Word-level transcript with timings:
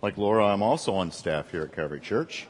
Like 0.00 0.16
Laura, 0.16 0.46
I'm 0.46 0.62
also 0.62 0.94
on 0.94 1.10
staff 1.10 1.50
here 1.50 1.62
at 1.62 1.72
Calvary 1.72 1.98
Church, 1.98 2.46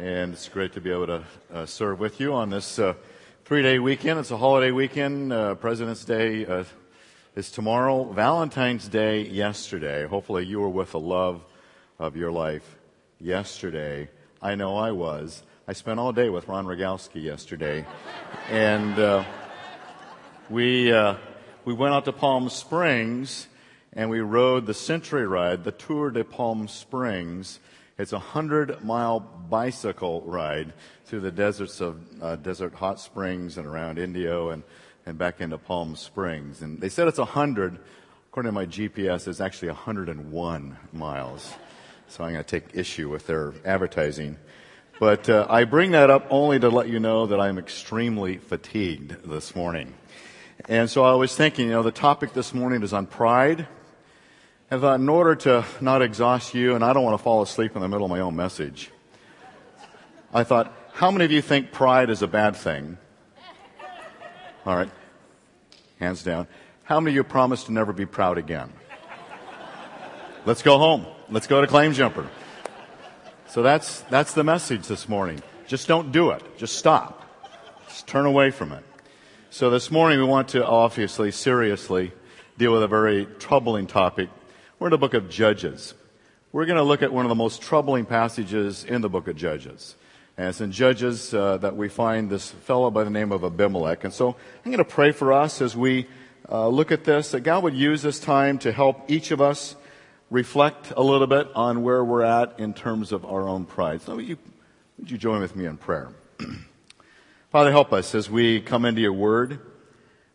and 0.00 0.32
it's 0.32 0.48
great 0.48 0.72
to 0.72 0.80
be 0.80 0.90
able 0.90 1.06
to 1.06 1.24
uh, 1.52 1.64
serve 1.64 2.00
with 2.00 2.18
you 2.18 2.34
on 2.34 2.50
this 2.50 2.76
uh, 2.80 2.94
three 3.44 3.62
day 3.62 3.78
weekend. 3.78 4.18
It's 4.18 4.32
a 4.32 4.36
holiday 4.36 4.72
weekend. 4.72 5.32
Uh, 5.32 5.54
President's 5.54 6.04
Day 6.04 6.44
uh, 6.44 6.64
is 7.36 7.52
tomorrow, 7.52 8.02
Valentine's 8.02 8.88
Day 8.88 9.22
yesterday. 9.22 10.08
Hopefully, 10.08 10.44
you 10.44 10.58
were 10.58 10.68
with 10.68 10.90
the 10.90 10.98
love 10.98 11.44
of 12.00 12.16
your 12.16 12.32
life 12.32 12.76
yesterday. 13.20 14.08
I 14.42 14.56
know 14.56 14.76
I 14.76 14.90
was. 14.90 15.44
I 15.68 15.74
spent 15.74 16.00
all 16.00 16.12
day 16.12 16.30
with 16.30 16.48
Ron 16.48 16.66
Rogalski 16.66 17.22
yesterday, 17.22 17.86
and 18.50 18.98
uh, 18.98 19.24
we, 20.50 20.92
uh, 20.92 21.14
we 21.64 21.74
went 21.74 21.94
out 21.94 22.06
to 22.06 22.12
Palm 22.12 22.48
Springs 22.48 23.46
and 23.98 24.08
we 24.08 24.20
rode 24.20 24.64
the 24.64 24.74
Century 24.74 25.26
Ride, 25.26 25.64
the 25.64 25.72
Tour 25.72 26.12
de 26.12 26.22
Palm 26.22 26.68
Springs. 26.68 27.58
It's 27.98 28.12
a 28.12 28.18
hundred 28.20 28.84
mile 28.84 29.18
bicycle 29.18 30.22
ride 30.22 30.72
through 31.06 31.18
the 31.18 31.32
deserts 31.32 31.80
of 31.80 32.00
uh, 32.22 32.36
Desert 32.36 32.74
Hot 32.74 33.00
Springs 33.00 33.58
and 33.58 33.66
around 33.66 33.98
Indio 33.98 34.50
and, 34.50 34.62
and 35.04 35.18
back 35.18 35.40
into 35.40 35.58
Palm 35.58 35.96
Springs. 35.96 36.62
And 36.62 36.80
they 36.80 36.88
said 36.88 37.08
it's 37.08 37.18
a 37.18 37.24
hundred. 37.24 37.80
According 38.30 38.50
to 38.50 38.54
my 38.54 38.66
GPS, 38.66 39.26
it's 39.26 39.40
actually 39.40 39.70
101 39.70 40.76
miles. 40.92 41.52
So 42.06 42.22
I'm 42.22 42.34
going 42.34 42.44
to 42.44 42.48
take 42.48 42.76
issue 42.76 43.10
with 43.10 43.26
their 43.26 43.52
advertising. 43.64 44.38
But 45.00 45.28
uh, 45.28 45.48
I 45.50 45.64
bring 45.64 45.90
that 45.90 46.08
up 46.08 46.24
only 46.30 46.60
to 46.60 46.68
let 46.68 46.88
you 46.88 47.00
know 47.00 47.26
that 47.26 47.40
I'm 47.40 47.58
extremely 47.58 48.36
fatigued 48.36 49.28
this 49.28 49.56
morning. 49.56 49.92
And 50.68 50.88
so 50.88 51.02
I 51.02 51.14
was 51.14 51.34
thinking, 51.34 51.66
you 51.66 51.72
know, 51.72 51.82
the 51.82 51.90
topic 51.90 52.32
this 52.32 52.54
morning 52.54 52.84
is 52.84 52.92
on 52.92 53.08
pride. 53.08 53.66
And 54.70 54.82
thought, 54.82 54.92
uh, 54.92 55.02
in 55.02 55.08
order 55.08 55.34
to 55.34 55.64
not 55.80 56.02
exhaust 56.02 56.54
you, 56.54 56.74
and 56.74 56.84
I 56.84 56.92
don't 56.92 57.02
want 57.02 57.18
to 57.18 57.22
fall 57.22 57.40
asleep 57.40 57.74
in 57.74 57.80
the 57.80 57.88
middle 57.88 58.04
of 58.04 58.10
my 58.10 58.20
own 58.20 58.36
message, 58.36 58.90
I 60.32 60.44
thought, 60.44 60.74
how 60.92 61.10
many 61.10 61.24
of 61.24 61.32
you 61.32 61.40
think 61.40 61.72
pride 61.72 62.10
is 62.10 62.20
a 62.20 62.26
bad 62.26 62.54
thing? 62.54 62.98
All 64.66 64.76
right. 64.76 64.90
Hands 65.98 66.22
down. 66.22 66.46
How 66.84 67.00
many 67.00 67.12
of 67.12 67.14
you 67.14 67.24
promise 67.24 67.64
to 67.64 67.72
never 67.72 67.94
be 67.94 68.04
proud 68.04 68.36
again? 68.36 68.70
Let's 70.44 70.62
go 70.62 70.76
home. 70.76 71.06
Let's 71.30 71.46
go 71.46 71.62
to 71.62 71.66
Claim 71.66 71.94
Jumper. 71.94 72.28
So 73.46 73.62
that's, 73.62 74.02
that's 74.10 74.34
the 74.34 74.44
message 74.44 74.86
this 74.86 75.08
morning. 75.08 75.42
Just 75.66 75.88
don't 75.88 76.12
do 76.12 76.30
it. 76.30 76.42
Just 76.58 76.76
stop. 76.76 77.24
Just 77.88 78.06
turn 78.06 78.26
away 78.26 78.50
from 78.50 78.72
it. 78.72 78.84
So 79.48 79.70
this 79.70 79.90
morning 79.90 80.18
we 80.18 80.26
want 80.26 80.48
to 80.48 80.66
obviously, 80.66 81.30
seriously 81.30 82.12
deal 82.58 82.72
with 82.72 82.82
a 82.82 82.88
very 82.88 83.24
troubling 83.38 83.86
topic 83.86 84.28
we're 84.78 84.86
in 84.86 84.92
the 84.92 84.98
book 84.98 85.14
of 85.14 85.28
Judges. 85.28 85.94
We're 86.52 86.64
going 86.64 86.76
to 86.76 86.84
look 86.84 87.02
at 87.02 87.12
one 87.12 87.24
of 87.24 87.28
the 87.28 87.34
most 87.34 87.60
troubling 87.62 88.06
passages 88.06 88.84
in 88.84 89.00
the 89.00 89.08
book 89.08 89.26
of 89.26 89.34
Judges. 89.34 89.96
And 90.36 90.48
it's 90.48 90.60
in 90.60 90.70
Judges 90.70 91.34
uh, 91.34 91.56
that 91.58 91.76
we 91.76 91.88
find 91.88 92.30
this 92.30 92.52
fellow 92.52 92.88
by 92.90 93.02
the 93.02 93.10
name 93.10 93.32
of 93.32 93.42
Abimelech. 93.42 94.04
And 94.04 94.12
so 94.12 94.36
I'm 94.64 94.70
going 94.70 94.78
to 94.78 94.84
pray 94.84 95.10
for 95.10 95.32
us 95.32 95.60
as 95.60 95.76
we 95.76 96.06
uh, 96.48 96.68
look 96.68 96.92
at 96.92 97.02
this, 97.02 97.32
that 97.32 97.40
God 97.40 97.64
would 97.64 97.74
use 97.74 98.02
this 98.02 98.20
time 98.20 98.56
to 98.58 98.70
help 98.70 99.10
each 99.10 99.32
of 99.32 99.40
us 99.40 99.74
reflect 100.30 100.92
a 100.96 101.02
little 101.02 101.26
bit 101.26 101.48
on 101.56 101.82
where 101.82 102.04
we're 102.04 102.22
at 102.22 102.60
in 102.60 102.72
terms 102.72 103.10
of 103.10 103.24
our 103.24 103.48
own 103.48 103.64
pride. 103.64 104.02
So 104.02 104.14
would 104.14 104.28
you, 104.28 104.38
would 104.98 105.10
you 105.10 105.18
join 105.18 105.40
with 105.40 105.56
me 105.56 105.66
in 105.66 105.76
prayer? 105.76 106.12
Father, 107.50 107.72
help 107.72 107.92
us 107.92 108.14
as 108.14 108.30
we 108.30 108.60
come 108.60 108.84
into 108.84 109.00
your 109.00 109.12
word. 109.12 109.58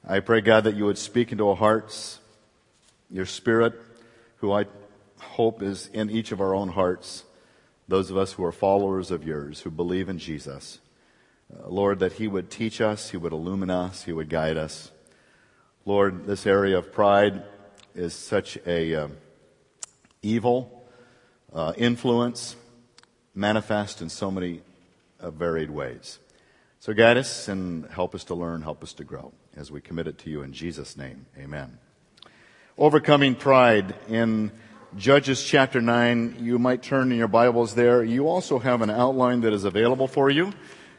I 0.05 0.19
pray, 0.19 0.41
God, 0.41 0.65
that 0.65 0.75
you 0.75 0.83
would 0.83 0.97
speak 0.97 1.31
into 1.31 1.47
our 1.47 1.55
hearts, 1.55 2.19
your 3.09 3.25
spirit 3.25 3.79
who 4.43 4.51
I 4.51 4.65
hope 5.21 5.61
is 5.61 5.89
in 5.93 6.09
each 6.09 6.33
of 6.33 6.41
our 6.41 6.53
own 6.53 6.67
hearts, 6.67 7.23
those 7.87 8.11
of 8.11 8.17
us 8.17 8.33
who 8.33 8.43
are 8.43 8.51
followers 8.51 9.09
of 9.09 9.25
yours, 9.25 9.61
who 9.61 9.71
believe 9.71 10.09
in 10.09 10.19
Jesus. 10.19 10.79
Uh, 11.49 11.69
Lord, 11.69 11.99
that 11.99 12.11
He 12.11 12.27
would 12.27 12.51
teach 12.51 12.81
us, 12.81 13.11
He 13.11 13.15
would 13.15 13.31
illumine 13.31 13.69
us, 13.69 14.03
He 14.03 14.11
would 14.11 14.27
guide 14.27 14.57
us. 14.57 14.91
Lord, 15.85 16.25
this 16.27 16.45
area 16.45 16.77
of 16.77 16.91
pride 16.91 17.41
is 17.95 18.13
such 18.13 18.57
a 18.67 18.93
uh, 18.93 19.07
evil 20.21 20.85
uh, 21.53 21.71
influence 21.77 22.57
manifest 23.33 24.01
in 24.01 24.09
so 24.09 24.29
many 24.29 24.59
uh, 25.21 25.31
varied 25.31 25.71
ways. 25.71 26.19
So 26.81 26.91
guide 26.91 27.15
us 27.15 27.47
and 27.47 27.89
help 27.91 28.13
us 28.13 28.25
to 28.25 28.35
learn, 28.35 28.61
help 28.61 28.83
us 28.83 28.91
to 28.95 29.05
grow 29.05 29.31
as 29.55 29.71
we 29.71 29.79
commit 29.79 30.09
it 30.09 30.17
to 30.17 30.29
you 30.29 30.41
in 30.41 30.51
Jesus' 30.51 30.97
name. 30.97 31.27
Amen. 31.37 31.77
Overcoming 32.75 33.35
pride 33.35 33.93
in 34.09 34.51
Judges 34.97 35.43
chapter 35.43 35.79
9. 35.79 36.37
You 36.39 36.57
might 36.57 36.81
turn 36.81 37.11
in 37.11 37.19
your 37.19 37.27
Bibles 37.27 37.75
there. 37.75 38.03
You 38.03 38.27
also 38.27 38.57
have 38.57 38.81
an 38.81 38.89
outline 38.89 39.41
that 39.41 39.53
is 39.53 39.63
available 39.63 40.07
for 40.07 40.31
you. 40.31 40.51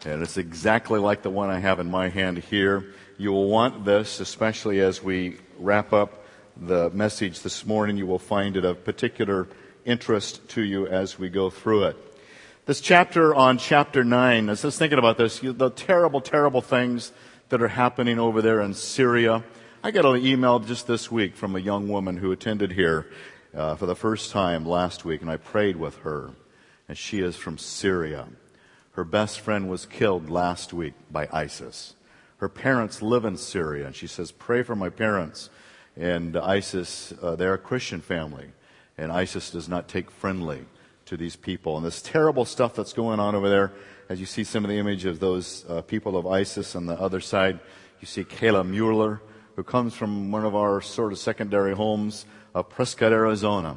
And 0.06 0.22
it's 0.22 0.36
exactly 0.36 1.00
like 1.00 1.22
the 1.22 1.30
one 1.30 1.50
I 1.50 1.58
have 1.58 1.80
in 1.80 1.90
my 1.90 2.10
hand 2.10 2.38
here. 2.38 2.94
You 3.18 3.32
will 3.32 3.48
want 3.48 3.84
this, 3.84 4.20
especially 4.20 4.78
as 4.78 5.02
we 5.02 5.38
wrap 5.58 5.92
up 5.92 6.24
the 6.56 6.90
message 6.90 7.40
this 7.40 7.66
morning. 7.66 7.96
You 7.96 8.06
will 8.06 8.20
find 8.20 8.56
it 8.56 8.64
of 8.64 8.84
particular 8.84 9.48
interest 9.84 10.48
to 10.50 10.62
you 10.62 10.86
as 10.86 11.18
we 11.18 11.28
go 11.28 11.50
through 11.50 11.86
it. 11.86 11.96
This 12.66 12.80
chapter 12.80 13.34
on 13.34 13.58
chapter 13.58 14.04
9, 14.04 14.48
I 14.48 14.52
was 14.52 14.62
just 14.62 14.78
thinking 14.78 15.00
about 15.00 15.18
this, 15.18 15.40
the 15.40 15.70
terrible, 15.70 16.20
terrible 16.20 16.60
things 16.60 17.10
that 17.48 17.60
are 17.60 17.66
happening 17.66 18.20
over 18.20 18.40
there 18.42 18.60
in 18.60 18.74
Syria. 18.74 19.42
I 19.86 19.90
got 19.90 20.06
an 20.06 20.24
email 20.24 20.60
just 20.60 20.86
this 20.86 21.12
week 21.12 21.36
from 21.36 21.54
a 21.54 21.58
young 21.58 21.88
woman 21.88 22.16
who 22.16 22.32
attended 22.32 22.72
here 22.72 23.06
uh, 23.54 23.74
for 23.74 23.84
the 23.84 23.94
first 23.94 24.30
time 24.30 24.64
last 24.64 25.04
week, 25.04 25.20
and 25.20 25.30
I 25.30 25.36
prayed 25.36 25.76
with 25.76 25.98
her. 25.98 26.30
And 26.88 26.96
she 26.96 27.18
is 27.18 27.36
from 27.36 27.58
Syria. 27.58 28.28
Her 28.92 29.04
best 29.04 29.40
friend 29.40 29.68
was 29.68 29.84
killed 29.84 30.30
last 30.30 30.72
week 30.72 30.94
by 31.10 31.28
ISIS. 31.30 31.96
Her 32.38 32.48
parents 32.48 33.02
live 33.02 33.26
in 33.26 33.36
Syria, 33.36 33.84
and 33.84 33.94
she 33.94 34.06
says, 34.06 34.32
Pray 34.32 34.62
for 34.62 34.74
my 34.74 34.88
parents. 34.88 35.50
And 35.98 36.34
ISIS, 36.34 37.12
uh, 37.20 37.36
they're 37.36 37.52
a 37.52 37.58
Christian 37.58 38.00
family, 38.00 38.52
and 38.96 39.12
ISIS 39.12 39.50
does 39.50 39.68
not 39.68 39.86
take 39.86 40.10
friendly 40.10 40.64
to 41.04 41.18
these 41.18 41.36
people. 41.36 41.76
And 41.76 41.84
this 41.84 42.00
terrible 42.00 42.46
stuff 42.46 42.74
that's 42.74 42.94
going 42.94 43.20
on 43.20 43.34
over 43.34 43.50
there, 43.50 43.70
as 44.08 44.18
you 44.18 44.24
see 44.24 44.44
some 44.44 44.64
of 44.64 44.70
the 44.70 44.78
image 44.78 45.04
of 45.04 45.20
those 45.20 45.62
uh, 45.68 45.82
people 45.82 46.16
of 46.16 46.26
ISIS 46.26 46.74
on 46.74 46.86
the 46.86 46.98
other 46.98 47.20
side, 47.20 47.60
you 48.00 48.06
see 48.06 48.24
Kayla 48.24 48.66
Mueller 48.66 49.20
who 49.56 49.62
comes 49.62 49.94
from 49.94 50.30
one 50.30 50.44
of 50.44 50.54
our 50.54 50.80
sort 50.80 51.12
of 51.12 51.18
secondary 51.18 51.74
homes 51.74 52.26
of 52.54 52.68
Prescott, 52.68 53.12
Arizona, 53.12 53.76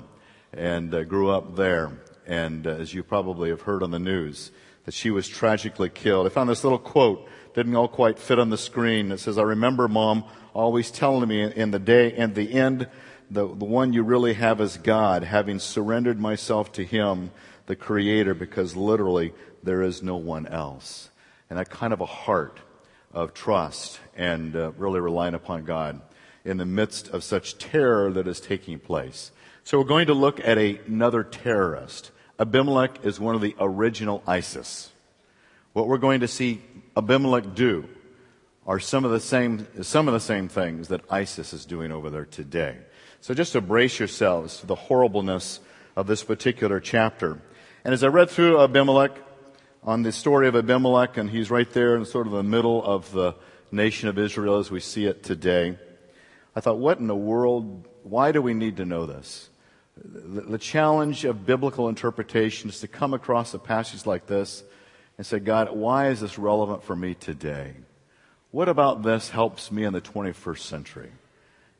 and 0.53 0.93
uh, 0.93 1.03
grew 1.03 1.29
up 1.29 1.55
there. 1.55 1.91
And 2.25 2.65
uh, 2.65 2.71
as 2.71 2.93
you 2.93 3.03
probably 3.03 3.49
have 3.49 3.61
heard 3.61 3.83
on 3.83 3.91
the 3.91 3.99
news, 3.99 4.51
that 4.85 4.93
she 4.93 5.11
was 5.11 5.27
tragically 5.27 5.89
killed. 5.89 6.25
I 6.25 6.29
found 6.29 6.49
this 6.49 6.63
little 6.63 6.79
quote, 6.79 7.27
didn't 7.53 7.75
all 7.75 7.87
quite 7.87 8.17
fit 8.19 8.39
on 8.39 8.49
the 8.49 8.57
screen. 8.57 9.11
It 9.11 9.19
says, 9.19 9.37
I 9.37 9.43
remember 9.43 9.87
mom 9.87 10.23
always 10.53 10.91
telling 10.91 11.27
me 11.27 11.43
in 11.43 11.71
the 11.71 11.79
day, 11.79 12.13
and 12.13 12.33
the 12.33 12.53
end, 12.53 12.87
the, 13.29 13.41
the 13.41 13.65
one 13.65 13.93
you 13.93 14.03
really 14.03 14.33
have 14.33 14.61
is 14.61 14.77
God, 14.77 15.23
having 15.23 15.59
surrendered 15.59 16.19
myself 16.19 16.71
to 16.73 16.85
Him, 16.85 17.31
the 17.65 17.75
Creator, 17.75 18.33
because 18.33 18.75
literally 18.75 19.33
there 19.61 19.81
is 19.81 20.01
no 20.01 20.15
one 20.15 20.47
else. 20.47 21.09
And 21.49 21.59
that 21.59 21.69
kind 21.69 21.93
of 21.93 22.01
a 22.01 22.05
heart 22.05 22.59
of 23.13 23.33
trust 23.33 23.99
and 24.15 24.55
uh, 24.55 24.71
really 24.77 24.99
relying 24.99 25.33
upon 25.33 25.63
God 25.63 26.01
in 26.45 26.57
the 26.57 26.65
midst 26.65 27.09
of 27.09 27.23
such 27.23 27.57
terror 27.57 28.11
that 28.11 28.27
is 28.27 28.39
taking 28.39 28.79
place. 28.79 29.31
So 29.63 29.79
we're 29.79 29.85
going 29.85 30.07
to 30.07 30.13
look 30.13 30.39
at 30.39 30.57
a, 30.57 30.79
another 30.87 31.23
terrorist. 31.23 32.11
Abimelech 32.39 33.03
is 33.03 33.19
one 33.19 33.35
of 33.35 33.41
the 33.41 33.55
original 33.59 34.23
ISIS. 34.25 34.91
What 35.73 35.87
we're 35.87 35.97
going 35.97 36.21
to 36.21 36.27
see 36.27 36.61
Abimelech 36.95 37.53
do 37.53 37.87
are 38.65 38.79
some 38.79 39.05
of 39.05 39.11
the 39.11 39.19
same, 39.19 39.67
some 39.81 40.07
of 40.07 40.13
the 40.13 40.19
same 40.19 40.47
things 40.47 40.87
that 40.87 41.01
ISIS 41.09 41.53
is 41.53 41.65
doing 41.65 41.91
over 41.91 42.09
there 42.09 42.25
today. 42.25 42.77
So 43.21 43.33
just 43.33 43.53
to 43.53 43.61
brace 43.61 43.99
yourselves 43.99 44.59
to 44.59 44.65
the 44.65 44.75
horribleness 44.75 45.59
of 45.95 46.07
this 46.07 46.23
particular 46.23 46.79
chapter. 46.79 47.41
And 47.83 47.93
as 47.93 48.03
I 48.03 48.07
read 48.07 48.29
through 48.29 48.61
Abimelech, 48.61 49.11
on 49.87 50.03
the 50.03 50.11
story 50.11 50.49
of 50.49 50.55
Abimelech, 50.55 51.15
and 51.15 51.29
he's 51.29 51.49
right 51.49 51.71
there 51.71 51.95
in 51.95 52.03
sort 52.03 52.27
of 52.27 52.33
the 52.33 52.43
middle 52.43 52.83
of 52.83 53.09
the 53.13 53.33
nation 53.71 54.09
of 54.09 54.19
Israel 54.19 54.57
as 54.57 54.69
we 54.69 54.81
see 54.81 55.05
it 55.05 55.23
today. 55.23 55.77
I 56.53 56.59
thought, 56.59 56.77
what 56.77 56.99
in 56.99 57.07
the 57.07 57.15
world? 57.15 57.87
Why 58.03 58.33
do 58.33 58.41
we 58.41 58.53
need 58.53 58.75
to 58.77 58.85
know 58.85 59.05
this? 59.05 59.49
The, 59.95 60.41
the 60.41 60.57
challenge 60.57 61.23
of 61.23 61.45
biblical 61.45 61.87
interpretation 61.87 62.69
is 62.69 62.81
to 62.81 62.89
come 62.89 63.13
across 63.13 63.53
a 63.53 63.59
passage 63.59 64.05
like 64.05 64.27
this 64.27 64.61
and 65.17 65.25
say, 65.25 65.39
God, 65.39 65.73
why 65.73 66.09
is 66.09 66.19
this 66.19 66.37
relevant 66.37 66.83
for 66.83 66.95
me 66.95 67.13
today? 67.13 67.73
What 68.51 68.67
about 68.67 69.03
this 69.03 69.29
helps 69.29 69.71
me 69.71 69.85
in 69.85 69.93
the 69.93 70.01
21st 70.01 70.59
century, 70.59 71.11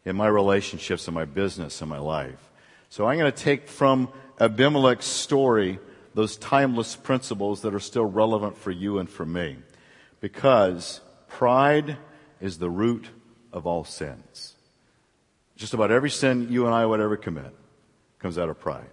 in 0.05 0.15
my 0.15 0.27
relationships, 0.27 1.09
in 1.09 1.13
my 1.13 1.25
business, 1.25 1.81
in 1.81 1.89
my 1.89 1.99
life? 1.99 2.39
So 2.87 3.05
I'm 3.05 3.17
going 3.17 3.29
to 3.29 3.37
take 3.37 3.67
from 3.67 4.07
Abimelech's 4.39 5.05
story 5.05 5.79
those 6.17 6.35
timeless 6.35 6.95
principles 6.95 7.61
that 7.61 7.75
are 7.75 7.79
still 7.79 8.03
relevant 8.03 8.57
for 8.57 8.71
you 8.71 8.97
and 8.97 9.07
for 9.07 9.23
me. 9.23 9.55
Because 10.19 10.99
pride 11.27 11.95
is 12.41 12.57
the 12.57 12.71
root 12.71 13.09
of 13.53 13.67
all 13.67 13.83
sins. 13.83 14.55
Just 15.55 15.75
about 15.75 15.91
every 15.91 16.09
sin 16.09 16.47
you 16.49 16.65
and 16.65 16.73
I 16.73 16.87
would 16.87 16.99
ever 16.99 17.17
commit 17.17 17.53
comes 18.17 18.39
out 18.39 18.49
of 18.49 18.59
pride. 18.59 18.89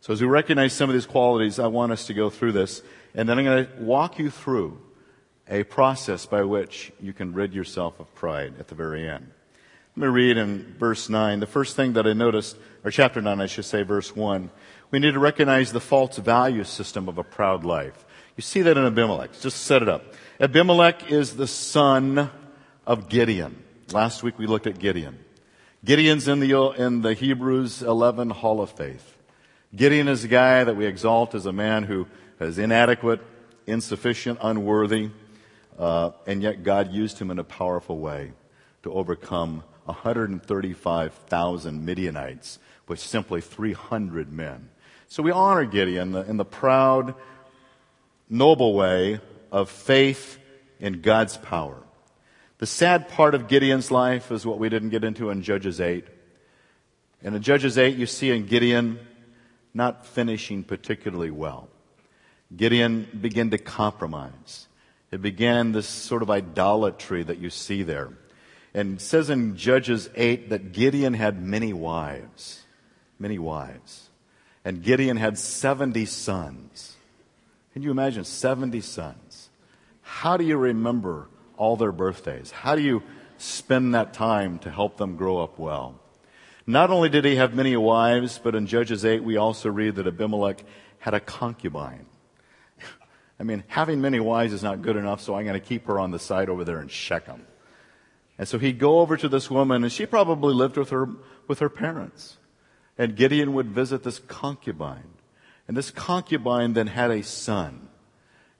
So 0.00 0.12
as 0.12 0.20
we 0.20 0.28
recognize 0.28 0.72
some 0.72 0.88
of 0.88 0.94
these 0.94 1.06
qualities, 1.06 1.58
I 1.58 1.66
want 1.66 1.90
us 1.90 2.06
to 2.06 2.14
go 2.14 2.30
through 2.30 2.52
this, 2.52 2.82
and 3.16 3.28
then 3.28 3.40
I'm 3.40 3.44
going 3.44 3.66
to 3.66 3.82
walk 3.82 4.20
you 4.20 4.30
through 4.30 4.80
a 5.48 5.64
process 5.64 6.24
by 6.24 6.44
which 6.44 6.92
you 7.00 7.12
can 7.12 7.32
rid 7.32 7.52
yourself 7.52 7.98
of 7.98 8.14
pride 8.14 8.54
at 8.60 8.68
the 8.68 8.76
very 8.76 9.08
end. 9.08 9.32
Let 9.96 10.06
me 10.06 10.12
read 10.12 10.36
in 10.36 10.76
verse 10.78 11.08
9. 11.08 11.40
The 11.40 11.46
first 11.46 11.74
thing 11.74 11.94
that 11.94 12.06
I 12.06 12.12
noticed, 12.12 12.56
or 12.84 12.92
chapter 12.92 13.20
9, 13.20 13.40
I 13.40 13.46
should 13.46 13.64
say, 13.64 13.82
verse 13.82 14.14
1. 14.14 14.50
We 14.90 14.98
need 14.98 15.12
to 15.12 15.20
recognize 15.20 15.72
the 15.72 15.80
false 15.80 16.16
value 16.16 16.64
system 16.64 17.08
of 17.08 17.16
a 17.16 17.22
proud 17.22 17.64
life. 17.64 18.04
You 18.36 18.42
see 18.42 18.62
that 18.62 18.76
in 18.76 18.84
Abimelech. 18.84 19.40
Just 19.40 19.62
set 19.62 19.82
it 19.82 19.88
up. 19.88 20.14
Abimelech 20.40 21.10
is 21.10 21.36
the 21.36 21.46
son 21.46 22.30
of 22.86 23.08
Gideon. 23.08 23.62
Last 23.92 24.22
week 24.22 24.38
we 24.38 24.46
looked 24.46 24.66
at 24.66 24.78
Gideon. 24.78 25.18
Gideon's 25.84 26.26
in 26.26 26.40
the, 26.40 26.74
in 26.76 27.02
the 27.02 27.14
Hebrews 27.14 27.82
11 27.82 28.30
Hall 28.30 28.60
of 28.60 28.70
Faith. 28.70 29.16
Gideon 29.74 30.08
is 30.08 30.24
a 30.24 30.28
guy 30.28 30.64
that 30.64 30.74
we 30.74 30.86
exalt 30.86 31.36
as 31.36 31.46
a 31.46 31.52
man 31.52 31.84
who 31.84 32.08
is 32.40 32.58
inadequate, 32.58 33.20
insufficient, 33.66 34.40
unworthy, 34.42 35.10
uh, 35.78 36.10
and 36.26 36.42
yet 36.42 36.64
God 36.64 36.92
used 36.92 37.20
him 37.20 37.30
in 37.30 37.38
a 37.38 37.44
powerful 37.44 37.98
way 37.98 38.32
to 38.82 38.92
overcome 38.92 39.62
135,000 39.84 41.84
Midianites 41.84 42.58
with 42.88 42.98
simply 42.98 43.40
300 43.40 44.32
men. 44.32 44.70
So 45.10 45.24
we 45.24 45.32
honor 45.32 45.64
Gideon 45.64 46.14
in 46.14 46.36
the 46.36 46.44
proud, 46.44 47.16
noble 48.28 48.74
way 48.74 49.18
of 49.50 49.68
faith 49.68 50.38
in 50.78 51.00
God's 51.00 51.36
power. 51.36 51.82
The 52.58 52.66
sad 52.66 53.08
part 53.08 53.34
of 53.34 53.48
Gideon's 53.48 53.90
life 53.90 54.30
is 54.30 54.46
what 54.46 54.60
we 54.60 54.68
didn't 54.68 54.90
get 54.90 55.02
into 55.02 55.30
in 55.30 55.42
Judges 55.42 55.80
8. 55.80 56.04
And 57.24 57.34
in 57.34 57.42
Judges 57.42 57.76
8, 57.76 57.96
you 57.96 58.06
see 58.06 58.30
in 58.30 58.46
Gideon 58.46 59.00
not 59.74 60.06
finishing 60.06 60.62
particularly 60.62 61.32
well. 61.32 61.68
Gideon 62.56 63.08
began 63.20 63.50
to 63.50 63.58
compromise. 63.58 64.68
It 65.10 65.20
began 65.20 65.72
this 65.72 65.88
sort 65.88 66.22
of 66.22 66.30
idolatry 66.30 67.24
that 67.24 67.38
you 67.38 67.50
see 67.50 67.82
there. 67.82 68.10
And 68.74 69.00
says 69.00 69.28
in 69.28 69.56
Judges 69.56 70.08
8 70.14 70.50
that 70.50 70.70
Gideon 70.70 71.14
had 71.14 71.42
many 71.42 71.72
wives. 71.72 72.62
Many 73.18 73.40
wives. 73.40 74.09
And 74.64 74.82
Gideon 74.82 75.16
had 75.16 75.38
70 75.38 76.04
sons. 76.06 76.96
Can 77.72 77.82
you 77.82 77.90
imagine 77.90 78.24
70 78.24 78.80
sons? 78.80 79.48
How 80.02 80.36
do 80.36 80.44
you 80.44 80.56
remember 80.56 81.28
all 81.56 81.76
their 81.76 81.92
birthdays? 81.92 82.50
How 82.50 82.74
do 82.74 82.82
you 82.82 83.02
spend 83.38 83.94
that 83.94 84.12
time 84.12 84.58
to 84.60 84.70
help 84.70 84.96
them 84.96 85.16
grow 85.16 85.38
up 85.38 85.58
well? 85.58 85.98
Not 86.66 86.90
only 86.90 87.08
did 87.08 87.24
he 87.24 87.36
have 87.36 87.54
many 87.54 87.76
wives, 87.76 88.38
but 88.42 88.54
in 88.54 88.66
Judges 88.66 89.04
8 89.04 89.24
we 89.24 89.36
also 89.36 89.70
read 89.70 89.96
that 89.96 90.06
Abimelech 90.06 90.62
had 90.98 91.14
a 91.14 91.20
concubine. 91.20 92.06
I 93.40 93.44
mean, 93.44 93.64
having 93.66 94.00
many 94.00 94.20
wives 94.20 94.52
is 94.52 94.62
not 94.62 94.82
good 94.82 94.96
enough, 94.96 95.20
so 95.20 95.34
I'm 95.34 95.44
going 95.44 95.58
to 95.58 95.66
keep 95.66 95.86
her 95.86 95.98
on 95.98 96.10
the 96.10 96.18
side 96.18 96.48
over 96.48 96.64
there 96.64 96.82
in 96.82 96.88
Shechem. 96.88 97.46
And 98.36 98.46
so 98.46 98.58
he'd 98.58 98.78
go 98.78 99.00
over 99.00 99.16
to 99.16 99.28
this 99.28 99.50
woman, 99.50 99.82
and 99.82 99.92
she 99.92 100.06
probably 100.06 100.54
lived 100.54 100.76
with 100.76 100.90
her, 100.90 101.08
with 101.46 101.58
her 101.60 101.68
parents. 101.68 102.36
And 103.00 103.16
Gideon 103.16 103.54
would 103.54 103.68
visit 103.68 104.02
this 104.02 104.18
concubine. 104.18 105.14
And 105.66 105.74
this 105.74 105.90
concubine 105.90 106.74
then 106.74 106.88
had 106.88 107.10
a 107.10 107.22
son, 107.22 107.88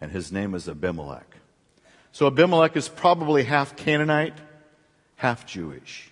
and 0.00 0.12
his 0.12 0.32
name 0.32 0.54
is 0.54 0.66
Abimelech. 0.66 1.36
So 2.10 2.26
Abimelech 2.26 2.74
is 2.74 2.88
probably 2.88 3.44
half 3.44 3.76
Canaanite, 3.76 4.38
half 5.16 5.44
Jewish. 5.44 6.10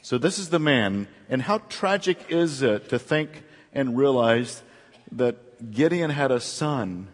So 0.00 0.18
this 0.18 0.40
is 0.40 0.48
the 0.48 0.58
man, 0.58 1.06
and 1.28 1.40
how 1.40 1.58
tragic 1.68 2.18
is 2.30 2.62
it 2.62 2.88
to 2.88 2.98
think 2.98 3.44
and 3.72 3.96
realize 3.96 4.64
that 5.12 5.70
Gideon 5.70 6.10
had 6.10 6.32
a 6.32 6.40
son 6.40 7.10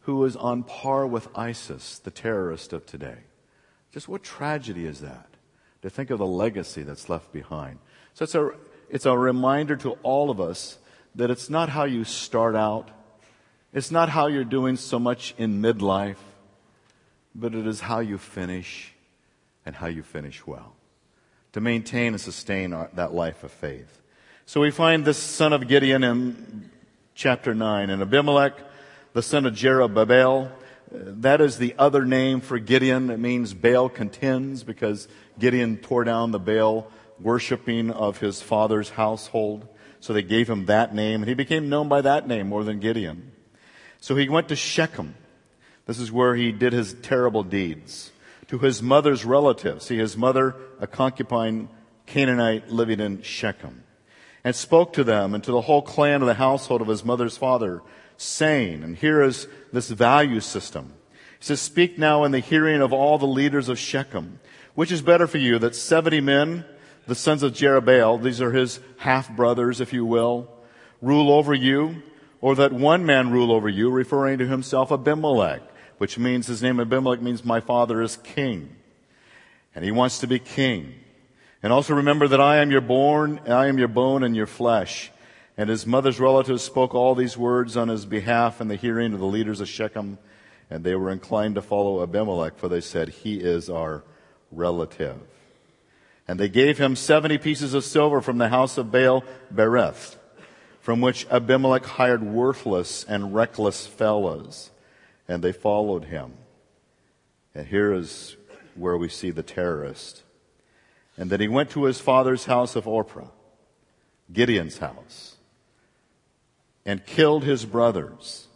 who 0.00 0.16
was 0.16 0.34
on 0.34 0.64
par 0.64 1.06
with 1.06 1.28
ISIS, 1.38 2.00
the 2.00 2.10
terrorist 2.10 2.72
of 2.72 2.86
today. 2.86 3.18
Just 3.92 4.08
what 4.08 4.24
tragedy 4.24 4.84
is 4.84 5.00
that? 5.00 5.28
To 5.82 5.90
think 5.90 6.10
of 6.10 6.18
the 6.18 6.26
legacy 6.26 6.82
that's 6.82 7.08
left 7.08 7.32
behind. 7.32 7.78
So 8.14 8.24
it's 8.24 8.34
a, 8.34 8.50
it's 8.90 9.06
a 9.06 9.16
reminder 9.16 9.76
to 9.76 9.92
all 10.02 10.30
of 10.30 10.40
us 10.40 10.78
that 11.14 11.30
it's 11.30 11.48
not 11.48 11.68
how 11.68 11.84
you 11.84 12.04
start 12.04 12.56
out. 12.56 12.90
It's 13.72 13.90
not 13.90 14.08
how 14.08 14.26
you're 14.26 14.44
doing 14.44 14.76
so 14.76 14.98
much 14.98 15.34
in 15.38 15.62
midlife, 15.62 16.16
but 17.34 17.54
it 17.54 17.66
is 17.66 17.80
how 17.80 18.00
you 18.00 18.18
finish 18.18 18.92
and 19.64 19.76
how 19.76 19.86
you 19.86 20.02
finish 20.02 20.44
well. 20.46 20.74
To 21.52 21.60
maintain 21.60 22.14
and 22.14 22.20
sustain 22.20 22.72
our, 22.72 22.90
that 22.94 23.14
life 23.14 23.44
of 23.44 23.52
faith. 23.52 24.00
So 24.44 24.60
we 24.60 24.72
find 24.72 25.04
this 25.04 25.18
son 25.18 25.52
of 25.52 25.68
Gideon 25.68 26.02
in 26.02 26.70
chapter 27.14 27.54
9. 27.54 27.90
And 27.90 28.02
Abimelech, 28.02 28.54
the 29.12 29.22
son 29.22 29.46
of 29.46 29.54
Jerubbaal, 29.54 30.50
that 30.90 31.40
is 31.40 31.58
the 31.58 31.74
other 31.78 32.04
name 32.04 32.40
for 32.40 32.58
Gideon. 32.58 33.10
It 33.10 33.20
means 33.20 33.54
Baal 33.54 33.88
contends 33.88 34.64
because 34.64 35.06
Gideon 35.38 35.76
tore 35.76 36.02
down 36.02 36.32
the 36.32 36.40
Baal 36.40 36.90
worshiping 37.22 37.90
of 37.90 38.18
his 38.18 38.40
father's 38.42 38.90
household. 38.90 39.66
So 40.00 40.12
they 40.12 40.22
gave 40.22 40.48
him 40.48 40.66
that 40.66 40.94
name 40.94 41.22
and 41.22 41.28
he 41.28 41.34
became 41.34 41.68
known 41.68 41.88
by 41.88 42.00
that 42.02 42.26
name 42.26 42.48
more 42.48 42.64
than 42.64 42.80
Gideon. 42.80 43.32
So 44.00 44.16
he 44.16 44.28
went 44.28 44.48
to 44.48 44.56
Shechem. 44.56 45.14
This 45.86 45.98
is 45.98 46.10
where 46.12 46.34
he 46.34 46.52
did 46.52 46.72
his 46.72 46.94
terrible 46.94 47.42
deeds. 47.42 48.12
To 48.48 48.58
his 48.58 48.82
mother's 48.82 49.24
relatives. 49.24 49.86
See, 49.86 49.98
his 49.98 50.16
mother, 50.16 50.56
a 50.80 50.86
concubine 50.86 51.68
Canaanite 52.06 52.70
living 52.70 53.00
in 53.00 53.22
Shechem. 53.22 53.84
And 54.42 54.56
spoke 54.56 54.94
to 54.94 55.04
them 55.04 55.34
and 55.34 55.44
to 55.44 55.52
the 55.52 55.60
whole 55.60 55.82
clan 55.82 56.22
of 56.22 56.26
the 56.26 56.34
household 56.34 56.80
of 56.80 56.88
his 56.88 57.04
mother's 57.04 57.36
father, 57.36 57.82
saying, 58.16 58.82
and 58.82 58.96
here 58.96 59.22
is 59.22 59.46
this 59.72 59.90
value 59.90 60.40
system. 60.40 60.94
He 61.38 61.44
says, 61.44 61.60
Speak 61.60 61.98
now 61.98 62.24
in 62.24 62.32
the 62.32 62.40
hearing 62.40 62.80
of 62.80 62.92
all 62.92 63.18
the 63.18 63.26
leaders 63.26 63.68
of 63.68 63.78
Shechem. 63.78 64.40
Which 64.74 64.92
is 64.92 65.02
better 65.02 65.26
for 65.26 65.38
you, 65.38 65.58
that 65.58 65.74
70 65.74 66.20
men, 66.20 66.64
the 67.06 67.14
sons 67.14 67.42
of 67.42 67.52
Jerubbaal, 67.52 68.22
these 68.22 68.40
are 68.40 68.52
his 68.52 68.80
half 68.98 69.34
brothers, 69.34 69.80
if 69.80 69.92
you 69.92 70.04
will, 70.04 70.48
rule 71.02 71.32
over 71.32 71.54
you, 71.54 72.02
or 72.40 72.54
that 72.54 72.72
one 72.72 73.04
man 73.04 73.30
rule 73.30 73.52
over 73.52 73.68
you, 73.68 73.90
referring 73.90 74.38
to 74.38 74.46
himself 74.46 74.92
Abimelech, 74.92 75.62
which 75.98 76.18
means 76.18 76.46
his 76.46 76.62
name 76.62 76.80
Abimelech 76.80 77.20
means 77.20 77.44
my 77.44 77.60
father 77.60 78.00
is 78.00 78.16
king. 78.16 78.76
And 79.74 79.84
he 79.84 79.90
wants 79.90 80.18
to 80.20 80.26
be 80.26 80.38
king. 80.38 80.94
And 81.62 81.72
also 81.72 81.94
remember 81.94 82.26
that 82.28 82.40
I 82.40 82.58
am 82.58 82.70
your 82.70 82.80
born, 82.80 83.40
I 83.46 83.66
am 83.66 83.78
your 83.78 83.88
bone 83.88 84.22
and 84.22 84.34
your 84.34 84.46
flesh. 84.46 85.10
And 85.56 85.68
his 85.68 85.86
mother's 85.86 86.18
relatives 86.18 86.62
spoke 86.62 86.94
all 86.94 87.14
these 87.14 87.36
words 87.36 87.76
on 87.76 87.88
his 87.88 88.06
behalf 88.06 88.60
in 88.60 88.68
the 88.68 88.76
hearing 88.76 89.12
of 89.12 89.20
the 89.20 89.26
leaders 89.26 89.60
of 89.60 89.68
Shechem, 89.68 90.18
and 90.70 90.84
they 90.84 90.94
were 90.94 91.10
inclined 91.10 91.56
to 91.56 91.62
follow 91.62 92.02
Abimelech, 92.02 92.56
for 92.56 92.68
they 92.68 92.80
said, 92.80 93.08
He 93.08 93.40
is 93.40 93.68
our 93.68 94.04
relative. 94.50 95.18
And 96.30 96.38
they 96.38 96.48
gave 96.48 96.78
him 96.78 96.94
70 96.94 97.38
pieces 97.38 97.74
of 97.74 97.82
silver 97.82 98.20
from 98.20 98.38
the 98.38 98.50
house 98.50 98.78
of 98.78 98.92
Baal 98.92 99.24
Berith, 99.52 100.14
from 100.80 101.00
which 101.00 101.26
Abimelech 101.28 101.84
hired 101.84 102.22
worthless 102.22 103.02
and 103.02 103.34
reckless 103.34 103.84
fellows, 103.84 104.70
and 105.26 105.42
they 105.42 105.50
followed 105.50 106.04
him. 106.04 106.34
And 107.52 107.66
here 107.66 107.92
is 107.92 108.36
where 108.76 108.96
we 108.96 109.08
see 109.08 109.32
the 109.32 109.42
terrorist. 109.42 110.22
And 111.16 111.30
then 111.30 111.40
he 111.40 111.48
went 111.48 111.70
to 111.70 111.86
his 111.86 111.98
father's 111.98 112.44
house 112.44 112.76
of 112.76 112.86
Orpah, 112.86 113.26
Gideon's 114.32 114.78
house 114.78 115.34
and 116.86 117.04
killed 117.04 117.44
his 117.44 117.64
brothers, 117.64 118.46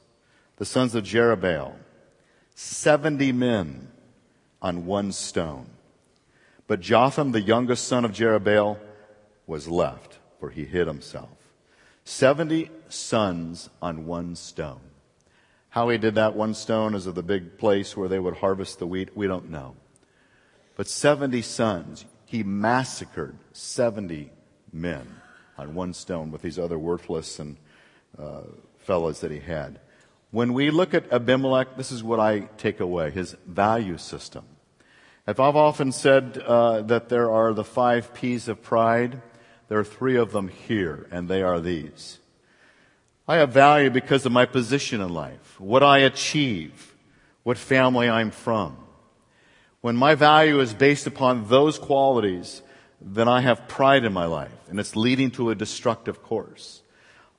the 0.57 0.65
sons 0.65 0.95
of 0.95 1.05
Jerubbaal, 1.05 1.75
70 2.55 3.33
men 3.33 3.89
on 4.63 4.87
one 4.87 5.13
stone. 5.13 5.74
But 6.67 6.81
Jotham, 6.81 7.33
the 7.33 7.41
youngest 7.41 7.87
son 7.87 8.05
of 8.05 8.13
Jerubbaal, 8.13 8.79
was 9.47 9.69
left, 9.69 10.19
for 10.41 10.51
he 10.51 10.65
hid 10.65 10.87
himself. 10.87 11.29
70 12.05 12.71
sons 12.89 13.69
on 13.83 14.07
one 14.07 14.37
stone. 14.37 14.81
How 15.71 15.89
he 15.89 15.99
did 15.99 16.15
that 16.15 16.37
one 16.37 16.55
stone 16.55 16.95
is 16.95 17.07
of 17.07 17.15
the 17.15 17.23
big 17.23 17.59
place 17.59 17.97
where 17.97 18.09
they 18.09 18.19
would 18.19 18.37
harvest 18.37 18.79
the 18.79 18.87
wheat, 18.87 19.17
we 19.17 19.27
don't 19.27 19.51
know. 19.51 19.75
But 20.77 20.89
70 20.89 21.43
sons, 21.43 22.05
he 22.27 22.43
massacred 22.43 23.37
70 23.53 24.31
men 24.73 25.21
on 25.59 25.75
one 25.75 25.95
stone 25.95 26.31
with 26.31 26.43
these 26.43 26.59
other 26.59 26.79
worthless 26.79 27.39
and 27.39 27.57
uh, 28.19 28.43
fellows 28.79 29.21
that 29.21 29.31
he 29.31 29.41
had. 29.41 29.81
When 30.31 30.53
we 30.53 30.71
look 30.71 30.95
at 30.95 31.13
Abimelech, 31.13 31.77
this 31.77 31.93
is 31.93 32.03
what 32.03 32.21
I 32.21 32.41
take 32.59 32.81
away 32.81 33.11
his 33.11 33.37
value 33.47 33.99
system. 33.99 34.45
If 35.27 35.41
I've 35.41 35.57
often 35.57 35.91
said 35.91 36.43
uh, 36.45 36.83
that 36.83 37.09
there 37.09 37.31
are 37.31 37.55
the 37.55 37.65
five 37.65 38.13
P's 38.13 38.47
of 38.47 38.63
pride, 38.63 39.23
there 39.69 39.79
are 39.79 39.85
three 39.85 40.17
of 40.17 40.33
them 40.33 40.49
here, 40.49 41.07
and 41.11 41.29
they 41.29 41.43
are 41.43 41.61
these. 41.61 42.19
I 43.27 43.37
have 43.37 43.51
value 43.51 43.89
because 43.89 44.27
of 44.27 44.33
my 44.33 44.45
position 44.45 45.01
in 45.01 45.09
life, 45.09 45.59
what 45.59 45.83
I 45.83 45.99
achieve, 46.01 46.95
what 47.43 47.57
family 47.57 48.07
I'm 48.07 48.31
from. 48.31 48.77
When 49.81 49.97
my 49.97 50.15
value 50.15 50.61
is 50.61 50.75
based 50.75 51.07
upon 51.07 51.49
those 51.49 51.79
qualities, 51.79 52.61
then 53.01 53.27
I 53.27 53.41
have 53.41 53.67
pride 53.67 54.05
in 54.05 54.13
my 54.13 54.27
life, 54.27 54.53
and 54.69 54.79
it's 54.79 54.95
leading 54.95 55.31
to 55.33 55.49
a 55.49 55.55
destructive 55.55 56.23
course. 56.23 56.83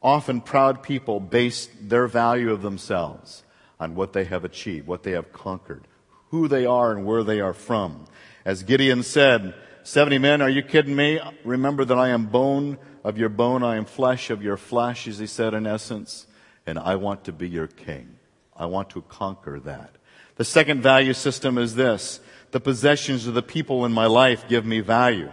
Often 0.02 0.42
proud 0.42 0.82
people 0.82 1.20
base 1.20 1.70
their 1.80 2.08
value 2.08 2.52
of 2.52 2.64
themselves 2.64 3.44
on 3.80 3.94
what 3.94 4.14
they 4.14 4.24
have 4.24 4.44
achieved, 4.44 4.88
what 4.88 5.04
they 5.04 5.12
have 5.12 5.32
conquered, 5.32 5.88
who 6.30 6.48
they 6.48 6.66
are 6.66 6.92
and 6.92 7.06
where 7.06 7.24
they 7.24 7.40
are 7.40 7.54
from. 7.54 8.06
As 8.44 8.64
Gideon 8.64 9.04
said, 9.04 9.54
70 9.84 10.18
men, 10.18 10.42
are 10.42 10.50
you 10.50 10.64
kidding 10.64 10.96
me? 10.96 11.20
Remember 11.44 11.86
that 11.86 11.98
I 11.98 12.10
am 12.10 12.28
bone 12.28 12.78
of 13.04 13.20
your 13.20 13.30
bone, 13.30 13.62
I 13.64 13.76
am 13.76 13.86
flesh 13.86 14.32
of 14.32 14.42
your 14.42 14.58
flesh, 14.58 15.08
as 15.08 15.20
he 15.20 15.28
said 15.28 15.54
in 15.54 15.68
essence, 15.68 16.26
and 16.66 16.80
I 16.80 16.96
want 16.96 17.24
to 17.26 17.32
be 17.32 17.48
your 17.48 17.68
king. 17.68 18.16
I 18.56 18.66
want 18.66 18.90
to 18.92 19.02
conquer 19.04 19.60
that. 19.60 19.96
The 20.38 20.44
second 20.44 20.82
value 20.82 21.14
system 21.14 21.58
is 21.58 21.76
this. 21.76 22.20
The 22.52 22.60
possessions 22.60 23.28
of 23.28 23.36
the 23.36 23.44
people 23.44 23.86
in 23.86 23.92
my 23.92 24.08
life 24.08 24.48
give 24.48 24.66
me 24.66 24.80
value. 24.80 25.30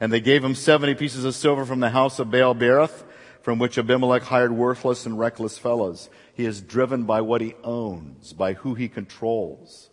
And 0.00 0.12
they 0.12 0.20
gave 0.20 0.44
him 0.44 0.54
70 0.54 0.94
pieces 0.94 1.24
of 1.24 1.34
silver 1.34 1.64
from 1.64 1.80
the 1.80 1.90
house 1.90 2.18
of 2.18 2.30
Baal 2.30 2.54
Berith, 2.54 3.02
from 3.42 3.58
which 3.58 3.78
Abimelech 3.78 4.22
hired 4.22 4.52
worthless 4.52 5.06
and 5.06 5.18
reckless 5.18 5.58
fellows. 5.58 6.10
He 6.34 6.44
is 6.44 6.60
driven 6.60 7.04
by 7.04 7.22
what 7.22 7.40
he 7.40 7.54
owns, 7.64 8.32
by 8.32 8.52
who 8.52 8.74
he 8.74 8.88
controls, 8.88 9.85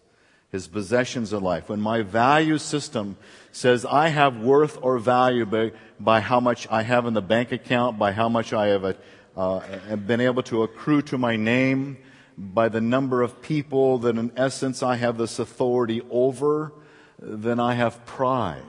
his 0.53 0.67
possessions 0.67 1.33
in 1.33 1.43
life. 1.43 1.67
When 1.67 1.81
my 1.81 2.03
value 2.03 2.60
system 2.60 3.17
says 3.51 3.86
I 3.86 4.10
have 4.10 4.38
worth 4.38 4.77
or 4.83 5.00
value 5.00 5.48
by, 5.48 5.72
by 6.00 6.19
how 6.19 6.39
much 6.39 6.67
I 6.69 6.83
have 6.83 7.07
in 7.07 7.15
the 7.15 7.24
bank 7.24 7.51
account, 7.51 7.98
by 7.98 8.12
how 8.12 8.29
much 8.29 8.53
I 8.53 8.67
have 8.67 8.95
uh, 9.36 9.95
been 9.95 10.22
able 10.22 10.43
to 10.43 10.62
accrue 10.62 11.01
to 11.01 11.17
my 11.17 11.36
name, 11.36 11.98
by 12.38 12.69
the 12.69 12.81
number 12.81 13.24
of 13.24 13.41
people 13.41 13.98
that 14.00 14.15
in 14.15 14.31
essence 14.38 14.83
I 14.83 14.95
have 14.98 15.17
this 15.17 15.39
authority 15.39 16.03
over, 16.12 16.72
then 17.19 17.60
I 17.60 17.74
have 17.74 18.05
pride. 18.05 18.62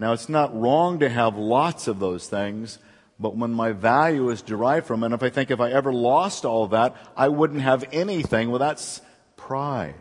Now 0.00 0.12
it's 0.12 0.28
not 0.28 0.58
wrong 0.60 0.98
to 0.98 1.08
have 1.08 1.36
lots 1.36 1.86
of 1.86 2.00
those 2.00 2.26
things, 2.26 2.80
but 3.20 3.36
when 3.36 3.52
my 3.52 3.70
value 3.70 4.28
is 4.28 4.42
derived 4.42 4.86
from, 4.86 5.04
and 5.04 5.14
if 5.14 5.22
I 5.22 5.30
think 5.30 5.52
if 5.52 5.60
I 5.60 5.70
ever 5.70 5.92
lost 5.92 6.44
all 6.44 6.66
that, 6.68 6.96
I 7.16 7.28
wouldn't 7.28 7.62
have 7.62 7.84
anything, 7.92 8.50
well 8.50 8.58
that's 8.58 9.00
pride. 9.36 9.94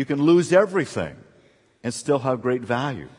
You 0.00 0.06
can 0.06 0.22
lose 0.22 0.50
everything 0.50 1.14
and 1.84 1.92
still 1.92 2.20
have 2.20 2.40
great 2.40 2.62
value. 2.62 3.10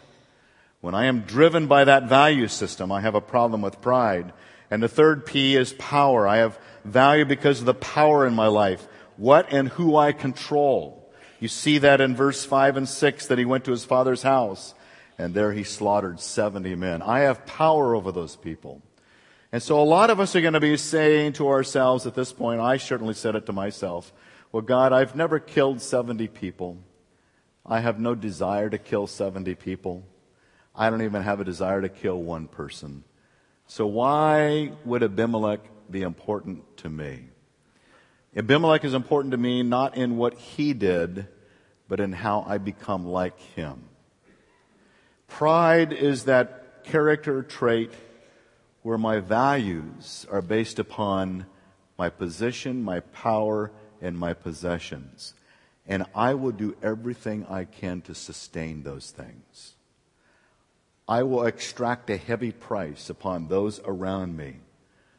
When 0.80 0.96
I 0.96 1.06
am 1.06 1.20
driven 1.20 1.68
by 1.68 1.84
that 1.84 2.10
value 2.10 2.48
system, 2.48 2.92
I 2.92 3.02
have 3.02 3.14
a 3.14 3.22
problem 3.22 3.62
with 3.62 3.82
pride. 3.82 4.34
And 4.72 4.82
the 4.82 4.88
third 4.88 5.28
P 5.28 5.56
is 5.56 5.74
power. 5.74 6.28
I 6.28 6.38
have 6.38 6.58
value 6.84 7.24
because 7.24 7.60
of 7.60 7.68
the 7.68 7.76
power 7.76 8.26
in 8.26 8.34
my 8.34 8.48
life. 8.48 8.88
What 9.16 9.54
and 9.54 9.70
who 9.70 9.96
I 9.96 10.12
control. 10.12 11.08
You 11.40 11.50
see 11.50 11.78
that 11.78 12.02
in 12.02 12.16
verse 12.16 12.46
5 12.46 12.78
and 12.78 12.90
6 12.90 13.28
that 13.28 13.38
he 13.38 13.46
went 13.46 13.66
to 13.66 13.72
his 13.72 13.86
father's 13.86 14.24
house 14.24 14.74
and 15.20 15.36
there 15.36 15.54
he 15.54 15.64
slaughtered 15.64 16.20
70 16.20 16.74
men. 16.74 17.04
I 17.04 17.20
have 17.20 17.46
power 17.46 17.94
over 17.94 18.12
those 18.12 18.36
people. 18.36 18.82
And 19.52 19.62
so 19.62 19.80
a 19.80 19.86
lot 19.86 20.10
of 20.10 20.20
us 20.20 20.36
are 20.36 20.42
going 20.42 20.54
to 20.54 20.60
be 20.60 20.78
saying 20.78 21.34
to 21.34 21.48
ourselves 21.48 22.08
at 22.08 22.16
this 22.16 22.34
point, 22.34 22.60
I 22.60 22.78
certainly 22.78 23.14
said 23.14 23.36
it 23.36 23.46
to 23.46 23.54
myself, 23.54 24.12
well, 24.52 24.62
God, 24.62 24.94
I've 24.94 25.16
never 25.16 25.40
killed 25.40 25.82
70 25.82 26.28
people. 26.28 26.78
I 27.66 27.80
have 27.80 28.00
no 28.00 28.16
desire 28.16 28.70
to 28.70 28.78
kill 28.78 29.08
70 29.08 29.56
people. 29.56 30.04
I 30.76 30.90
don't 30.90 31.02
even 31.02 31.22
have 31.22 31.40
a 31.40 31.44
desire 31.44 31.82
to 31.82 31.90
kill 31.90 32.22
one 32.22 32.48
person. 32.48 33.04
So 33.68 33.86
why 33.86 34.72
would 34.84 35.04
Abimelech 35.04 35.62
be 35.92 36.02
important 36.02 36.78
to 36.78 36.90
me. 36.90 37.28
Abimelech 38.36 38.86
is 38.86 38.94
important 38.94 39.32
to 39.32 39.38
me 39.38 39.62
not 39.62 39.98
in 39.98 40.16
what 40.16 40.36
he 40.36 40.74
did, 40.74 41.28
but 41.90 42.00
in 42.00 42.14
how 42.14 42.46
I 42.48 42.58
become 42.58 43.06
like 43.06 43.38
him. 43.40 43.84
Pride 45.28 45.92
is 45.92 46.26
that 46.26 46.84
character 46.86 47.44
trait 47.44 47.92
where 48.84 48.98
my 48.98 49.20
values 49.20 50.26
are 50.32 50.42
based 50.42 50.80
upon 50.80 51.46
my 51.98 52.10
position, 52.10 52.82
my 52.82 53.02
power, 53.02 53.72
and 54.02 54.18
my 54.18 54.34
possessions. 54.34 55.34
And 55.88 56.06
I 56.14 56.34
will 56.34 56.52
do 56.52 56.76
everything 56.82 57.46
I 57.50 57.66
can 57.66 58.02
to 58.02 58.16
sustain 58.16 58.84
those 58.84 59.12
things. 59.12 59.74
I 61.08 61.24
will 61.24 61.46
extract 61.46 62.10
a 62.10 62.18
heavy 62.18 62.52
price 62.52 63.10
upon 63.10 63.48
those 63.48 63.82
around 63.86 64.38
me 64.38 64.56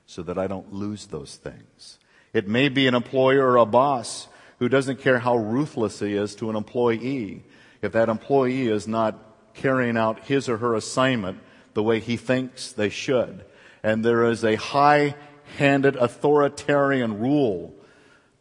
so 0.07 0.23
that 0.23 0.39
I 0.39 0.47
don't 0.47 0.73
lose 0.73 1.07
those 1.07 1.37
things. 1.37 1.99
It 2.33 2.49
may 2.49 2.69
be 2.69 2.87
an 2.87 2.95
employer 2.95 3.51
or 3.51 3.57
a 3.57 3.67
boss 3.67 4.29
who 4.59 4.69
doesn't 4.69 5.01
care 5.01 5.19
how 5.19 5.37
ruthless 5.37 6.01
he 6.01 6.15
is 6.15 6.35
to 6.37 6.49
an 6.49 6.57
employee. 6.57 7.43
If 7.83 7.93
that 7.93 8.09
employee 8.09 8.69
is 8.69 8.89
not 8.89 9.19
carrying 9.55 9.97
out 9.97 10.21
his 10.21 10.49
or 10.49 10.59
her 10.59 10.75
assignment 10.75 11.41
the 11.75 11.83
way 11.83 12.01
he 12.01 12.17
thinks 12.17 12.73
they 12.73 12.89
should, 12.89 13.45
and 13.83 14.05
there 14.05 14.25
is 14.25 14.45
a 14.45 14.55
high 14.55 15.15
handed 15.59 15.97
authoritarian 15.97 17.19
rule 17.19 17.75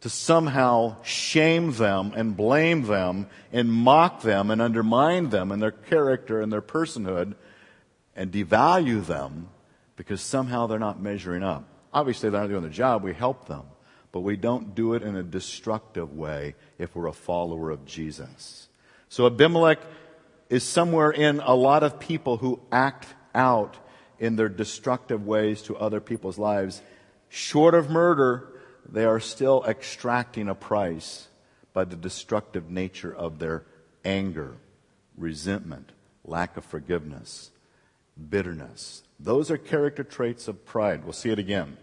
to 0.02 0.10
somehow 0.10 1.02
shame 1.04 1.74
them 1.74 2.12
and 2.16 2.36
blame 2.36 2.84
them 2.84 3.28
and 3.52 3.72
mock 3.72 4.22
them 4.22 4.52
and 4.52 4.62
undermine 4.62 5.30
them 5.30 5.52
and 5.52 5.62
their 5.62 5.72
character 5.72 6.42
and 6.42 6.52
their 6.52 6.62
personhood 6.62 7.36
and 8.16 8.32
devalue 8.32 9.06
them, 9.06 9.48
because 9.96 10.22
somehow 10.22 10.68
they're 10.68 10.80
not 10.80 11.02
measuring 11.02 11.44
up. 11.44 11.64
Obviously, 11.94 12.30
they're 12.30 12.42
not 12.42 12.50
doing 12.50 12.64
the 12.64 12.70
job. 12.70 13.04
We 13.04 13.14
help 13.14 13.48
them. 13.48 13.64
But 14.12 14.22
we 14.22 14.36
don't 14.36 14.76
do 14.76 14.94
it 14.96 15.04
in 15.04 15.16
a 15.16 15.24
destructive 15.24 16.18
way 16.18 16.56
if 16.78 16.96
we're 16.96 17.08
a 17.08 17.14
follower 17.14 17.70
of 17.70 17.86
Jesus. 17.86 18.68
So 19.08 19.26
Abimelech 19.26 19.80
is 20.50 20.64
somewhere 20.64 21.12
in 21.12 21.40
a 21.40 21.56
lot 21.56 21.84
of 21.84 22.00
people 22.00 22.38
who 22.38 22.60
act 22.72 23.08
out 23.34 23.78
in 24.20 24.36
their 24.36 24.50
destructive 24.50 25.26
ways 25.26 25.62
to 25.64 25.78
other 25.78 26.02
people's 26.02 26.38
lives. 26.38 26.82
Short 27.30 27.74
of 27.74 27.90
murder, 27.90 28.51
they 28.88 29.06
are 29.06 29.20
still 29.20 29.64
extracting 29.68 30.50
a 30.50 30.56
price 30.56 31.28
by 31.74 31.86
the 31.86 31.96
destructive 31.96 32.70
nature 32.70 33.14
of 33.14 33.40
their 33.40 33.64
anger, 34.04 34.56
resentment, 35.18 35.92
lack 36.26 36.58
of 36.58 36.66
forgiveness, 36.66 37.52
bitterness, 38.30 39.04
those 39.24 39.52
are 39.52 39.58
character 39.58 40.04
traits 40.04 40.48
of 40.48 40.66
pride. 40.66 41.04
We'll 41.04 41.14
see 41.14 41.30
it 41.30 41.40
again. 41.40 41.78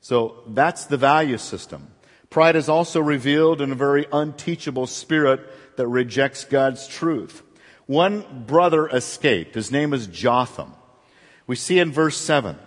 So 0.00 0.42
that's 0.46 0.86
the 0.86 0.96
value 0.96 1.38
system. 1.38 1.88
Pride 2.30 2.56
is 2.56 2.68
also 2.68 3.00
revealed 3.00 3.60
in 3.60 3.72
a 3.72 3.76
very 3.76 4.06
unteachable 4.10 4.86
spirit 4.86 5.76
that 5.76 5.86
rejects 5.86 6.44
God's 6.44 6.86
truth. 6.86 7.42
One 7.86 8.44
brother 8.46 8.88
escaped. 8.88 9.54
His 9.54 9.70
name 9.70 9.92
is 9.92 10.06
Jotham. 10.06 10.74
We 11.46 11.56
see 11.56 11.78
in 11.78 11.92
verse 11.92 12.16
7. 12.16 12.58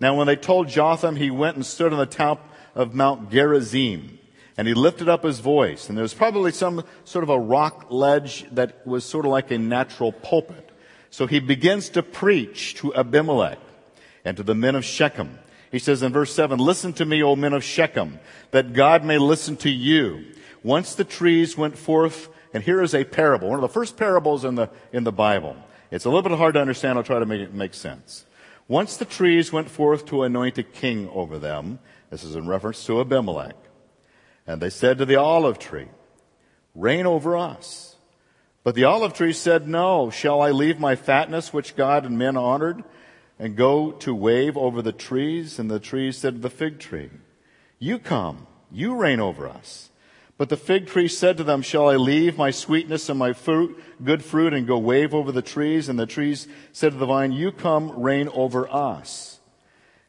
Now 0.00 0.16
when 0.16 0.26
they 0.26 0.36
told 0.36 0.68
Jotham, 0.68 1.16
he 1.16 1.30
went 1.30 1.56
and 1.56 1.64
stood 1.64 1.92
on 1.92 1.98
the 1.98 2.06
top 2.06 2.50
of 2.76 2.94
Mount 2.94 3.30
Gerizim. 3.30 4.20
And 4.56 4.68
he 4.68 4.74
lifted 4.74 5.08
up 5.08 5.24
his 5.24 5.40
voice. 5.40 5.88
And 5.88 5.98
there 5.98 6.02
was 6.02 6.14
probably 6.14 6.52
some 6.52 6.84
sort 7.04 7.24
of 7.24 7.30
a 7.30 7.38
rock 7.38 7.86
ledge 7.90 8.46
that 8.52 8.86
was 8.86 9.04
sort 9.04 9.24
of 9.24 9.32
like 9.32 9.50
a 9.50 9.58
natural 9.58 10.12
pulpit. 10.12 10.70
So 11.10 11.26
he 11.26 11.40
begins 11.40 11.88
to 11.90 12.02
preach 12.02 12.74
to 12.76 12.94
Abimelech 12.94 13.58
and 14.24 14.36
to 14.36 14.42
the 14.42 14.54
men 14.54 14.74
of 14.74 14.84
Shechem. 14.84 15.38
He 15.72 15.78
says 15.78 16.02
in 16.02 16.12
verse 16.12 16.32
7, 16.34 16.58
Listen 16.58 16.92
to 16.94 17.04
me, 17.04 17.22
O 17.22 17.36
men 17.36 17.52
of 17.52 17.64
Shechem, 17.64 18.18
that 18.50 18.72
God 18.72 19.04
may 19.04 19.18
listen 19.18 19.56
to 19.58 19.70
you. 19.70 20.24
Once 20.62 20.94
the 20.94 21.04
trees 21.04 21.56
went 21.56 21.76
forth, 21.76 22.28
and 22.54 22.62
here 22.62 22.80
is 22.80 22.94
a 22.94 23.04
parable, 23.04 23.48
one 23.48 23.58
of 23.58 23.62
the 23.62 23.68
first 23.68 23.96
parables 23.96 24.44
in 24.44 24.54
the, 24.54 24.70
in 24.92 25.04
the 25.04 25.12
Bible. 25.12 25.56
It's 25.90 26.04
a 26.04 26.08
little 26.08 26.22
bit 26.22 26.36
hard 26.38 26.54
to 26.54 26.60
understand. 26.60 26.98
I'll 26.98 27.04
try 27.04 27.18
to 27.18 27.26
make 27.26 27.40
it 27.40 27.54
make 27.54 27.74
sense. 27.74 28.24
Once 28.68 28.96
the 28.96 29.04
trees 29.04 29.52
went 29.52 29.70
forth 29.70 30.06
to 30.06 30.22
anoint 30.22 30.58
a 30.58 30.62
king 30.62 31.08
over 31.10 31.38
them, 31.38 31.78
this 32.16 32.24
is 32.24 32.34
in 32.34 32.48
reference 32.48 32.82
to 32.86 32.98
Abimelech, 32.98 33.56
and 34.46 34.62
they 34.62 34.70
said 34.70 34.96
to 34.96 35.04
the 35.04 35.16
olive 35.16 35.58
tree, 35.58 35.88
Reign 36.74 37.04
over 37.04 37.36
us. 37.36 37.96
But 38.64 38.74
the 38.74 38.84
olive 38.84 39.12
tree 39.12 39.34
said, 39.34 39.68
No, 39.68 40.08
shall 40.08 40.40
I 40.40 40.50
leave 40.50 40.80
my 40.80 40.96
fatness 40.96 41.52
which 41.52 41.76
God 41.76 42.06
and 42.06 42.16
men 42.16 42.38
honored? 42.38 42.84
and 43.38 43.54
go 43.54 43.92
to 43.92 44.14
wave 44.14 44.56
over 44.56 44.80
the 44.80 44.92
trees. 44.92 45.58
And 45.58 45.70
the 45.70 45.78
trees 45.78 46.16
said 46.16 46.36
to 46.36 46.40
the 46.40 46.48
fig 46.48 46.78
tree, 46.78 47.10
You 47.78 47.98
come, 47.98 48.46
you 48.72 48.96
reign 48.96 49.20
over 49.20 49.46
us. 49.46 49.90
But 50.38 50.48
the 50.48 50.56
fig 50.56 50.86
tree 50.86 51.08
said 51.08 51.36
to 51.36 51.44
them, 51.44 51.60
Shall 51.60 51.86
I 51.90 51.96
leave 51.96 52.38
my 52.38 52.50
sweetness 52.50 53.10
and 53.10 53.18
my 53.18 53.34
fruit, 53.34 53.78
good 54.02 54.24
fruit, 54.24 54.54
and 54.54 54.66
go 54.66 54.78
wave 54.78 55.12
over 55.12 55.32
the 55.32 55.42
trees? 55.42 55.90
And 55.90 55.98
the 55.98 56.06
trees 56.06 56.48
said 56.72 56.92
to 56.92 56.98
the 56.98 57.04
vine, 57.04 57.32
You 57.32 57.52
come, 57.52 57.98
reign 58.00 58.30
over 58.32 58.66
us. 58.68 59.35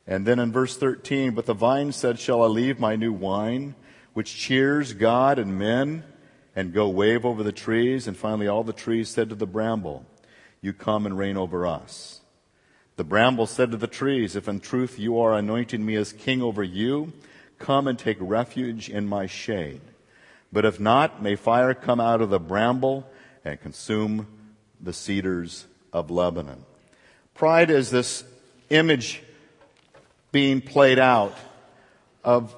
And 0.07 0.25
then 0.25 0.39
in 0.39 0.51
verse 0.51 0.77
13, 0.77 1.33
But 1.33 1.45
the 1.45 1.53
vine 1.53 1.91
said, 1.91 2.19
Shall 2.19 2.41
I 2.41 2.47
leave 2.47 2.79
my 2.79 2.95
new 2.95 3.11
wine, 3.11 3.75
which 4.13 4.37
cheers 4.37 4.93
God 4.93 5.37
and 5.37 5.59
men, 5.59 6.03
and 6.55 6.73
go 6.73 6.87
wave 6.87 7.25
over 7.25 7.43
the 7.43 7.51
trees? 7.51 8.07
And 8.07 8.15
finally, 8.15 8.47
all 8.47 8.63
the 8.63 8.73
trees 8.73 9.09
said 9.09 9.29
to 9.29 9.35
the 9.35 9.45
bramble, 9.45 10.05
You 10.61 10.71
come 10.71 11.05
and 11.05 11.17
reign 11.17 11.35
over 11.35 11.67
us. 11.67 12.21
The 12.95 13.03
bramble 13.03 13.45
said 13.45 13.71
to 13.71 13.77
the 13.77 13.85
trees, 13.85 14.35
If 14.35 14.47
in 14.47 14.61
truth 14.61 14.97
you 14.97 15.19
are 15.19 15.33
anointing 15.35 15.85
me 15.85 15.95
as 15.95 16.13
king 16.13 16.41
over 16.41 16.63
you, 16.63 17.11
come 17.59 17.87
and 17.87 17.99
take 17.99 18.17
refuge 18.19 18.89
in 18.89 19.07
my 19.07 19.27
shade. 19.27 19.81
But 20.53 20.65
if 20.65 20.79
not, 20.79 21.21
may 21.21 21.35
fire 21.35 21.73
come 21.73 21.99
out 21.99 22.21
of 22.21 22.29
the 22.29 22.39
bramble 22.39 23.05
and 23.43 23.59
consume 23.59 24.27
the 24.79 24.93
cedars 24.93 25.65
of 25.91 26.09
Lebanon. 26.09 26.63
Pride 27.33 27.69
is 27.69 27.91
this 27.91 28.23
image 28.69 29.21
being 30.37 30.61
played 30.61 30.99
out 30.99 31.35
of 32.23 32.55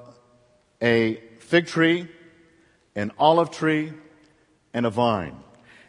a 0.81 1.17
fig 1.39 1.65
tree, 1.65 2.09
an 2.93 3.09
olive 3.17 3.51
tree, 3.51 3.93
and 4.73 4.85
a 4.85 4.89
vine. 4.89 5.37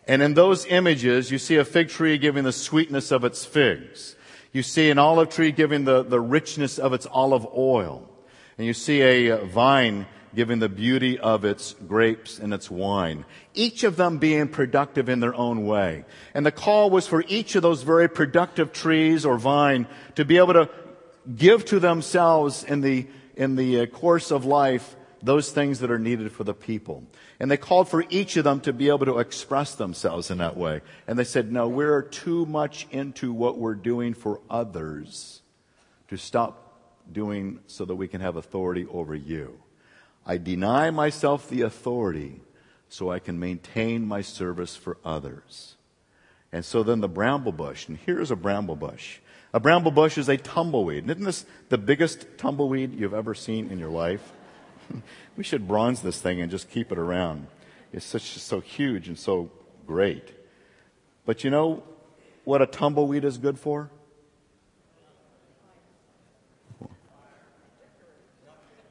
And 0.06 0.22
in 0.22 0.34
those 0.34 0.64
images, 0.66 1.32
you 1.32 1.38
see 1.38 1.56
a 1.56 1.64
fig 1.64 1.88
tree 1.88 2.16
giving 2.16 2.44
the 2.44 2.52
sweetness 2.52 3.10
of 3.10 3.24
its 3.24 3.44
figs. 3.44 4.14
You 4.52 4.62
see 4.62 4.88
an 4.88 4.98
olive 4.98 5.30
tree 5.30 5.50
giving 5.50 5.84
the, 5.84 6.04
the 6.04 6.20
richness 6.20 6.78
of 6.78 6.92
its 6.92 7.08
olive 7.10 7.44
oil. 7.56 8.08
And 8.56 8.68
you 8.68 8.72
see 8.72 9.02
a 9.02 9.32
uh, 9.32 9.44
vine 9.46 10.06
giving 10.32 10.60
the 10.60 10.68
beauty 10.68 11.18
of 11.18 11.44
its 11.44 11.74
grapes 11.88 12.38
and 12.38 12.54
its 12.54 12.70
wine. 12.70 13.24
Each 13.52 13.82
of 13.82 13.96
them 13.96 14.18
being 14.18 14.46
productive 14.46 15.08
in 15.08 15.18
their 15.18 15.34
own 15.34 15.66
way. 15.66 16.04
And 16.34 16.46
the 16.46 16.52
call 16.52 16.88
was 16.88 17.08
for 17.08 17.24
each 17.26 17.56
of 17.56 17.62
those 17.62 17.82
very 17.82 18.08
productive 18.08 18.72
trees 18.72 19.26
or 19.26 19.38
vine 19.38 19.88
to 20.14 20.24
be 20.24 20.36
able 20.36 20.52
to 20.52 20.70
give 21.36 21.64
to 21.66 21.80
themselves 21.80 22.64
in 22.64 22.80
the, 22.80 23.06
in 23.36 23.56
the 23.56 23.80
uh, 23.80 23.86
course 23.86 24.30
of 24.30 24.44
life 24.44 24.96
those 25.22 25.50
things 25.52 25.80
that 25.80 25.90
are 25.90 25.98
needed 25.98 26.32
for 26.32 26.44
the 26.44 26.54
people. 26.54 27.04
And 27.38 27.50
they 27.50 27.56
called 27.56 27.88
for 27.88 28.04
each 28.08 28.36
of 28.36 28.44
them 28.44 28.60
to 28.60 28.72
be 28.72 28.88
able 28.88 29.06
to 29.06 29.18
express 29.18 29.74
themselves 29.74 30.30
in 30.30 30.38
that 30.38 30.56
way. 30.56 30.80
And 31.06 31.18
they 31.18 31.24
said, 31.24 31.52
no, 31.52 31.68
we're 31.68 32.02
too 32.02 32.46
much 32.46 32.86
into 32.90 33.32
what 33.32 33.58
we're 33.58 33.74
doing 33.74 34.14
for 34.14 34.40
others 34.48 35.42
to 36.08 36.16
stop 36.16 36.78
doing 37.10 37.60
so 37.66 37.84
that 37.84 37.96
we 37.96 38.08
can 38.08 38.20
have 38.20 38.36
authority 38.36 38.86
over 38.90 39.14
you. 39.14 39.60
I 40.24 40.38
deny 40.38 40.90
myself 40.90 41.48
the 41.48 41.62
authority 41.62 42.40
so 42.88 43.10
I 43.10 43.18
can 43.18 43.38
maintain 43.38 44.06
my 44.06 44.20
service 44.20 44.76
for 44.76 44.96
others. 45.04 45.76
And 46.52 46.64
so 46.64 46.82
then 46.82 47.00
the 47.00 47.08
bramble 47.08 47.52
bush, 47.52 47.88
and 47.88 47.96
here's 47.96 48.30
a 48.30 48.36
bramble 48.36 48.76
bush. 48.76 49.18
A 49.52 49.58
bramble 49.58 49.90
bush 49.90 50.16
is 50.16 50.28
a 50.28 50.36
tumbleweed. 50.36 51.10
Isn't 51.10 51.24
this 51.24 51.44
the 51.68 51.78
biggest 51.78 52.38
tumbleweed 52.38 52.94
you've 52.94 53.14
ever 53.14 53.34
seen 53.34 53.70
in 53.70 53.78
your 53.78 53.90
life? 53.90 54.32
we 55.36 55.42
should 55.42 55.66
bronze 55.66 56.02
this 56.02 56.20
thing 56.20 56.40
and 56.40 56.50
just 56.50 56.70
keep 56.70 56.92
it 56.92 56.98
around. 56.98 57.48
It's 57.92 58.06
such 58.06 58.38
so 58.38 58.60
huge 58.60 59.08
and 59.08 59.18
so 59.18 59.50
great. 59.86 60.32
But 61.26 61.42
you 61.42 61.50
know 61.50 61.82
what 62.44 62.62
a 62.62 62.66
tumbleweed 62.66 63.24
is 63.24 63.38
good 63.38 63.58
for? 63.58 63.90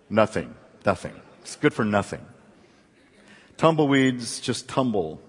Nothing. 0.09 0.55
Nothing. 0.85 1.13
It's 1.41 1.55
good 1.55 1.73
for 1.73 1.85
nothing. 1.85 2.25
Tumbleweeds 3.57 4.41
just 4.41 4.67
tumble 4.67 5.21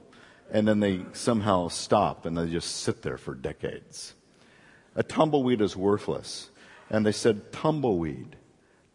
and 0.50 0.66
then 0.66 0.80
they 0.80 1.02
somehow 1.12 1.68
stop 1.68 2.26
and 2.26 2.36
they 2.36 2.48
just 2.48 2.76
sit 2.76 3.02
there 3.02 3.18
for 3.18 3.34
decades. 3.34 4.14
A 5.00 5.02
tumbleweed 5.02 5.62
is 5.62 5.74
worthless. 5.74 6.50
And 6.90 7.06
they 7.06 7.12
said, 7.12 7.52
Tumbleweed, 7.52 8.36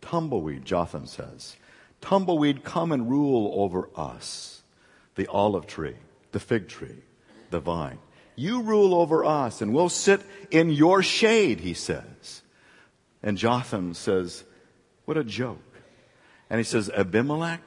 tumbleweed, 0.01 0.63
Jotham 0.63 1.07
says, 1.07 1.55
tumbleweed, 1.99 2.63
come 2.63 2.91
and 2.91 3.09
rule 3.09 3.51
over 3.55 3.89
us. 3.95 4.61
The 5.15 5.25
olive 5.25 5.65
tree, 5.65 5.95
the 6.31 6.39
fig 6.39 6.67
tree, 6.67 7.01
the 7.49 7.59
vine. 7.59 7.97
You 8.35 8.61
rule 8.61 8.93
over 8.93 9.25
us 9.25 9.63
and 9.63 9.73
we'll 9.73 9.89
sit 9.89 10.21
in 10.51 10.69
your 10.69 11.01
shade, 11.01 11.61
he 11.61 11.73
says. 11.73 12.43
And 13.23 13.35
Jotham 13.35 13.95
says, 13.95 14.43
What 15.05 15.17
a 15.17 15.23
joke. 15.23 15.57
And 16.51 16.59
he 16.59 16.63
says, 16.63 16.91
Abimelech, 16.91 17.63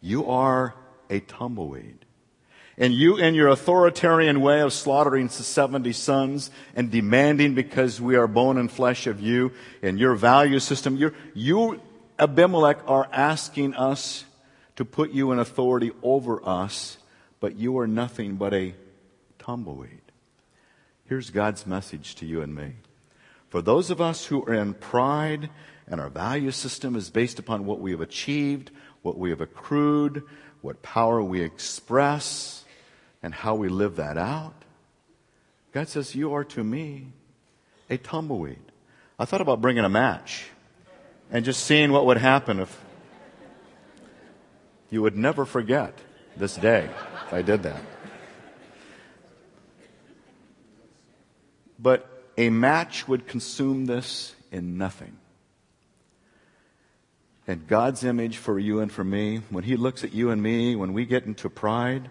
you 0.00 0.30
are 0.30 0.74
a 1.10 1.20
tumbleweed. 1.20 2.06
And 2.80 2.94
you, 2.94 3.16
in 3.16 3.34
your 3.34 3.48
authoritarian 3.48 4.40
way 4.40 4.60
of 4.60 4.72
slaughtering 4.72 5.28
70 5.28 5.92
sons 5.92 6.50
and 6.76 6.92
demanding 6.92 7.54
because 7.54 8.00
we 8.00 8.14
are 8.14 8.28
bone 8.28 8.56
and 8.56 8.70
flesh 8.70 9.08
of 9.08 9.20
you 9.20 9.52
and 9.82 9.98
your 9.98 10.14
value 10.14 10.60
system, 10.60 10.96
you, 10.96 11.12
you, 11.34 11.80
Abimelech, 12.20 12.78
are 12.86 13.08
asking 13.12 13.74
us 13.74 14.24
to 14.76 14.84
put 14.84 15.10
you 15.10 15.32
in 15.32 15.40
authority 15.40 15.90
over 16.04 16.40
us, 16.48 16.98
but 17.40 17.56
you 17.56 17.76
are 17.78 17.88
nothing 17.88 18.36
but 18.36 18.54
a 18.54 18.76
tumbleweed. 19.40 20.00
Here's 21.06 21.30
God's 21.30 21.66
message 21.66 22.14
to 22.16 22.26
you 22.26 22.42
and 22.42 22.54
me. 22.54 22.74
For 23.48 23.60
those 23.60 23.90
of 23.90 24.00
us 24.00 24.26
who 24.26 24.44
are 24.44 24.54
in 24.54 24.74
pride 24.74 25.50
and 25.88 26.00
our 26.00 26.10
value 26.10 26.52
system 26.52 26.94
is 26.94 27.10
based 27.10 27.40
upon 27.40 27.66
what 27.66 27.80
we 27.80 27.90
have 27.90 28.00
achieved, 28.00 28.70
what 29.02 29.18
we 29.18 29.30
have 29.30 29.40
accrued, 29.40 30.22
what 30.60 30.82
power 30.82 31.20
we 31.20 31.40
express, 31.40 32.64
and 33.22 33.34
how 33.34 33.54
we 33.54 33.68
live 33.68 33.96
that 33.96 34.16
out. 34.16 34.54
God 35.72 35.88
says, 35.88 36.14
You 36.14 36.34
are 36.34 36.44
to 36.44 36.64
me 36.64 37.08
a 37.90 37.98
tumbleweed. 37.98 38.58
I 39.18 39.24
thought 39.24 39.40
about 39.40 39.60
bringing 39.60 39.84
a 39.84 39.88
match 39.88 40.46
and 41.30 41.44
just 41.44 41.64
seeing 41.64 41.92
what 41.92 42.06
would 42.06 42.16
happen 42.16 42.60
if 42.60 42.84
you 44.90 45.02
would 45.02 45.16
never 45.16 45.44
forget 45.44 45.98
this 46.36 46.56
day 46.56 46.88
if 47.26 47.32
I 47.32 47.42
did 47.42 47.64
that. 47.64 47.82
But 51.78 52.08
a 52.36 52.50
match 52.50 53.06
would 53.06 53.26
consume 53.26 53.86
this 53.86 54.34
in 54.50 54.78
nothing. 54.78 55.16
And 57.46 57.66
God's 57.66 58.04
image 58.04 58.36
for 58.36 58.58
you 58.58 58.80
and 58.80 58.92
for 58.92 59.04
me, 59.04 59.42
when 59.48 59.64
He 59.64 59.76
looks 59.76 60.04
at 60.04 60.12
you 60.12 60.30
and 60.30 60.42
me, 60.42 60.76
when 60.76 60.92
we 60.92 61.06
get 61.06 61.24
into 61.24 61.48
pride, 61.48 62.10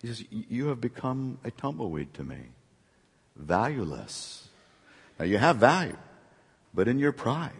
He 0.00 0.08
says, 0.08 0.24
You 0.30 0.68
have 0.68 0.80
become 0.80 1.38
a 1.44 1.50
tumbleweed 1.50 2.14
to 2.14 2.24
me, 2.24 2.38
valueless. 3.36 4.48
Now 5.18 5.24
you 5.24 5.38
have 5.38 5.56
value, 5.56 5.96
but 6.72 6.88
in 6.88 6.98
your 6.98 7.12
pride, 7.12 7.52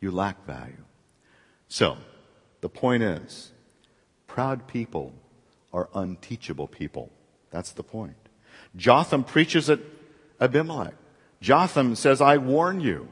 you 0.00 0.10
lack 0.10 0.44
value. 0.46 0.84
So, 1.68 1.96
the 2.60 2.68
point 2.68 3.02
is, 3.02 3.52
proud 4.26 4.66
people 4.68 5.14
are 5.72 5.88
unteachable 5.94 6.68
people. 6.68 7.10
That's 7.50 7.72
the 7.72 7.82
point. 7.82 8.16
Jotham 8.76 9.24
preaches 9.24 9.68
at 9.68 9.80
Abimelech. 10.40 10.94
Jotham 11.40 11.96
says, 11.96 12.20
I 12.20 12.36
warn 12.36 12.80
you. 12.80 13.08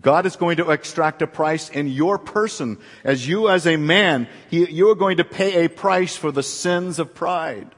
God 0.00 0.24
is 0.24 0.36
going 0.36 0.56
to 0.56 0.70
extract 0.70 1.20
a 1.20 1.26
price 1.26 1.68
in 1.68 1.86
your 1.86 2.18
person. 2.18 2.78
As 3.04 3.28
you 3.28 3.48
as 3.48 3.66
a 3.66 3.76
man, 3.76 4.28
he, 4.48 4.70
you 4.70 4.88
are 4.90 4.94
going 4.94 5.18
to 5.18 5.24
pay 5.24 5.64
a 5.64 5.68
price 5.70 6.16
for 6.16 6.32
the 6.32 6.42
sins 6.42 6.98
of 6.98 7.14
pride. 7.14 7.74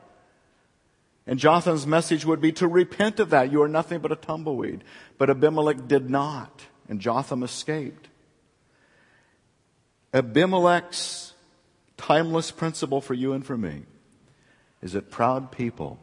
And 1.26 1.38
Jotham's 1.38 1.86
message 1.86 2.24
would 2.24 2.40
be 2.40 2.52
to 2.52 2.68
repent 2.68 3.18
of 3.18 3.30
that. 3.30 3.50
You 3.50 3.62
are 3.62 3.68
nothing 3.68 4.00
but 4.00 4.12
a 4.12 4.16
tumbleweed. 4.16 4.84
But 5.18 5.30
Abimelech 5.30 5.88
did 5.88 6.10
not, 6.10 6.66
and 6.88 7.00
Jotham 7.00 7.42
escaped. 7.42 8.08
Abimelech's 10.12 11.32
timeless 11.96 12.50
principle 12.50 13.00
for 13.00 13.14
you 13.14 13.32
and 13.32 13.44
for 13.44 13.56
me 13.56 13.82
is 14.82 14.92
that 14.92 15.10
proud 15.10 15.50
people 15.50 15.98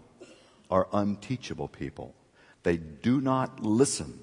are 0.69 0.87
unteachable 0.91 1.67
people. 1.67 2.15
They 2.63 2.77
do 2.77 3.21
not 3.21 3.61
listen 3.61 4.19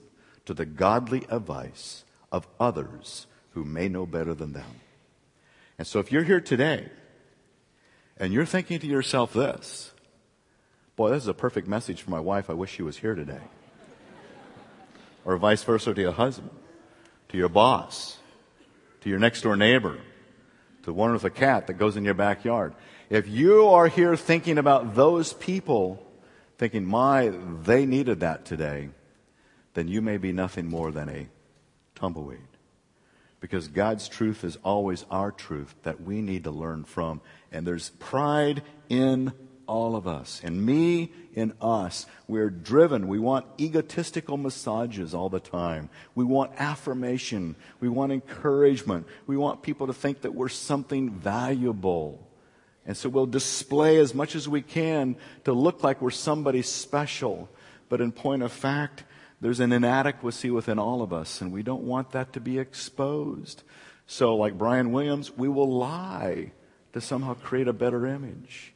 to 0.49 0.55
the 0.55 0.65
godly 0.65 1.27
advice 1.29 2.07
of 2.33 2.49
others 2.59 3.27
who 3.51 3.65
may 3.65 3.87
know 3.87 4.07
better 4.07 4.33
than 4.33 4.55
them. 4.55 4.81
And 5.77 5.87
so 5.87 5.99
if 5.99 6.11
you're 6.11 6.23
here 6.23 6.41
today 6.41 6.89
and 8.17 8.33
you're 8.33 8.47
thinking 8.47 8.79
to 8.79 8.87
yourself 8.87 9.35
this, 9.35 9.93
boy, 10.97 11.11
this 11.11 11.23
is 11.23 11.29
a 11.29 11.35
perfect 11.35 11.69
message 11.69 12.01
for 12.01 12.11
my 12.11 12.19
wife. 12.19 12.49
I 12.49 12.55
wish 12.55 12.71
she 12.71 12.83
was 12.83 12.97
here 12.97 13.15
today. 13.15 13.43
or 15.27 15.37
vice 15.37 15.63
versa 15.65 15.93
to 15.93 16.01
your 16.01 16.13
husband, 16.13 16.49
to 17.29 17.37
your 17.37 17.51
boss, 17.51 18.17
to 19.03 19.11
your 19.11 19.19
next 19.19 19.43
door 19.43 19.55
neighbor, 19.55 19.99
to 20.85 20.95
one 20.95 21.13
with 21.13 21.25
a 21.25 21.31
cat 21.31 21.67
that 21.67 21.75
goes 21.75 21.95
in 21.95 22.07
your 22.07 22.15
backyard. 22.15 22.73
If 23.11 23.29
you 23.29 23.69
are 23.69 23.89
here 23.89 24.17
thinking 24.17 24.57
about 24.57 24.95
those 24.95 25.35
people, 25.35 26.03
thinking, 26.57 26.87
my, 26.87 27.35
they 27.65 27.85
needed 27.85 28.21
that 28.21 28.47
today, 28.47 28.89
then 29.79 29.87
you 29.87 30.03
may 30.03 30.17
be 30.17 30.33
nothing 30.33 30.67
more 30.67 30.91
than 30.91 31.09
a 31.09 31.29
tumbleweed. 31.95 32.41
Because 33.39 33.69
God's 33.69 34.09
truth 34.09 34.43
is 34.43 34.59
always 34.65 35.07
our 35.09 35.31
truth 35.31 35.73
that 35.85 36.01
we 36.01 36.21
need 36.21 36.43
to 36.45 36.51
learn 36.51 36.83
from. 36.83 37.21
And 37.53 37.65
there's 37.65 37.91
pride 37.91 38.63
in 38.89 39.33
all 39.69 39.95
of 39.95 40.09
us. 40.09 40.41
In 40.43 40.65
me, 40.65 41.13
in 41.33 41.53
us. 41.63 42.07
We're 42.27 42.51
driven. 42.51 43.07
We 43.07 43.21
want 43.21 43.47
egotistical 43.61 44.37
massages 44.37 45.15
all 45.15 45.29
the 45.29 45.39
time. 45.39 45.91
We 46.17 46.25
want 46.25 46.51
affirmation. 46.59 47.55
We 47.79 47.89
want 47.89 48.11
encouragement. 48.11 49.07
We 49.29 49.37
want 49.37 49.63
people 49.63 49.87
to 49.87 49.93
think 49.93 50.23
that 50.23 50.35
we're 50.35 50.49
something 50.49 51.11
valuable. 51.11 52.27
And 52.85 52.97
so 52.97 53.09
we'll 53.09 53.27
display 53.27 53.99
as 53.99 54.13
much 54.13 54.35
as 54.35 54.49
we 54.49 54.63
can 54.63 55.15
to 55.45 55.53
look 55.53 55.85
like 55.85 56.03
we're 56.03 56.11
somebody 56.11 56.63
special. 56.63 57.49
But 57.89 58.01
in 58.01 58.11
point 58.11 58.43
of 58.43 58.51
fact, 58.51 59.05
there's 59.41 59.61
an 59.61 59.73
inadequacy 59.73 60.51
within 60.51 60.79
all 60.79 61.03
of 61.03 61.13
us, 61.13 61.41
and 61.41 61.53
we 61.53 61.63
don't 61.63 61.85
want 61.85 62.11
that 62.13 62.33
to 62.33 62.41
be 62.41 62.59
exposed. 62.59 63.63
So, 64.07 64.35
like 64.37 64.59
Brian 64.59 64.93
Williams, 64.93 65.37
we 65.37 65.49
will 65.49 65.71
lie 65.71 66.53
to 66.93 67.01
somehow 67.01 67.35
create 67.35 67.69
a 67.69 67.73
better 67.73 68.07
image. 68.07 68.73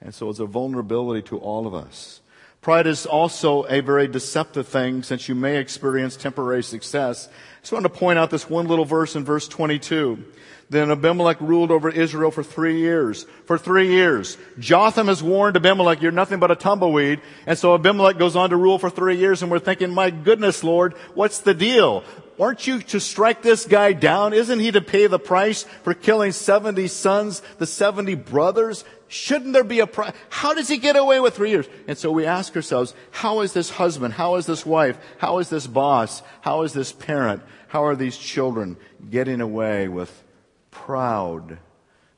And 0.00 0.14
so 0.14 0.28
it's 0.28 0.38
a 0.38 0.46
vulnerability 0.46 1.22
to 1.28 1.38
all 1.38 1.66
of 1.66 1.74
us. 1.74 2.20
Pride 2.60 2.86
is 2.86 3.06
also 3.06 3.64
a 3.64 3.80
very 3.80 4.06
deceptive 4.06 4.68
thing 4.68 5.02
since 5.02 5.28
you 5.28 5.34
may 5.34 5.56
experience 5.56 6.16
temporary 6.16 6.62
success 6.62 7.28
I 7.64 7.66
just 7.66 7.72
want 7.72 7.84
to 7.84 7.88
point 7.88 8.18
out 8.18 8.28
this 8.28 8.50
one 8.50 8.66
little 8.66 8.84
verse 8.84 9.16
in 9.16 9.24
verse 9.24 9.48
22. 9.48 10.22
Then 10.70 10.90
Abimelech 10.90 11.40
ruled 11.40 11.70
over 11.70 11.88
Israel 11.88 12.30
for 12.30 12.42
three 12.42 12.78
years. 12.78 13.24
For 13.46 13.58
three 13.58 13.88
years. 13.88 14.38
Jotham 14.58 15.08
has 15.08 15.22
warned 15.22 15.56
Abimelech, 15.56 16.00
you're 16.00 16.12
nothing 16.12 16.40
but 16.40 16.50
a 16.50 16.56
tumbleweed. 16.56 17.20
And 17.46 17.58
so 17.58 17.74
Abimelech 17.74 18.18
goes 18.18 18.36
on 18.36 18.50
to 18.50 18.56
rule 18.56 18.78
for 18.78 18.90
three 18.90 19.16
years 19.16 19.42
and 19.42 19.50
we're 19.50 19.58
thinking, 19.58 19.92
my 19.92 20.10
goodness, 20.10 20.64
Lord, 20.64 20.94
what's 21.14 21.40
the 21.40 21.54
deal? 21.54 22.02
Aren't 22.40 22.66
you 22.66 22.80
to 22.80 22.98
strike 22.98 23.42
this 23.42 23.64
guy 23.64 23.92
down? 23.92 24.32
Isn't 24.32 24.58
he 24.58 24.72
to 24.72 24.80
pay 24.80 25.06
the 25.06 25.20
price 25.20 25.62
for 25.84 25.94
killing 25.94 26.32
70 26.32 26.88
sons, 26.88 27.42
the 27.58 27.66
70 27.66 28.16
brothers? 28.16 28.84
Shouldn't 29.06 29.52
there 29.52 29.62
be 29.62 29.78
a 29.78 29.86
price? 29.86 30.12
How 30.30 30.54
does 30.54 30.66
he 30.66 30.78
get 30.78 30.96
away 30.96 31.20
with 31.20 31.36
three 31.36 31.50
years? 31.50 31.68
And 31.86 31.96
so 31.96 32.10
we 32.10 32.26
ask 32.26 32.56
ourselves, 32.56 32.94
how 33.12 33.40
is 33.40 33.52
this 33.52 33.70
husband? 33.70 34.14
How 34.14 34.34
is 34.34 34.46
this 34.46 34.66
wife? 34.66 34.98
How 35.18 35.38
is 35.38 35.48
this 35.48 35.68
boss? 35.68 36.22
How 36.40 36.62
is 36.62 36.72
this 36.72 36.90
parent? 36.90 37.42
How 37.68 37.84
are 37.84 37.94
these 37.94 38.16
children 38.16 38.76
getting 39.08 39.40
away 39.40 39.86
with 39.86 40.23
proud 40.74 41.58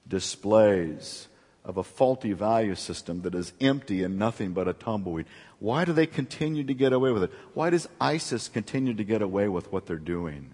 displays 0.08 1.28
of 1.64 1.76
a 1.76 1.84
faulty 1.84 2.32
value 2.32 2.74
system 2.74 3.22
that 3.22 3.34
is 3.34 3.52
empty 3.60 4.02
and 4.02 4.18
nothing 4.18 4.52
but 4.52 4.66
a 4.66 4.72
tumbleweed. 4.72 5.26
Why 5.58 5.84
do 5.84 5.92
they 5.92 6.06
continue 6.06 6.64
to 6.64 6.74
get 6.74 6.92
away 6.92 7.12
with 7.12 7.24
it? 7.24 7.32
Why 7.54 7.70
does 7.70 7.88
ISIS 8.00 8.48
continue 8.48 8.94
to 8.94 9.04
get 9.04 9.22
away 9.22 9.48
with 9.48 9.70
what 9.70 9.86
they're 9.86 9.96
doing? 9.96 10.52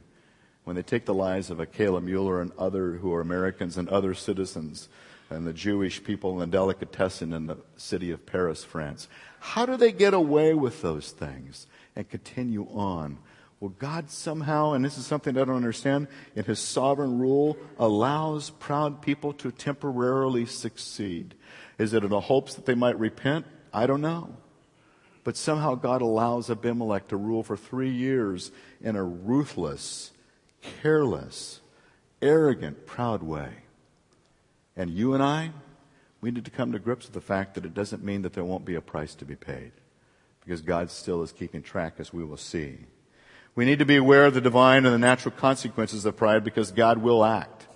When 0.64 0.76
they 0.76 0.82
take 0.82 1.06
the 1.06 1.14
lives 1.14 1.48
of 1.50 1.58
Kayla 1.58 2.02
Mueller 2.02 2.40
and 2.40 2.52
other 2.58 2.92
who 2.92 3.12
are 3.14 3.20
Americans 3.20 3.76
and 3.76 3.88
other 3.88 4.14
citizens 4.14 4.88
and 5.30 5.46
the 5.46 5.52
Jewish 5.52 6.02
people 6.02 6.32
in 6.32 6.38
the 6.38 6.46
delicatessen 6.46 7.32
in 7.32 7.46
the 7.46 7.58
city 7.76 8.10
of 8.10 8.26
Paris, 8.26 8.64
France. 8.64 9.08
How 9.40 9.64
do 9.64 9.76
they 9.76 9.92
get 9.92 10.14
away 10.14 10.54
with 10.54 10.82
those 10.82 11.10
things 11.10 11.66
and 11.96 12.08
continue 12.08 12.66
on 12.70 13.18
well, 13.62 13.72
God 13.79 14.11
somehow, 14.11 14.72
and 14.72 14.85
this 14.85 14.98
is 14.98 15.07
something 15.07 15.38
I 15.38 15.44
don't 15.44 15.55
understand, 15.55 16.09
in 16.35 16.44
His 16.44 16.59
sovereign 16.59 17.20
rule, 17.20 17.57
allows 17.79 18.51
proud 18.51 19.01
people 19.01 19.33
to 19.35 19.53
temporarily 19.53 20.46
succeed. 20.46 21.37
Is 21.79 21.94
it 21.94 22.03
in 22.03 22.11
the 22.11 22.22
hopes 22.22 22.57
that 22.57 22.66
they 22.66 22.75
might 22.75 22.98
repent? 22.98 23.46
I 23.72 23.87
don't 23.87 24.01
know. 24.01 24.35
But 25.22 25.37
somehow 25.37 25.77
God 25.77 26.03
allows 26.03 26.51
Abimelech 26.51 27.07
to 27.07 27.16
rule 27.16 27.44
for 27.44 27.57
three 27.57 27.92
years 27.92 28.51
in 28.81 28.96
a 28.96 29.05
ruthless, 29.05 30.11
careless, 30.83 31.61
arrogant, 32.20 32.85
proud 32.85 33.22
way. 33.22 33.51
And 34.77 34.90
you 34.90 35.14
and 35.14 35.22
I, 35.22 35.53
we 36.20 36.33
need 36.33 36.46
to 36.46 36.51
come 36.51 36.72
to 36.72 36.81
grips 36.81 37.07
with 37.07 37.14
the 37.14 37.20
fact 37.20 37.55
that 37.55 37.64
it 37.64 37.75
doesn't 37.75 38.03
mean 38.03 38.22
that 38.22 38.33
there 38.33 38.42
won't 38.42 38.64
be 38.64 38.75
a 38.75 38.81
price 38.81 39.14
to 39.14 39.25
be 39.25 39.37
paid. 39.37 39.70
Because 40.44 40.62
God 40.62 40.90
still 40.90 41.22
is 41.22 41.31
keeping 41.31 41.62
track, 41.62 42.01
as 42.01 42.12
we 42.12 42.25
will 42.25 42.37
see. 42.37 42.87
We 43.54 43.64
need 43.64 43.80
to 43.80 43.84
be 43.84 43.96
aware 43.96 44.24
of 44.24 44.34
the 44.34 44.40
divine 44.40 44.86
and 44.86 44.94
the 44.94 44.98
natural 44.98 45.34
consequences 45.34 46.06
of 46.06 46.16
pride 46.16 46.44
because 46.44 46.70
God 46.70 46.98
will 46.98 47.24
act. 47.24 47.66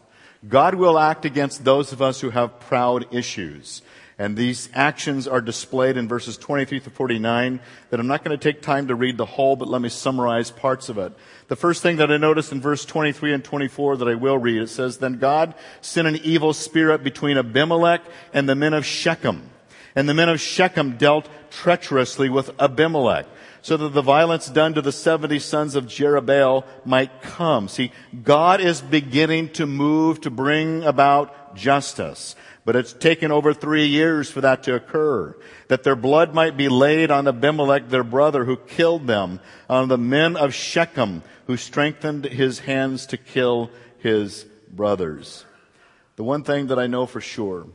God 0.48 0.74
will 0.74 0.98
act 0.98 1.24
against 1.24 1.64
those 1.64 1.92
of 1.92 2.00
us 2.00 2.20
who 2.20 2.30
have 2.30 2.60
proud 2.60 3.12
issues. 3.14 3.82
And 4.18 4.34
these 4.34 4.70
actions 4.72 5.28
are 5.28 5.42
displayed 5.42 5.98
in 5.98 6.08
verses 6.08 6.38
23 6.38 6.80
to 6.80 6.90
49 6.90 7.60
that 7.90 8.00
I'm 8.00 8.06
not 8.06 8.24
going 8.24 8.36
to 8.36 8.42
take 8.42 8.62
time 8.62 8.88
to 8.88 8.94
read 8.94 9.18
the 9.18 9.26
whole, 9.26 9.56
but 9.56 9.68
let 9.68 9.82
me 9.82 9.90
summarize 9.90 10.50
parts 10.50 10.88
of 10.88 10.96
it. 10.96 11.12
The 11.48 11.56
first 11.56 11.82
thing 11.82 11.96
that 11.96 12.10
I 12.10 12.16
noticed 12.16 12.50
in 12.50 12.62
verse 12.62 12.86
23 12.86 13.34
and 13.34 13.44
24 13.44 13.98
that 13.98 14.08
I 14.08 14.14
will 14.14 14.38
read, 14.38 14.62
it 14.62 14.68
says, 14.68 14.96
Then 14.96 15.18
God 15.18 15.54
sent 15.82 16.08
an 16.08 16.16
evil 16.16 16.54
spirit 16.54 17.04
between 17.04 17.36
Abimelech 17.36 18.02
and 18.32 18.48
the 18.48 18.54
men 18.54 18.72
of 18.72 18.86
Shechem. 18.86 19.50
And 19.96 20.06
the 20.06 20.14
men 20.14 20.28
of 20.28 20.40
Shechem 20.40 20.98
dealt 20.98 21.26
treacherously 21.50 22.28
with 22.28 22.50
Abimelech 22.60 23.26
so 23.62 23.76
that 23.78 23.94
the 23.94 24.02
violence 24.02 24.46
done 24.48 24.74
to 24.74 24.82
the 24.82 24.92
70 24.92 25.38
sons 25.40 25.74
of 25.74 25.86
Jerubbaal 25.86 26.64
might 26.84 27.22
come. 27.22 27.66
See, 27.66 27.90
God 28.22 28.60
is 28.60 28.80
beginning 28.80 29.48
to 29.54 29.66
move 29.66 30.20
to 30.20 30.30
bring 30.30 30.84
about 30.84 31.56
justice. 31.56 32.36
But 32.64 32.76
it's 32.76 32.92
taken 32.92 33.32
over 33.32 33.54
three 33.54 33.86
years 33.86 34.30
for 34.30 34.40
that 34.42 34.64
to 34.64 34.74
occur. 34.74 35.36
That 35.68 35.82
their 35.82 35.96
blood 35.96 36.34
might 36.34 36.56
be 36.56 36.68
laid 36.68 37.10
on 37.10 37.26
Abimelech, 37.26 37.88
their 37.88 38.04
brother, 38.04 38.44
who 38.44 38.56
killed 38.56 39.06
them, 39.06 39.40
on 39.68 39.88
the 39.88 39.98
men 39.98 40.36
of 40.36 40.52
Shechem, 40.52 41.22
who 41.46 41.56
strengthened 41.56 42.26
his 42.26 42.60
hands 42.60 43.06
to 43.06 43.16
kill 43.16 43.70
his 43.98 44.44
brothers. 44.70 45.44
The 46.16 46.24
one 46.24 46.42
thing 46.42 46.66
that 46.68 46.78
I 46.78 46.86
know 46.86 47.06
for 47.06 47.20
sure 47.20 47.66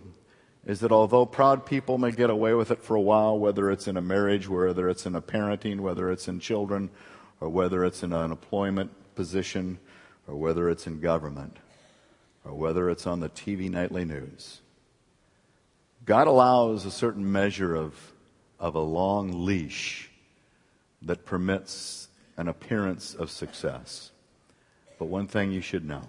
is 0.65 0.79
that 0.81 0.91
although 0.91 1.25
proud 1.25 1.65
people 1.65 1.97
may 1.97 2.11
get 2.11 2.29
away 2.29 2.53
with 2.53 2.69
it 2.69 2.83
for 2.83 2.95
a 2.95 3.01
while, 3.01 3.37
whether 3.37 3.71
it's 3.71 3.87
in 3.87 3.97
a 3.97 4.01
marriage, 4.01 4.47
whether 4.47 4.89
it's 4.89 5.05
in 5.05 5.15
a 5.15 5.21
parenting, 5.21 5.79
whether 5.79 6.11
it's 6.11 6.27
in 6.27 6.39
children, 6.39 6.89
or 7.39 7.49
whether 7.49 7.83
it's 7.83 8.03
in 8.03 8.13
an 8.13 8.31
employment 8.31 8.91
position, 9.15 9.79
or 10.27 10.35
whether 10.35 10.69
it's 10.69 10.85
in 10.85 10.99
government, 10.99 11.57
or 12.45 12.53
whether 12.53 12.89
it's 12.89 13.07
on 13.07 13.19
the 13.19 13.29
TV 13.29 13.69
nightly 13.69 14.05
news, 14.05 14.61
God 16.05 16.27
allows 16.27 16.85
a 16.85 16.91
certain 16.91 17.31
measure 17.31 17.75
of, 17.75 18.13
of 18.59 18.75
a 18.75 18.79
long 18.79 19.45
leash 19.45 20.09
that 21.01 21.25
permits 21.25 22.07
an 22.37 22.47
appearance 22.47 23.15
of 23.15 23.31
success. 23.31 24.11
But 24.99 25.05
one 25.05 25.27
thing 25.27 25.51
you 25.51 25.61
should 25.61 25.85
know 25.85 26.07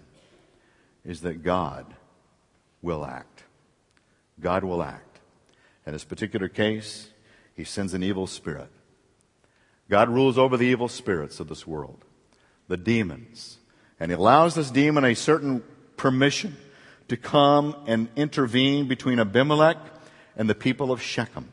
is 1.04 1.22
that 1.22 1.42
God 1.42 1.86
will 2.82 3.04
act. 3.04 3.44
God 4.40 4.64
will 4.64 4.82
act. 4.82 5.20
In 5.86 5.92
this 5.92 6.04
particular 6.04 6.48
case, 6.48 7.10
he 7.54 7.64
sends 7.64 7.94
an 7.94 8.02
evil 8.02 8.26
spirit. 8.26 8.70
God 9.90 10.08
rules 10.08 10.38
over 10.38 10.56
the 10.56 10.66
evil 10.66 10.88
spirits 10.88 11.40
of 11.40 11.48
this 11.48 11.66
world, 11.66 12.04
the 12.68 12.76
demons. 12.76 13.58
And 14.00 14.10
he 14.10 14.14
allows 14.14 14.54
this 14.54 14.70
demon 14.70 15.04
a 15.04 15.14
certain 15.14 15.62
permission 15.96 16.56
to 17.08 17.16
come 17.16 17.76
and 17.86 18.08
intervene 18.16 18.88
between 18.88 19.18
Abimelech 19.18 19.76
and 20.36 20.48
the 20.48 20.54
people 20.54 20.90
of 20.90 21.02
Shechem. 21.02 21.48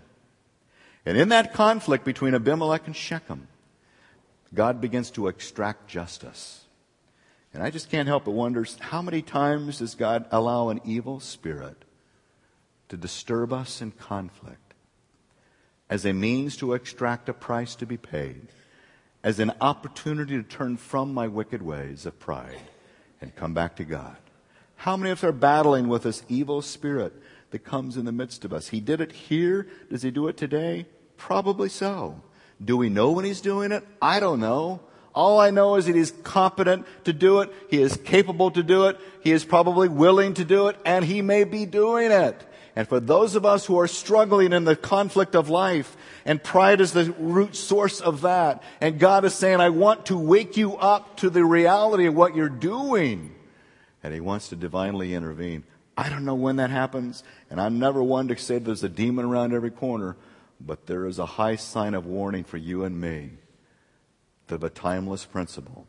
And 1.06 1.18
in 1.18 1.30
that 1.30 1.54
conflict 1.54 2.06
between 2.06 2.34
Abimelech 2.34 2.86
and 2.86 2.96
Shechem, 2.96 3.48
God 4.54 4.80
begins 4.80 5.12
to 5.12 5.28
extract 5.28 5.88
justice. 5.88 6.66
And 7.54 7.64
I 7.64 7.72
just 7.72 7.90
can't 7.90 8.08
help 8.08 8.26
but 8.26 8.32
wonder 8.32 8.66
how 8.80 9.02
many 9.02 9.22
times 9.22 9.80
does 9.80 9.96
God 9.96 10.26
allow 10.32 10.70
an 10.70 10.82
evil 10.86 11.20
spirit 11.20 11.84
to 12.90 12.98
disturb 12.98 13.54
us 13.54 13.82
in 13.82 13.92
conflict, 13.92 14.74
as 15.90 16.06
a 16.06 16.14
means 16.14 16.58
to 16.58 16.74
extract 16.74 17.30
a 17.30 17.34
price 17.34 17.76
to 17.76 17.86
be 17.86 17.98
paid, 17.98 18.48
as 19.24 19.40
an 19.40 19.52
opportunity 19.62 20.38
to 20.38 20.44
turn 20.44 20.78
from 20.78 21.14
my 21.14 21.28
wicked 21.28 21.62
ways 21.62 22.06
of 22.06 22.20
pride 22.20 22.62
and 23.22 23.36
come 23.36 23.54
back 23.54 23.76
to 23.76 23.84
God. 23.84 24.18
How 24.76 24.96
many 24.96 25.12
of 25.12 25.20
us 25.20 25.24
are 25.24 25.32
battling 25.32 25.88
with 25.88 26.04
this 26.04 26.24
evil 26.30 26.62
spirit 26.62 27.14
that 27.52 27.60
comes 27.60 27.98
in 27.98 28.06
the 28.06 28.12
midst 28.12 28.46
of 28.46 28.54
us? 28.54 28.70
He 28.70 28.80
did 28.80 29.02
it 29.02 29.12
here. 29.12 29.68
Does 29.90 30.04
he 30.04 30.12
do 30.12 30.28
it 30.28 30.38
today? 30.38 30.86
Probably 31.18 31.68
so. 31.68 32.22
Do 32.64 32.78
we 32.78 32.90
know 32.90 33.12
when 33.12 33.26
he's 33.26 33.42
doing 33.42 33.72
it? 33.72 33.86
I 34.02 34.20
don't 34.20 34.40
know. 34.40 34.80
All 35.14 35.40
I 35.40 35.50
know 35.50 35.76
is 35.76 35.88
that 35.88 35.96
he's 35.96 36.12
competent 36.24 36.86
to 37.04 37.12
do 37.12 37.40
it. 37.42 37.52
He 37.70 37.82
is 37.82 37.98
capable 37.98 38.52
to 38.52 38.64
do 38.64 38.86
it. 38.86 38.98
He 39.22 39.32
is 39.32 39.44
probably 39.44 39.90
willing 39.90 40.36
to 40.36 40.46
do 40.46 40.68
it, 40.68 40.78
and 40.86 41.04
he 41.04 41.22
may 41.22 41.44
be 41.44 41.66
doing 41.66 42.12
it. 42.12 42.46
And 42.76 42.88
for 42.88 43.00
those 43.00 43.36
of 43.36 43.46
us 43.46 43.66
who 43.66 43.80
are 43.80 43.88
struggling 43.88 44.54
in 44.54 44.64
the 44.64 44.76
conflict 44.76 45.36
of 45.36 45.50
life, 45.50 45.98
and 46.26 46.44
pride 46.44 46.82
is 46.82 46.94
the 46.94 47.12
root 47.14 47.56
source 47.56 48.00
of 48.00 48.22
that, 48.22 48.64
and 48.80 49.00
God 49.00 49.26
is 49.26 49.34
saying, 49.34 49.60
I 49.60 49.70
want 49.70 50.08
to 50.08 50.18
wake 50.18 50.58
you 50.58 50.78
up 50.78 51.18
to 51.18 51.30
the 51.30 51.44
reality 51.44 52.06
of 52.06 52.16
what 52.16 52.36
you're 52.36 52.50
doing. 52.50 53.36
And 54.04 54.14
He 54.14 54.20
wants 54.20 54.50
to 54.50 54.56
divinely 54.56 55.14
intervene. 55.14 55.64
I 55.98 56.10
don't 56.10 56.26
know 56.26 56.36
when 56.36 56.58
that 56.58 56.70
happens, 56.70 57.24
and 57.50 57.60
I'm 57.60 57.80
never 57.80 58.02
one 58.02 58.28
to 58.30 58.38
say 58.38 58.60
there's 58.60 58.84
a 58.84 58.90
demon 58.90 59.26
around 59.26 59.54
every 59.54 59.72
corner, 59.72 60.16
but 60.62 60.86
there 60.86 61.06
is 61.06 61.20
a 61.20 61.26
high 61.26 61.58
sign 61.58 61.94
of 61.94 62.06
warning 62.06 62.44
for 62.44 62.58
you 62.58 62.84
and 62.84 63.00
me 63.00 63.32
of 64.52 64.64
a 64.64 64.70
timeless 64.70 65.26
principle 65.26 65.86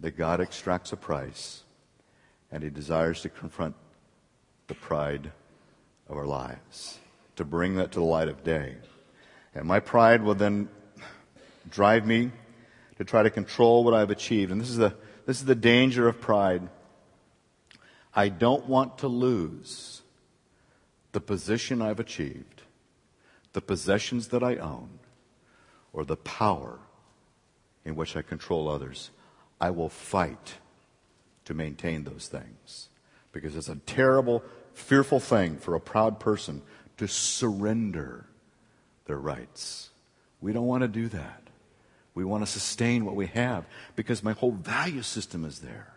that 0.00 0.16
God 0.16 0.40
extracts 0.40 0.92
a 0.92 0.96
price 0.96 1.62
and 2.50 2.62
He 2.62 2.70
desires 2.70 3.22
to 3.22 3.28
confront 3.28 3.74
the 4.68 4.74
pride 4.74 5.32
of 6.08 6.16
our 6.16 6.26
lives, 6.26 6.98
to 7.36 7.44
bring 7.44 7.76
that 7.76 7.92
to 7.92 7.98
the 7.98 8.04
light 8.04 8.28
of 8.28 8.44
day. 8.44 8.76
And 9.54 9.66
my 9.66 9.80
pride 9.80 10.22
will 10.22 10.34
then 10.34 10.68
drive 11.68 12.06
me 12.06 12.30
to 12.98 13.04
try 13.04 13.22
to 13.22 13.30
control 13.30 13.84
what 13.84 13.94
I've 13.94 14.10
achieved. 14.10 14.52
And 14.52 14.60
this 14.60 14.70
is 14.70 14.76
the, 14.76 14.94
this 15.26 15.38
is 15.38 15.46
the 15.46 15.54
danger 15.54 16.08
of 16.08 16.20
pride. 16.20 16.68
I 18.14 18.28
don't 18.28 18.66
want 18.66 18.98
to 18.98 19.08
lose 19.08 20.02
the 21.12 21.20
position 21.20 21.80
I've 21.80 22.00
achieved, 22.00 22.62
the 23.52 23.60
possessions 23.60 24.28
that 24.28 24.42
I 24.42 24.56
own, 24.56 24.98
or 25.92 26.04
the 26.04 26.16
power 26.16 26.78
in 27.84 27.96
which 27.96 28.16
I 28.16 28.22
control 28.22 28.68
others. 28.68 29.10
I 29.60 29.70
will 29.70 29.88
fight 29.88 30.54
to 31.44 31.54
maintain 31.54 32.04
those 32.04 32.26
things 32.26 32.88
because 33.32 33.56
it's 33.56 33.68
a 33.68 33.76
terrible 33.76 34.42
fearful 34.74 35.20
thing 35.20 35.56
for 35.56 35.74
a 35.74 35.80
proud 35.80 36.20
person 36.20 36.62
to 36.98 37.08
surrender 37.08 38.26
their 39.06 39.18
rights. 39.18 39.90
We 40.40 40.52
don't 40.52 40.66
want 40.66 40.82
to 40.82 40.88
do 40.88 41.08
that. 41.08 41.40
We 42.14 42.24
want 42.24 42.44
to 42.44 42.50
sustain 42.50 43.04
what 43.04 43.16
we 43.16 43.26
have 43.28 43.64
because 43.96 44.22
my 44.22 44.32
whole 44.32 44.52
value 44.52 45.02
system 45.02 45.44
is 45.44 45.60
there. 45.60 45.93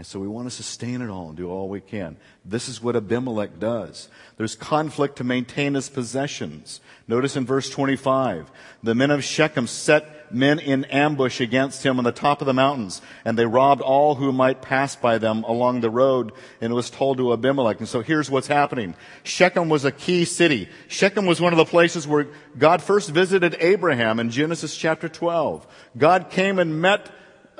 And 0.00 0.06
so 0.06 0.18
we 0.18 0.28
want 0.28 0.48
to 0.48 0.50
sustain 0.50 1.02
it 1.02 1.10
all 1.10 1.28
and 1.28 1.36
do 1.36 1.50
all 1.50 1.68
we 1.68 1.82
can. 1.82 2.16
This 2.42 2.70
is 2.70 2.82
what 2.82 2.96
Abimelech 2.96 3.58
does. 3.58 4.08
There's 4.38 4.54
conflict 4.54 5.16
to 5.16 5.24
maintain 5.24 5.74
his 5.74 5.90
possessions. 5.90 6.80
Notice 7.06 7.36
in 7.36 7.44
verse 7.44 7.68
25, 7.68 8.50
the 8.82 8.94
men 8.94 9.10
of 9.10 9.22
Shechem 9.22 9.66
set 9.66 10.32
men 10.32 10.58
in 10.58 10.86
ambush 10.86 11.42
against 11.42 11.84
him 11.84 11.98
on 11.98 12.04
the 12.04 12.12
top 12.12 12.40
of 12.40 12.46
the 12.46 12.54
mountains, 12.54 13.02
and 13.26 13.38
they 13.38 13.44
robbed 13.44 13.82
all 13.82 14.14
who 14.14 14.32
might 14.32 14.62
pass 14.62 14.96
by 14.96 15.18
them 15.18 15.44
along 15.44 15.82
the 15.82 15.90
road, 15.90 16.32
and 16.62 16.72
it 16.72 16.74
was 16.74 16.88
told 16.88 17.18
to 17.18 17.34
Abimelech. 17.34 17.78
And 17.78 17.86
so 17.86 18.00
here's 18.00 18.30
what's 18.30 18.46
happening. 18.46 18.94
Shechem 19.22 19.68
was 19.68 19.84
a 19.84 19.92
key 19.92 20.24
city. 20.24 20.70
Shechem 20.88 21.26
was 21.26 21.42
one 21.42 21.52
of 21.52 21.58
the 21.58 21.66
places 21.66 22.08
where 22.08 22.28
God 22.56 22.80
first 22.80 23.10
visited 23.10 23.54
Abraham 23.60 24.18
in 24.18 24.30
Genesis 24.30 24.74
chapter 24.74 25.10
12. 25.10 25.66
God 25.98 26.30
came 26.30 26.58
and 26.58 26.80
met 26.80 27.10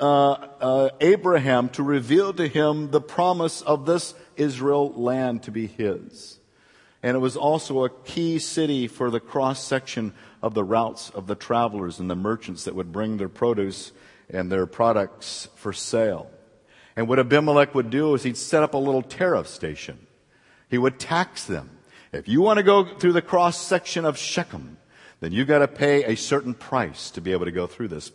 uh, 0.01 0.31
uh, 0.31 0.89
Abraham 0.99 1.69
to 1.69 1.83
reveal 1.83 2.33
to 2.33 2.47
him 2.47 2.89
the 2.89 2.99
promise 2.99 3.61
of 3.61 3.85
this 3.85 4.15
Israel 4.35 4.91
land 4.93 5.43
to 5.43 5.51
be 5.51 5.67
his. 5.67 6.39
And 7.03 7.15
it 7.15 7.19
was 7.19 7.37
also 7.37 7.83
a 7.83 7.89
key 7.89 8.39
city 8.39 8.87
for 8.87 9.11
the 9.11 9.19
cross 9.19 9.63
section 9.63 10.13
of 10.41 10.55
the 10.55 10.63
routes 10.63 11.11
of 11.11 11.27
the 11.27 11.35
travelers 11.35 11.99
and 11.99 12.09
the 12.09 12.15
merchants 12.15 12.63
that 12.63 12.75
would 12.75 12.91
bring 12.91 13.17
their 13.17 13.29
produce 13.29 13.91
and 14.29 14.51
their 14.51 14.65
products 14.65 15.47
for 15.55 15.71
sale. 15.71 16.29
And 16.95 17.07
what 17.07 17.19
Abimelech 17.19 17.75
would 17.75 17.89
do 17.89 18.13
is 18.15 18.23
he'd 18.23 18.37
set 18.37 18.63
up 18.63 18.73
a 18.73 18.77
little 18.77 19.03
tariff 19.03 19.47
station. 19.47 20.07
He 20.67 20.77
would 20.77 20.99
tax 20.99 21.45
them. 21.45 21.77
If 22.11 22.27
you 22.27 22.41
want 22.41 22.57
to 22.57 22.63
go 22.63 22.85
through 22.85 23.13
the 23.13 23.21
cross 23.21 23.59
section 23.59 24.03
of 24.03 24.17
Shechem, 24.17 24.77
then 25.19 25.31
you've 25.31 25.47
got 25.47 25.59
to 25.59 25.67
pay 25.67 26.03
a 26.03 26.15
certain 26.15 26.53
price 26.53 27.11
to 27.11 27.21
be 27.21 27.31
able 27.31 27.45
to 27.45 27.51
go 27.51 27.67
through 27.67 27.89
this, 27.89 28.11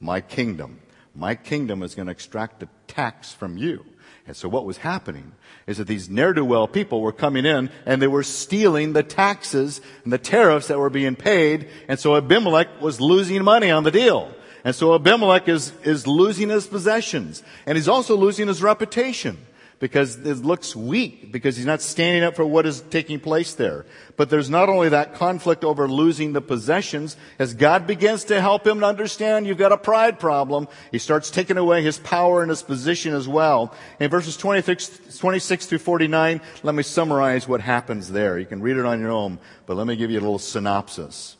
my 0.00 0.20
kingdom 0.20 0.80
my 1.14 1.34
kingdom 1.34 1.82
is 1.82 1.94
going 1.94 2.06
to 2.06 2.12
extract 2.12 2.62
a 2.62 2.68
tax 2.86 3.32
from 3.32 3.56
you. 3.56 3.84
And 4.26 4.36
so 4.36 4.48
what 4.48 4.64
was 4.64 4.78
happening 4.78 5.32
is 5.66 5.78
that 5.78 5.86
these 5.86 6.08
ne'er-do-well 6.08 6.66
people 6.68 7.02
were 7.02 7.12
coming 7.12 7.44
in 7.44 7.70
and 7.84 8.00
they 8.00 8.06
were 8.06 8.22
stealing 8.22 8.92
the 8.92 9.02
taxes 9.02 9.80
and 10.02 10.12
the 10.12 10.18
tariffs 10.18 10.68
that 10.68 10.78
were 10.78 10.90
being 10.90 11.14
paid. 11.14 11.68
And 11.88 11.98
so 11.98 12.16
Abimelech 12.16 12.80
was 12.80 13.00
losing 13.00 13.44
money 13.44 13.70
on 13.70 13.84
the 13.84 13.90
deal. 13.90 14.32
And 14.64 14.74
so 14.74 14.94
Abimelech 14.94 15.46
is, 15.48 15.72
is 15.82 16.06
losing 16.06 16.48
his 16.48 16.66
possessions 16.66 17.42
and 17.66 17.76
he's 17.76 17.88
also 17.88 18.16
losing 18.16 18.48
his 18.48 18.62
reputation 18.62 19.36
because 19.80 20.16
it 20.16 20.38
looks 20.38 20.74
weak 20.74 21.32
because 21.32 21.56
he's 21.56 21.66
not 21.66 21.82
standing 21.82 22.22
up 22.22 22.36
for 22.36 22.46
what 22.46 22.66
is 22.66 22.80
taking 22.90 23.20
place 23.20 23.54
there. 23.54 23.84
But 24.16 24.30
there's 24.30 24.48
not 24.48 24.68
only 24.68 24.88
that 24.90 25.14
conflict 25.14 25.64
over 25.64 25.88
losing 25.88 26.32
the 26.32 26.40
possessions, 26.40 27.16
as 27.38 27.54
God 27.54 27.86
begins 27.86 28.24
to 28.24 28.40
help 28.40 28.66
him 28.66 28.80
to 28.80 28.86
understand 28.86 29.46
you've 29.46 29.58
got 29.58 29.72
a 29.72 29.76
pride 29.76 30.18
problem, 30.18 30.68
he 30.92 30.98
starts 30.98 31.30
taking 31.30 31.56
away 31.56 31.82
his 31.82 31.98
power 31.98 32.42
and 32.42 32.50
his 32.50 32.62
position 32.62 33.14
as 33.14 33.28
well. 33.28 33.74
In 34.00 34.10
verses 34.10 34.36
26, 34.36 35.18
26 35.18 35.66
through 35.66 35.78
49, 35.78 36.40
let 36.62 36.74
me 36.74 36.82
summarize 36.82 37.48
what 37.48 37.60
happens 37.60 38.10
there. 38.10 38.38
You 38.38 38.46
can 38.46 38.62
read 38.62 38.76
it 38.76 38.86
on 38.86 39.00
your 39.00 39.10
own, 39.10 39.38
but 39.66 39.76
let 39.76 39.86
me 39.86 39.96
give 39.96 40.10
you 40.10 40.18
a 40.18 40.22
little 40.22 40.38
synopsis. 40.38 41.36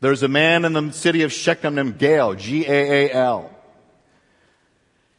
There's 0.00 0.22
a 0.22 0.28
man 0.28 0.64
in 0.64 0.74
the 0.74 0.92
city 0.92 1.22
of 1.22 1.32
Shechem 1.32 1.74
named 1.74 1.98
Gaal, 1.98 2.38
G-A-A-L. 2.38 3.57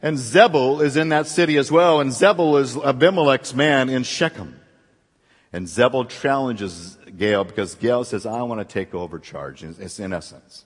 And 0.02 0.18
Zebul 0.18 0.82
is 0.82 0.96
in 0.96 1.10
that 1.10 1.28
city 1.28 1.58
as 1.58 1.72
well, 1.72 2.00
and 2.00 2.12
Zebul 2.12 2.62
is 2.62 2.78
Abimelech's 2.78 3.54
man 3.54 3.90
in 3.90 4.04
Shechem. 4.04 4.60
And 5.52 5.66
Zebul 5.66 6.08
challenges 6.08 6.98
Gaal 7.08 7.46
because 7.46 7.76
Gaal 7.76 8.06
says, 8.06 8.26
I 8.26 8.42
want 8.44 8.62
to 8.62 8.66
take 8.66 8.94
over 8.94 9.20
charge. 9.20 9.64
It's 9.64 10.00
in 10.00 10.14
essence. 10.14 10.64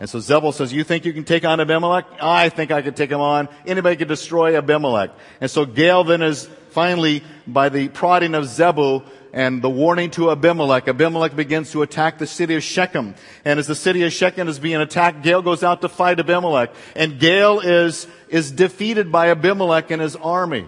And 0.00 0.08
so 0.08 0.18
Zebul 0.18 0.52
says, 0.52 0.72
you 0.72 0.84
think 0.84 1.04
you 1.04 1.12
can 1.12 1.24
take 1.24 1.44
on 1.44 1.60
Abimelech? 1.60 2.04
I 2.20 2.50
think 2.50 2.70
I 2.70 2.82
could 2.82 2.94
take 2.94 3.10
him 3.10 3.20
on. 3.20 3.48
Anybody 3.66 3.96
could 3.96 4.08
destroy 4.08 4.56
Abimelech. 4.56 5.10
And 5.40 5.50
so 5.50 5.64
Gaal 5.66 6.06
then 6.06 6.22
is 6.22 6.48
finally, 6.70 7.24
by 7.46 7.68
the 7.68 7.88
prodding 7.88 8.34
of 8.34 8.44
Zebul, 8.44 9.04
and 9.38 9.62
the 9.62 9.70
warning 9.70 10.10
to 10.10 10.32
Abimelech. 10.32 10.88
Abimelech 10.88 11.36
begins 11.36 11.70
to 11.70 11.82
attack 11.82 12.18
the 12.18 12.26
city 12.26 12.56
of 12.56 12.62
Shechem. 12.64 13.14
And 13.44 13.60
as 13.60 13.68
the 13.68 13.76
city 13.76 14.02
of 14.02 14.12
Shechem 14.12 14.48
is 14.48 14.58
being 14.58 14.80
attacked, 14.80 15.22
Gaal 15.22 15.44
goes 15.44 15.62
out 15.62 15.80
to 15.82 15.88
fight 15.88 16.18
Abimelech. 16.18 16.74
And 16.96 17.20
Gaal 17.20 17.64
is, 17.64 18.08
is 18.28 18.50
defeated 18.50 19.12
by 19.12 19.30
Abimelech 19.30 19.92
and 19.92 20.02
his 20.02 20.16
army. 20.16 20.66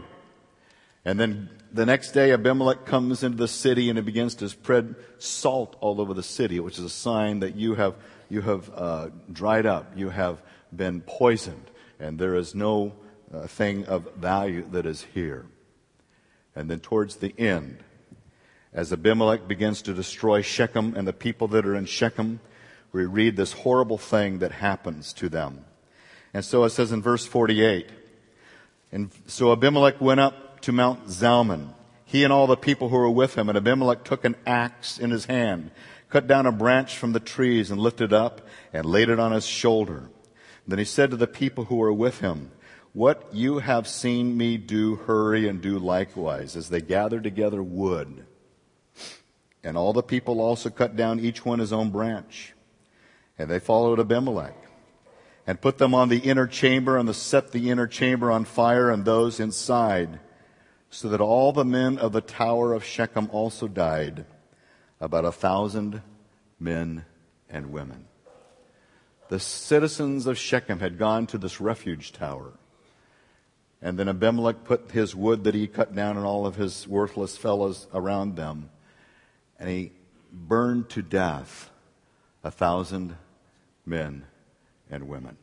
And 1.05 1.19
then 1.19 1.51
the 1.73 1.85
next 1.85 2.13
day, 2.13 2.31
Abimelech 2.31 2.87
comes 2.87 3.25
into 3.25 3.39
the 3.39 3.49
city 3.49 3.89
and 3.89 3.99
he 3.99 4.05
begins 4.05 4.37
to 4.37 4.49
spread 4.49 4.95
salt 5.19 5.75
all 5.81 6.01
over 6.01 6.15
the 6.15 6.23
city, 6.23 6.61
which 6.61 6.79
is 6.79 6.85
a 6.85 6.91
sign 6.91 7.41
that 7.41 7.57
you 7.57 7.75
have, 7.75 7.97
you 8.29 8.41
have 8.41 8.71
uh, 8.73 9.09
dried 9.33 9.67
up, 9.67 9.95
you 9.97 10.11
have 10.11 10.41
been 10.73 11.01
poisoned, 11.01 11.73
and 11.99 12.21
there 12.21 12.37
is 12.37 12.55
no 12.55 12.93
uh, 13.35 13.49
thing 13.49 13.85
of 13.87 14.15
value 14.15 14.65
that 14.71 14.87
is 14.87 15.05
here. 15.13 15.47
And 16.55 16.71
then 16.71 16.79
towards 16.79 17.17
the 17.17 17.35
end, 17.37 17.83
as 18.73 18.93
Abimelech 18.93 19.49
begins 19.49 19.83
to 19.83 19.95
destroy 19.95 20.43
Shechem 20.43 20.95
and 20.97 21.07
the 21.07 21.13
people 21.13 21.49
that 21.49 21.67
are 21.67 21.75
in 21.75 21.87
Shechem, 21.87 22.41
we 22.93 23.05
read 23.05 23.37
this 23.37 23.53
horrible 23.53 23.99
thing 23.99 24.39
that 24.39 24.53
happens 24.53 25.13
to 25.15 25.29
them. 25.29 25.65
And 26.33 26.45
so 26.45 26.65
it 26.65 26.71
says 26.71 26.93
in 26.93 27.03
verse 27.03 27.27
48, 27.27 27.89
and 28.93 29.11
so 29.27 29.53
Abimelech 29.53 30.01
went 30.01 30.21
up 30.21 30.61
to 30.63 30.73
Mount 30.73 31.09
Zalmon, 31.09 31.75
he 32.05 32.25
and 32.25 32.33
all 32.33 32.47
the 32.47 32.57
people 32.57 32.89
who 32.89 32.97
were 32.97 33.11
with 33.11 33.37
him, 33.37 33.49
and 33.49 33.57
Abimelech 33.57 34.05
took 34.05 34.25
an 34.25 34.37
axe 34.47 34.99
in 34.99 35.11
his 35.11 35.27
hand, 35.27 35.71
cut 36.09 36.27
down 36.27 36.47
a 36.47 36.53
branch 36.53 36.97
from 36.97 37.13
the 37.13 37.21
trees 37.21 37.71
and 37.71 37.81
lifted 37.81 38.13
up 38.13 38.47
and 38.73 38.85
laid 38.85 39.09
it 39.09 39.21
on 39.21 39.33
his 39.33 39.47
shoulder. 39.47 40.11
Then 40.67 40.79
he 40.79 40.85
said 40.85 41.11
to 41.11 41.17
the 41.17 41.27
people 41.27 41.65
who 41.65 41.77
were 41.77 41.93
with 41.93 42.21
him, 42.21 42.51
what 42.93 43.29
you 43.33 43.61
have 43.61 43.87
seen 43.87 44.37
me 44.37 44.57
do, 44.57 44.97
hurry 44.97 45.49
and 45.49 45.61
do 45.61 45.79
likewise, 45.79 46.57
as 46.57 46.69
they 46.69 46.81
gathered 46.81 47.23
together 47.23 47.63
wood. 47.63 48.27
And 49.63 49.77
all 49.77 49.93
the 49.93 50.03
people 50.03 50.41
also 50.41 50.71
cut 50.71 50.97
down 50.97 51.21
each 51.21 51.45
one 51.45 51.59
his 51.59 51.73
own 51.73 51.91
branch. 51.91 52.55
And 53.39 53.51
they 53.51 53.59
followed 53.59 54.01
Abimelech 54.01 54.57
and 55.47 55.61
put 55.61 55.79
them 55.79 55.95
on 55.95 56.09
the 56.09 56.19
inner 56.19 56.47
chamber 56.47 56.97
and 56.97 57.15
set 57.15 57.53
the 57.53 57.71
inner 57.71 57.87
chamber 57.87 58.31
on 58.31 58.45
fire 58.45 58.91
and 58.91 59.05
those 59.05 59.41
inside, 59.41 60.21
so 60.91 61.09
that 61.09 61.21
all 61.21 61.53
the 61.53 61.65
men 61.65 61.99
of 61.99 62.13
the 62.13 62.21
tower 62.21 62.73
of 62.73 62.85
Shechem 62.85 63.29
also 63.33 63.67
died, 63.69 64.25
about 65.01 65.25
a 65.25 65.33
thousand 65.33 66.03
men 66.59 67.05
and 67.49 67.73
women. 67.73 68.07
The 69.29 69.41
citizens 69.41 70.27
of 70.27 70.39
Shechem 70.39 70.81
had 70.81 70.99
gone 70.99 71.27
to 71.29 71.39
this 71.39 71.61
refuge 71.61 72.13
tower. 72.13 72.53
And 73.81 73.99
then 73.99 74.09
Abimelech 74.09 74.65
put 74.65 74.91
his 74.91 75.17
wood 75.17 75.45
that 75.45 75.55
he 75.55 75.67
cut 75.67 75.95
down 75.95 76.17
and 76.17 76.27
all 76.27 76.47
of 76.47 76.57
his 76.57 76.87
worthless 76.87 77.37
fellows 77.37 77.87
around 77.95 78.37
them 78.37 78.69
and 79.61 79.69
he 79.69 79.93
burned 80.33 80.89
to 80.89 81.03
death 81.03 81.71
a 82.43 82.51
thousand 82.51 83.17
men 83.85 84.25
and 84.91 85.07
women. 85.07 85.37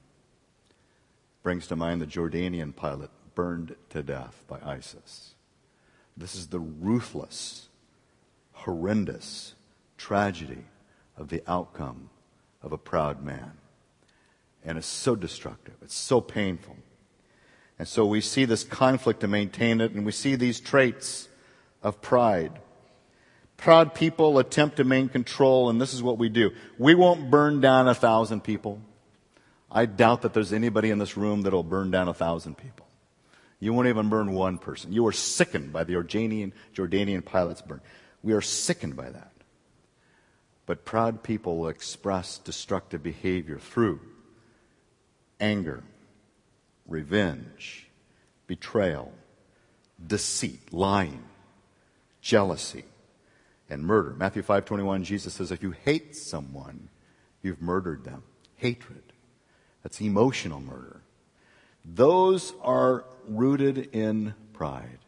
Brings 1.43 1.67
to 1.67 1.75
mind 1.75 2.01
the 2.01 2.08
Jordanian 2.08 2.75
pilot 2.75 3.12
burned 3.36 3.75
to 3.91 4.01
death 4.01 4.43
by 4.47 4.60
ISIS. 4.65 5.36
This 6.17 6.36
is 6.36 6.47
the 6.47 6.60
ruthless, 6.60 7.69
horrendous 8.51 9.53
tragedy 9.97 10.65
of 11.15 11.30
the 11.30 11.43
outcome 11.47 12.10
of 12.63 12.71
a 12.71 12.77
proud 12.77 13.23
man. 13.23 13.51
And 14.65 14.80
it's 14.80 14.88
so 14.88 15.15
destructive. 15.15 15.75
It's 15.84 15.95
so 15.95 16.19
painful. 16.19 16.75
And 17.77 17.88
so 17.88 18.06
we 18.06 18.21
see 18.21 18.45
this 18.45 18.63
conflict 18.63 19.19
to 19.19 19.27
maintain 19.27 19.80
it, 19.80 19.91
and 19.91 20.03
we 20.03 20.12
see 20.12 20.36
these 20.36 20.60
traits 20.60 21.30
of 21.84 22.01
pride. 22.01 22.60
Proud 23.58 23.96
people 23.96 24.38
attempt 24.38 24.78
to 24.78 24.84
maintain 24.84 25.10
control, 25.10 25.70
and 25.70 25.82
this 25.82 25.93
is 25.93 26.04
what 26.04 26.17
we 26.20 26.30
do. 26.30 26.52
We 26.78 26.93
won't 26.96 27.32
burn 27.32 27.60
down 27.60 27.88
a 27.88 27.96
thousand 27.96 28.43
people. 28.43 28.80
I 29.72 29.86
doubt 29.86 30.22
that 30.22 30.34
there's 30.34 30.54
anybody 30.54 30.91
in 30.91 31.00
this 31.00 31.17
room 31.17 31.41
that'll 31.41 31.63
burn 31.63 31.91
down 31.91 32.08
a 32.08 32.13
thousand 32.13 32.58
people. 32.58 32.88
You 33.60 33.74
won't 33.74 33.88
even 33.88 34.10
burn 34.10 34.34
one 34.34 34.60
person. 34.60 34.93
You 34.93 35.08
are 35.08 35.12
sickened 35.12 35.74
by 35.74 35.84
the 35.84 35.93
Jordanian, 35.93 36.52
Jordanian 36.76 37.26
pilot's 37.26 37.62
burn. 37.62 37.82
We 38.22 38.34
are 38.34 38.41
sickened 38.41 38.96
by 38.96 39.10
that. 39.10 39.32
But 40.67 40.86
proud 40.86 41.24
people 41.24 41.58
will 41.58 41.70
express 41.70 42.38
destructive 42.38 43.02
behavior 43.02 43.58
through 43.58 44.00
anger, 45.39 45.84
revenge, 46.88 47.88
betrayal, 48.46 49.12
deceit, 50.06 50.72
lying, 50.72 51.24
jealousy, 52.22 52.86
and 53.69 53.84
murder. 53.84 54.15
Matthew 54.17 54.41
5:21 54.41 55.03
Jesus 55.03 55.34
says 55.34 55.51
if 55.51 55.63
you 55.63 55.71
hate 55.71 56.15
someone, 56.15 56.89
you've 57.41 57.62
murdered 57.62 58.03
them. 58.03 58.23
Hatred. 58.56 59.13
That's 59.84 60.01
emotional 60.01 60.60
murder. 60.60 61.01
Those 61.86 62.53
are 62.62 63.06
rooted 63.27 63.89
in 63.93 64.34
pride. 64.53 64.99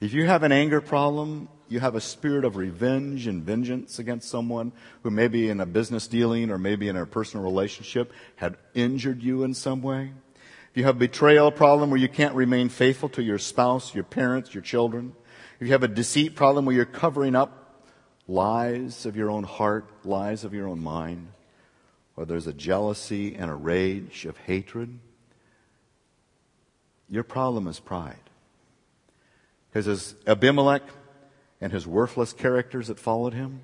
If 0.00 0.12
you 0.12 0.26
have 0.26 0.42
an 0.42 0.52
anger 0.52 0.80
problem, 0.80 1.48
you 1.68 1.80
have 1.80 1.94
a 1.94 2.00
spirit 2.00 2.44
of 2.44 2.56
revenge 2.56 3.26
and 3.26 3.42
vengeance 3.42 3.98
against 3.98 4.28
someone 4.28 4.72
who 5.02 5.10
maybe 5.10 5.48
in 5.48 5.60
a 5.60 5.66
business 5.66 6.06
dealing 6.06 6.50
or 6.50 6.58
maybe 6.58 6.88
in 6.88 6.96
a 6.96 7.06
personal 7.06 7.44
relationship 7.44 8.12
had 8.36 8.56
injured 8.74 9.22
you 9.22 9.42
in 9.42 9.54
some 9.54 9.80
way. 9.80 10.12
If 10.70 10.76
you 10.76 10.84
have 10.84 10.96
a 10.96 10.98
betrayal 10.98 11.50
problem 11.50 11.90
where 11.90 12.00
you 12.00 12.08
can't 12.08 12.34
remain 12.34 12.68
faithful 12.68 13.08
to 13.10 13.22
your 13.22 13.38
spouse, 13.38 13.94
your 13.94 14.04
parents, 14.04 14.54
your 14.54 14.62
children. 14.62 15.14
If 15.62 15.68
you 15.68 15.74
have 15.74 15.84
a 15.84 15.88
deceit 15.88 16.34
problem 16.34 16.64
where 16.64 16.74
you're 16.74 16.84
covering 16.84 17.36
up 17.36 17.84
lies 18.26 19.06
of 19.06 19.14
your 19.14 19.30
own 19.30 19.44
heart, 19.44 19.88
lies 20.04 20.42
of 20.42 20.52
your 20.52 20.66
own 20.66 20.82
mind, 20.82 21.28
or 22.16 22.24
there's 22.24 22.48
a 22.48 22.52
jealousy 22.52 23.36
and 23.36 23.48
a 23.48 23.54
rage 23.54 24.26
of 24.26 24.36
hatred, 24.38 24.98
your 27.08 27.22
problem 27.22 27.68
is 27.68 27.78
pride. 27.78 28.28
Because 29.70 29.86
as 29.86 30.16
Abimelech 30.26 30.82
and 31.60 31.72
his 31.72 31.86
worthless 31.86 32.32
characters 32.32 32.88
that 32.88 32.98
followed 32.98 33.32
him, 33.32 33.60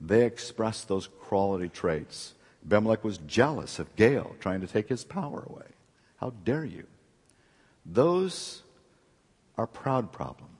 they 0.00 0.26
expressed 0.26 0.88
those 0.88 1.06
quality 1.06 1.68
traits. 1.68 2.34
Abimelech 2.66 3.04
was 3.04 3.18
jealous 3.18 3.78
of 3.78 3.94
Gaal 3.94 4.36
trying 4.40 4.60
to 4.60 4.66
take 4.66 4.88
his 4.88 5.04
power 5.04 5.46
away. 5.48 5.68
How 6.16 6.30
dare 6.30 6.64
you? 6.64 6.88
Those 7.86 8.62
are 9.56 9.68
proud 9.68 10.10
problems. 10.10 10.51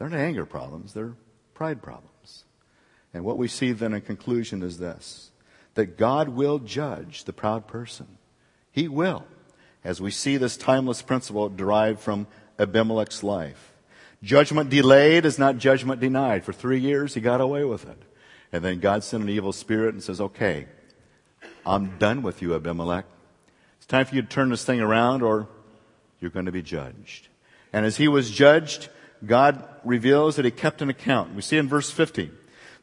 They're 0.00 0.08
not 0.08 0.18
anger 0.18 0.46
problems, 0.46 0.94
they're 0.94 1.12
pride 1.52 1.82
problems. 1.82 2.44
And 3.12 3.22
what 3.22 3.36
we 3.36 3.48
see 3.48 3.72
then 3.72 3.92
in 3.92 4.00
conclusion 4.00 4.62
is 4.62 4.78
this 4.78 5.30
that 5.74 5.98
God 5.98 6.30
will 6.30 6.58
judge 6.58 7.24
the 7.24 7.34
proud 7.34 7.66
person. 7.66 8.06
He 8.72 8.88
will, 8.88 9.26
as 9.84 10.00
we 10.00 10.10
see 10.10 10.38
this 10.38 10.56
timeless 10.56 11.02
principle 11.02 11.50
derived 11.50 12.00
from 12.00 12.26
Abimelech's 12.58 13.22
life. 13.22 13.74
Judgment 14.22 14.70
delayed 14.70 15.26
is 15.26 15.38
not 15.38 15.58
judgment 15.58 16.00
denied. 16.00 16.44
For 16.44 16.52
three 16.54 16.80
years, 16.80 17.14
he 17.14 17.20
got 17.20 17.42
away 17.42 17.64
with 17.64 17.86
it. 17.86 18.02
And 18.52 18.64
then 18.64 18.80
God 18.80 19.04
sent 19.04 19.22
an 19.22 19.28
evil 19.28 19.52
spirit 19.52 19.94
and 19.94 20.02
says, 20.02 20.20
okay, 20.20 20.66
I'm 21.64 21.98
done 21.98 22.22
with 22.22 22.40
you, 22.40 22.54
Abimelech. 22.54 23.04
It's 23.76 23.86
time 23.86 24.06
for 24.06 24.14
you 24.14 24.22
to 24.22 24.28
turn 24.28 24.48
this 24.48 24.64
thing 24.64 24.80
around 24.80 25.22
or 25.22 25.46
you're 26.20 26.30
going 26.30 26.46
to 26.46 26.52
be 26.52 26.62
judged. 26.62 27.28
And 27.72 27.86
as 27.86 27.98
he 27.98 28.08
was 28.08 28.30
judged, 28.30 28.88
God 29.24 29.62
reveals 29.84 30.36
that 30.36 30.44
he 30.44 30.50
kept 30.50 30.82
an 30.82 30.90
account. 30.90 31.34
We 31.34 31.42
see 31.42 31.56
in 31.56 31.68
verse 31.68 31.90
50. 31.90 32.30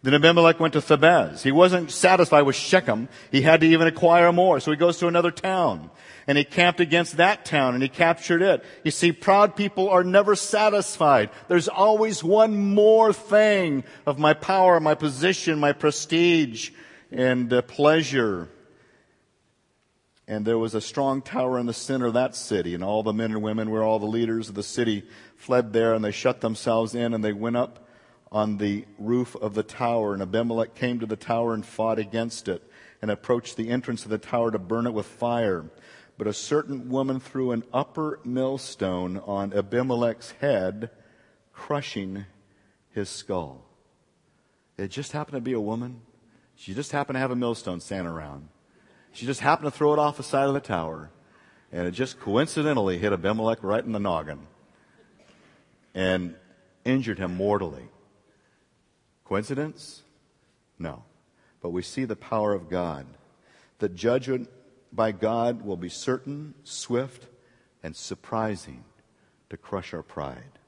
Then 0.04 0.13
Abimelech 0.13 0.60
went 0.60 0.73
to 0.73 0.80
Thebez. 0.80 1.41
He 1.41 1.52
wasn't 1.52 1.91
satisfied 1.91 2.43
with 2.43 2.56
Shechem. 2.56 3.10
He 3.32 3.41
had 3.41 3.62
to 3.62 3.67
even 3.67 3.88
acquire 3.88 4.32
more. 4.32 4.60
So 4.60 4.71
he 4.71 4.78
goes 4.78 5.00
to 5.00 5.08
another 5.08 5.32
town 5.32 5.89
and 6.28 6.38
he 6.38 6.43
camped 6.43 6.80
against 6.80 7.17
that 7.17 7.45
town 7.45 7.73
and 7.73 7.82
he 7.82 7.89
captured 7.89 8.41
it. 8.41 8.63
You 8.84 8.91
see, 8.91 9.12
proud 9.12 9.56
people 9.56 9.89
are 9.89 10.04
never 10.04 10.36
satisfied. 10.36 11.32
There's 11.47 11.67
always 11.67 12.23
one 12.23 12.58
more 12.58 13.12
thing 13.12 13.84
of 14.06 14.19
my 14.19 14.34
power, 14.34 14.80
my 14.80 14.93
position, 14.93 15.60
my 15.60 15.73
prestige, 15.73 16.71
and 17.12 17.52
uh, 17.52 17.62
pleasure. 17.63 18.50
And 20.28 20.45
there 20.45 20.58
was 20.58 20.76
a 20.76 20.82
strong 20.82 21.21
tower 21.21 21.58
in 21.58 21.65
the 21.65 21.73
center 21.73 22.06
of 22.06 22.15
that 22.15 22.36
city, 22.36 22.76
and 22.76 22.84
all 22.84 23.02
the 23.02 23.13
men 23.13 23.32
and 23.32 23.41
women 23.41 23.69
were 23.69 23.82
all 23.82 23.97
the 23.97 24.06
leaders 24.06 24.50
of 24.50 24.56
the 24.56 24.63
city 24.63 25.04
fled 25.38 25.71
there, 25.71 25.93
and 25.93 26.04
they 26.04 26.12
shut 26.12 26.41
themselves 26.41 26.93
in, 26.93 27.13
and 27.13 27.23
they 27.23 27.32
went 27.32 27.56
up 27.56 27.88
on 28.32 28.58
the 28.58 28.86
roof 28.97 29.36
of 29.36 29.54
the 29.54 29.63
tower. 29.63 30.13
And 30.13 30.21
Abimelech 30.21 30.76
came 30.76 31.00
to 31.00 31.06
the 31.06 31.15
tower 31.15 31.54
and 31.54 31.65
fought 31.65 32.00
against 32.00 32.47
it, 32.47 32.69
and 33.02 33.10
approached 33.10 33.56
the 33.56 33.69
entrance 33.69 34.04
of 34.04 34.10
the 34.10 34.17
tower 34.17 34.52
to 34.52 34.60
burn 34.60 34.88
it 34.88 34.93
with 34.93 35.06
fire. 35.06 35.69
But 36.17 36.28
a 36.28 36.34
certain 36.34 36.89
woman 36.89 37.19
threw 37.19 37.52
an 37.52 37.63
upper 37.71 38.19
millstone 38.26 39.19
on 39.19 39.54
Abimelech's 39.54 40.32
head, 40.32 40.89
crushing 41.54 42.26
his 42.89 43.08
skull. 43.08 43.63
It 44.78 44.89
just 44.89 45.12
happened 45.12 45.36
to 45.36 45.41
be 45.41 45.54
a 45.54 45.62
woman. 45.62 46.02
She 46.56 46.73
just 46.73 46.91
happened 46.91 47.15
to 47.15 47.19
have 47.19 47.32
a 47.32 47.36
millstone 47.36 47.80
standing 47.80 48.12
around. 48.12 48.50
She 49.12 49.28
just 49.28 49.41
happened 49.41 49.71
to 49.71 49.78
throw 49.78 49.93
it 49.93 50.00
off 50.00 50.17
the 50.17 50.23
side 50.23 50.47
of 50.47 50.56
the 50.56 50.60
tower. 50.60 51.12
And 51.71 51.88
it 51.88 51.91
just 51.91 52.19
coincidentally 52.19 52.97
hit 52.97 53.13
Abimelech 53.13 53.60
right 53.62 53.84
in 53.84 53.91
the 53.91 54.00
noggin 54.00 54.47
and 55.98 56.36
injured 56.86 57.18
him 57.18 57.36
mortally. 57.36 57.90
Coincidence? 59.26 60.04
No. 60.78 61.04
But 61.60 61.72
we 61.72 61.82
see 61.82 62.06
the 62.06 62.16
power 62.16 62.54
of 62.54 62.70
God. 62.70 63.08
The 63.80 63.90
judgment 63.90 64.48
by 64.94 65.12
God 65.12 65.64
will 65.64 65.76
be 65.76 65.90
certain, 65.90 66.54
swift, 66.64 67.26
and 67.82 67.96
surprising 67.96 68.84
to 69.50 69.58
crush 69.58 69.92
our 69.92 70.04
pride. 70.04 70.60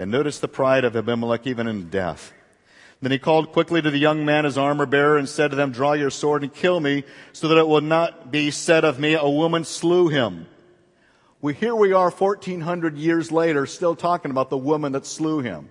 And 0.00 0.10
notice 0.10 0.40
the 0.40 0.48
pride 0.48 0.84
of 0.84 0.96
Abimelech 0.96 1.46
even 1.46 1.68
in 1.68 1.88
death. 1.88 2.32
Then 3.00 3.12
he 3.12 3.18
called 3.20 3.52
quickly 3.52 3.80
to 3.80 3.90
the 3.90 3.98
young 3.98 4.24
man, 4.24 4.44
his 4.44 4.58
armor 4.58 4.86
bearer, 4.86 5.16
and 5.16 5.28
said 5.28 5.50
to 5.52 5.56
them, 5.56 5.70
Draw 5.70 5.92
your 5.92 6.10
sword 6.10 6.42
and 6.42 6.52
kill 6.52 6.80
me, 6.80 7.04
so 7.32 7.46
that 7.48 7.58
it 7.58 7.68
will 7.68 7.82
not 7.82 8.32
be 8.32 8.50
said 8.50 8.84
of 8.84 8.98
me, 8.98 9.14
A 9.14 9.30
woman 9.30 9.62
slew 9.64 10.08
him. 10.08 10.48
We, 11.40 11.54
here 11.54 11.74
we 11.74 11.92
are 11.92 12.10
1400 12.10 12.96
years 12.96 13.30
later, 13.30 13.66
still 13.66 13.94
talking 13.94 14.30
about 14.30 14.50
the 14.50 14.58
woman 14.58 14.92
that 14.92 15.06
slew 15.06 15.40
him. 15.40 15.68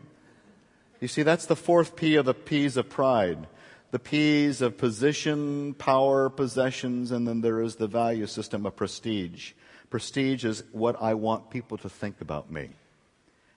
You 0.99 1.07
see, 1.07 1.23
that's 1.23 1.45
the 1.45 1.55
fourth 1.55 1.95
P 1.95 2.15
of 2.15 2.25
the 2.25 2.33
P's 2.33 2.77
of 2.77 2.89
pride 2.89 3.47
the 3.95 3.99
P's 3.99 4.61
of 4.61 4.77
position, 4.77 5.73
power, 5.75 6.29
possessions, 6.29 7.11
and 7.11 7.25
then 7.25 7.39
there 7.39 7.61
is 7.61 7.77
the 7.77 7.87
value 7.87 8.27
system 8.27 8.65
of 8.65 8.75
prestige. 8.75 9.53
Prestige 9.89 10.43
is 10.43 10.65
what 10.73 11.01
I 11.01 11.13
want 11.13 11.49
people 11.49 11.77
to 11.77 11.87
think 11.87 12.19
about 12.19 12.51
me, 12.51 12.71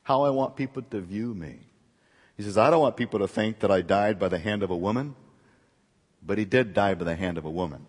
how 0.05 0.23
I 0.23 0.31
want 0.31 0.55
people 0.55 0.83
to 0.83 1.01
view 1.01 1.35
me. 1.35 1.59
He 2.37 2.45
says, 2.45 2.57
I 2.57 2.71
don't 2.71 2.81
want 2.81 2.97
people 2.97 3.19
to 3.19 3.27
think 3.27 3.59
that 3.59 3.73
I 3.73 3.81
died 3.81 4.21
by 4.21 4.29
the 4.29 4.39
hand 4.39 4.63
of 4.63 4.71
a 4.71 4.77
woman, 4.77 5.17
but 6.25 6.39
he 6.39 6.45
did 6.45 6.73
die 6.73 6.95
by 6.95 7.05
the 7.05 7.17
hand 7.17 7.37
of 7.37 7.45
a 7.45 7.51
woman. 7.51 7.87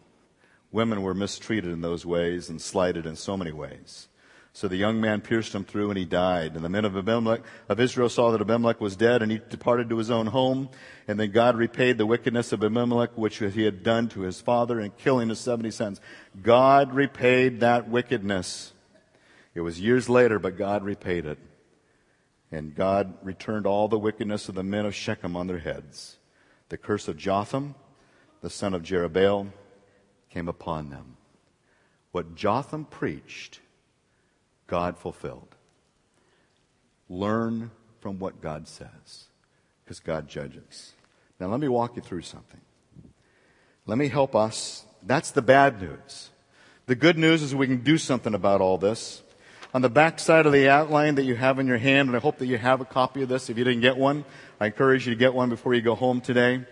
Women 0.71 1.01
were 1.01 1.13
mistreated 1.13 1.71
in 1.71 1.81
those 1.81 2.05
ways 2.05 2.49
and 2.49 2.61
slighted 2.61 3.05
in 3.05 3.15
so 3.15 3.35
many 3.35 3.51
ways. 3.51 4.07
So 4.53 4.67
the 4.67 4.75
young 4.75 4.99
man 4.99 5.21
pierced 5.21 5.53
him 5.53 5.63
through 5.63 5.89
and 5.89 5.97
he 5.97 6.05
died. 6.05 6.55
And 6.55 6.65
the 6.65 6.69
men 6.69 6.85
of 6.85 6.97
Abimelech, 6.97 7.41
of 7.69 7.79
Israel 7.79 8.09
saw 8.09 8.31
that 8.31 8.41
Abimelech 8.41 8.81
was 8.81 8.95
dead 8.95 9.21
and 9.21 9.31
he 9.31 9.39
departed 9.49 9.89
to 9.89 9.97
his 9.97 10.11
own 10.11 10.27
home. 10.27 10.69
And 11.07 11.19
then 11.19 11.31
God 11.31 11.55
repaid 11.55 11.97
the 11.97 12.05
wickedness 12.05 12.51
of 12.51 12.63
Abimelech, 12.63 13.17
which 13.17 13.37
he 13.37 13.63
had 13.63 13.83
done 13.83 14.09
to 14.09 14.21
his 14.21 14.41
father 14.41 14.79
in 14.79 14.91
killing 14.91 15.29
his 15.29 15.39
70 15.39 15.71
sons. 15.71 16.01
God 16.41 16.93
repaid 16.93 17.61
that 17.61 17.89
wickedness. 17.89 18.73
It 19.55 19.61
was 19.61 19.79
years 19.79 20.09
later, 20.09 20.39
but 20.39 20.57
God 20.57 20.83
repaid 20.83 21.25
it. 21.25 21.39
And 22.51 22.75
God 22.75 23.13
returned 23.23 23.67
all 23.67 23.87
the 23.87 23.99
wickedness 23.99 24.49
of 24.49 24.55
the 24.55 24.63
men 24.63 24.85
of 24.85 24.95
Shechem 24.95 25.35
on 25.35 25.47
their 25.47 25.59
heads. 25.59 26.17
The 26.69 26.77
curse 26.77 27.07
of 27.07 27.17
Jotham, 27.17 27.75
the 28.41 28.49
son 28.49 28.73
of 28.73 28.81
Jerubbaal, 28.81 29.51
came 30.29 30.47
upon 30.47 30.89
them. 30.89 31.17
What 32.11 32.35
Jotham 32.35 32.85
preached, 32.85 33.59
God 34.67 34.97
fulfilled. 34.97 35.55
Learn 37.09 37.71
from 37.99 38.19
what 38.19 38.41
God 38.41 38.67
says, 38.67 39.25
because 39.83 39.99
God 39.99 40.27
judges. 40.27 40.93
Now, 41.39 41.47
let 41.47 41.59
me 41.59 41.67
walk 41.67 41.95
you 41.95 42.01
through 42.01 42.21
something. 42.21 42.61
Let 43.85 43.97
me 43.97 44.07
help 44.07 44.35
us. 44.35 44.85
That's 45.03 45.31
the 45.31 45.41
bad 45.41 45.81
news. 45.81 46.29
The 46.85 46.95
good 46.95 47.17
news 47.17 47.41
is 47.41 47.55
we 47.55 47.67
can 47.67 47.83
do 47.83 47.97
something 47.97 48.33
about 48.33 48.61
all 48.61 48.77
this. 48.77 49.21
On 49.73 49.81
the 49.81 49.89
back 49.89 50.19
side 50.19 50.45
of 50.45 50.51
the 50.51 50.67
outline 50.67 51.15
that 51.15 51.23
you 51.23 51.35
have 51.35 51.59
in 51.59 51.67
your 51.67 51.77
hand, 51.77 52.09
and 52.09 52.15
I 52.15 52.19
hope 52.19 52.39
that 52.39 52.47
you 52.47 52.57
have 52.57 52.81
a 52.81 52.85
copy 52.85 53.21
of 53.21 53.29
this. 53.29 53.49
If 53.49 53.57
you 53.57 53.63
didn't 53.63 53.81
get 53.81 53.97
one, 53.97 54.25
I 54.59 54.65
encourage 54.67 55.07
you 55.07 55.13
to 55.13 55.19
get 55.19 55.33
one 55.33 55.49
before 55.49 55.73
you 55.73 55.81
go 55.81 55.95
home 55.95 56.21
today 56.21 56.65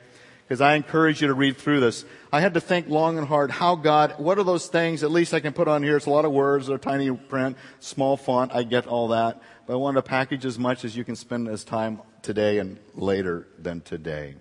because 0.47 0.61
I 0.61 0.75
encourage 0.75 1.21
you 1.21 1.27
to 1.27 1.33
read 1.33 1.57
through 1.57 1.81
this. 1.81 2.05
I 2.31 2.39
had 2.39 2.53
to 2.53 2.61
think 2.61 2.87
long 2.87 3.17
and 3.17 3.27
hard 3.27 3.51
how 3.51 3.75
God, 3.75 4.13
what 4.17 4.39
are 4.39 4.45
those 4.45 4.67
things, 4.67 5.03
at 5.03 5.11
least 5.11 5.33
I 5.33 5.41
can 5.41 5.51
put 5.51 5.67
on 5.67 5.83
here. 5.83 5.97
It's 5.97 6.05
a 6.05 6.09
lot 6.09 6.23
of 6.23 6.31
words, 6.31 6.67
they're 6.67 6.77
tiny 6.77 7.11
print, 7.11 7.57
small 7.81 8.15
font, 8.15 8.53
I 8.53 8.63
get 8.63 8.87
all 8.87 9.09
that. 9.09 9.41
But 9.65 9.73
I 9.73 9.75
wanted 9.75 9.97
to 9.97 10.03
package 10.03 10.45
as 10.45 10.57
much 10.57 10.85
as 10.85 10.95
you 10.95 11.03
can 11.03 11.17
spend 11.17 11.49
as 11.49 11.65
time 11.65 12.01
today 12.21 12.59
and 12.59 12.79
later 12.95 13.45
than 13.59 13.81
today. 13.81 14.35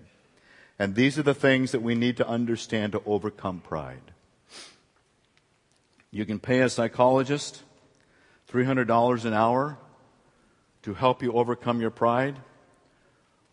And 0.79 0.95
these 0.95 1.19
are 1.19 1.23
the 1.23 1.33
things 1.33 1.73
that 1.73 1.81
we 1.81 1.93
need 1.93 2.17
to 2.17 2.27
understand 2.27 2.93
to 2.93 3.01
overcome 3.05 3.59
pride. 3.59 4.13
You 6.09 6.25
can 6.25 6.39
pay 6.39 6.61
a 6.61 6.69
psychologist 6.69 7.63
$300 8.49 9.25
an 9.25 9.33
hour 9.33 9.77
to 10.83 10.93
help 10.93 11.21
you 11.21 11.33
overcome 11.33 11.81
your 11.81 11.91
pride, 11.91 12.37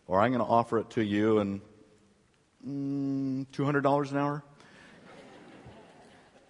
or 0.07 0.21
I'm 0.21 0.31
going 0.31 0.39
to 0.39 0.49
offer 0.49 0.79
it 0.79 0.91
to 0.91 1.03
you 1.03 1.39
and 1.39 1.59
mm, 2.67 3.45
$200 3.47 4.11
an 4.11 4.17
hour? 4.17 4.43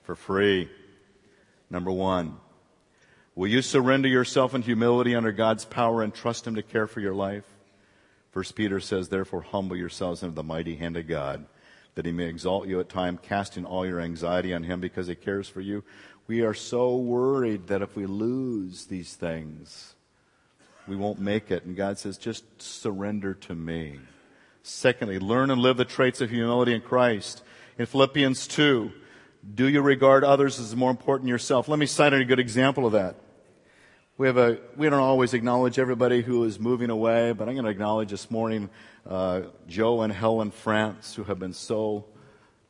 For 0.04 0.16
free. 0.16 0.70
Number 1.70 1.92
one. 1.92 2.38
Will 3.36 3.48
you 3.48 3.62
surrender 3.62 4.08
yourself 4.08 4.56
in 4.56 4.62
humility 4.62 5.14
under 5.14 5.34
God's 5.34 5.66
power 5.66 6.02
and 6.02 6.14
trust 6.14 6.48
Him 6.48 6.56
to 6.56 6.64
care 6.64 6.88
for 6.88 7.02
your 7.02 7.14
life? 7.14 7.44
First 8.32 8.56
Peter 8.56 8.80
says, 8.80 9.10
therefore 9.10 9.42
humble 9.42 9.76
yourselves 9.76 10.24
under 10.24 10.36
the 10.36 10.44
mighty 10.44 10.76
hand 10.76 10.96
of 10.96 11.08
God, 11.08 11.46
that 11.96 12.06
He 12.06 12.14
may 12.14 12.26
exalt 12.26 12.68
you 12.68 12.80
at 12.80 12.88
time, 12.88 13.18
casting 13.18 13.66
all 13.66 13.86
your 13.86 14.00
anxiety 14.00 14.54
on 14.54 14.64
Him 14.64 14.80
because 14.80 15.08
He 15.08 15.16
cares 15.16 15.50
for 15.50 15.60
you. 15.60 15.84
We 16.28 16.42
are 16.42 16.54
so 16.54 16.96
worried 16.96 17.68
that 17.68 17.82
if 17.82 17.96
we 17.96 18.06
lose 18.06 18.86
these 18.86 19.16
things, 19.16 19.96
we 20.88 20.96
won't 20.96 21.20
make 21.20 21.52
it. 21.52 21.66
And 21.66 21.76
God 21.76 21.98
says, 21.98 22.18
just 22.18 22.62
surrender 22.62 23.34
to 23.34 23.56
me. 23.56 24.00
Secondly, 24.68 25.20
learn 25.20 25.52
and 25.52 25.62
live 25.62 25.78
the 25.78 25.86
traits 25.86 26.22
of 26.22 26.32
humility 26.32 26.74
in 26.74 26.82
Christ. 26.82 27.44
In 27.78 27.86
Philippians 27.86 28.48
2, 28.48 28.92
do 29.54 29.70
you 29.70 29.80
regard 29.80 30.24
others 30.24 30.60
as 30.60 30.76
more 30.76 30.90
important 30.90 31.26
than 31.26 31.30
yourself? 31.30 31.68
Let 31.68 31.78
me 31.78 31.86
cite 31.86 32.14
a 32.14 32.26
good 32.26 32.40
example 32.40 32.88
of 32.88 32.94
that. 32.94 33.16
We 34.18 34.26
have 34.26 34.38
a, 34.38 34.58
we 34.76 34.90
don't 34.90 35.00
always 35.00 35.36
acknowledge 35.36 35.78
everybody 35.78 36.24
who 36.24 36.46
is 36.46 36.60
moving 36.60 36.90
away, 36.90 37.32
but 37.32 37.48
I'm 37.48 37.54
going 37.54 37.66
to 37.66 37.70
acknowledge 37.70 38.10
this 38.10 38.32
morning, 38.32 38.72
uh, 39.08 39.42
Joe 39.68 40.02
and 40.02 40.12
Helen 40.12 40.50
France, 40.50 41.14
who 41.14 41.26
have 41.26 41.38
been 41.38 41.54
so, 41.54 42.06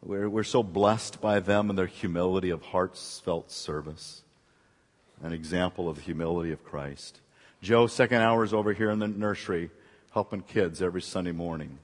we're, 0.03 0.27
we're 0.27 0.43
so 0.43 0.63
blessed 0.63 1.21
by 1.21 1.39
them 1.39 1.69
and 1.69 1.79
their 1.79 1.85
humility 1.85 2.49
of 2.49 2.61
heartfelt 2.61 3.51
service. 3.51 4.23
An 5.23 5.31
example 5.31 5.87
of 5.87 5.95
the 5.95 6.01
humility 6.01 6.51
of 6.51 6.61
Christ. 6.65 7.21
Joe, 7.61 7.87
second 7.87 8.21
hour 8.21 8.43
is 8.43 8.53
over 8.53 8.73
here 8.73 8.89
in 8.89 8.99
the 8.99 9.07
nursery, 9.07 9.69
helping 10.11 10.41
kids 10.41 10.81
every 10.81 11.01
Sunday 11.01 11.31
morning. 11.31 11.79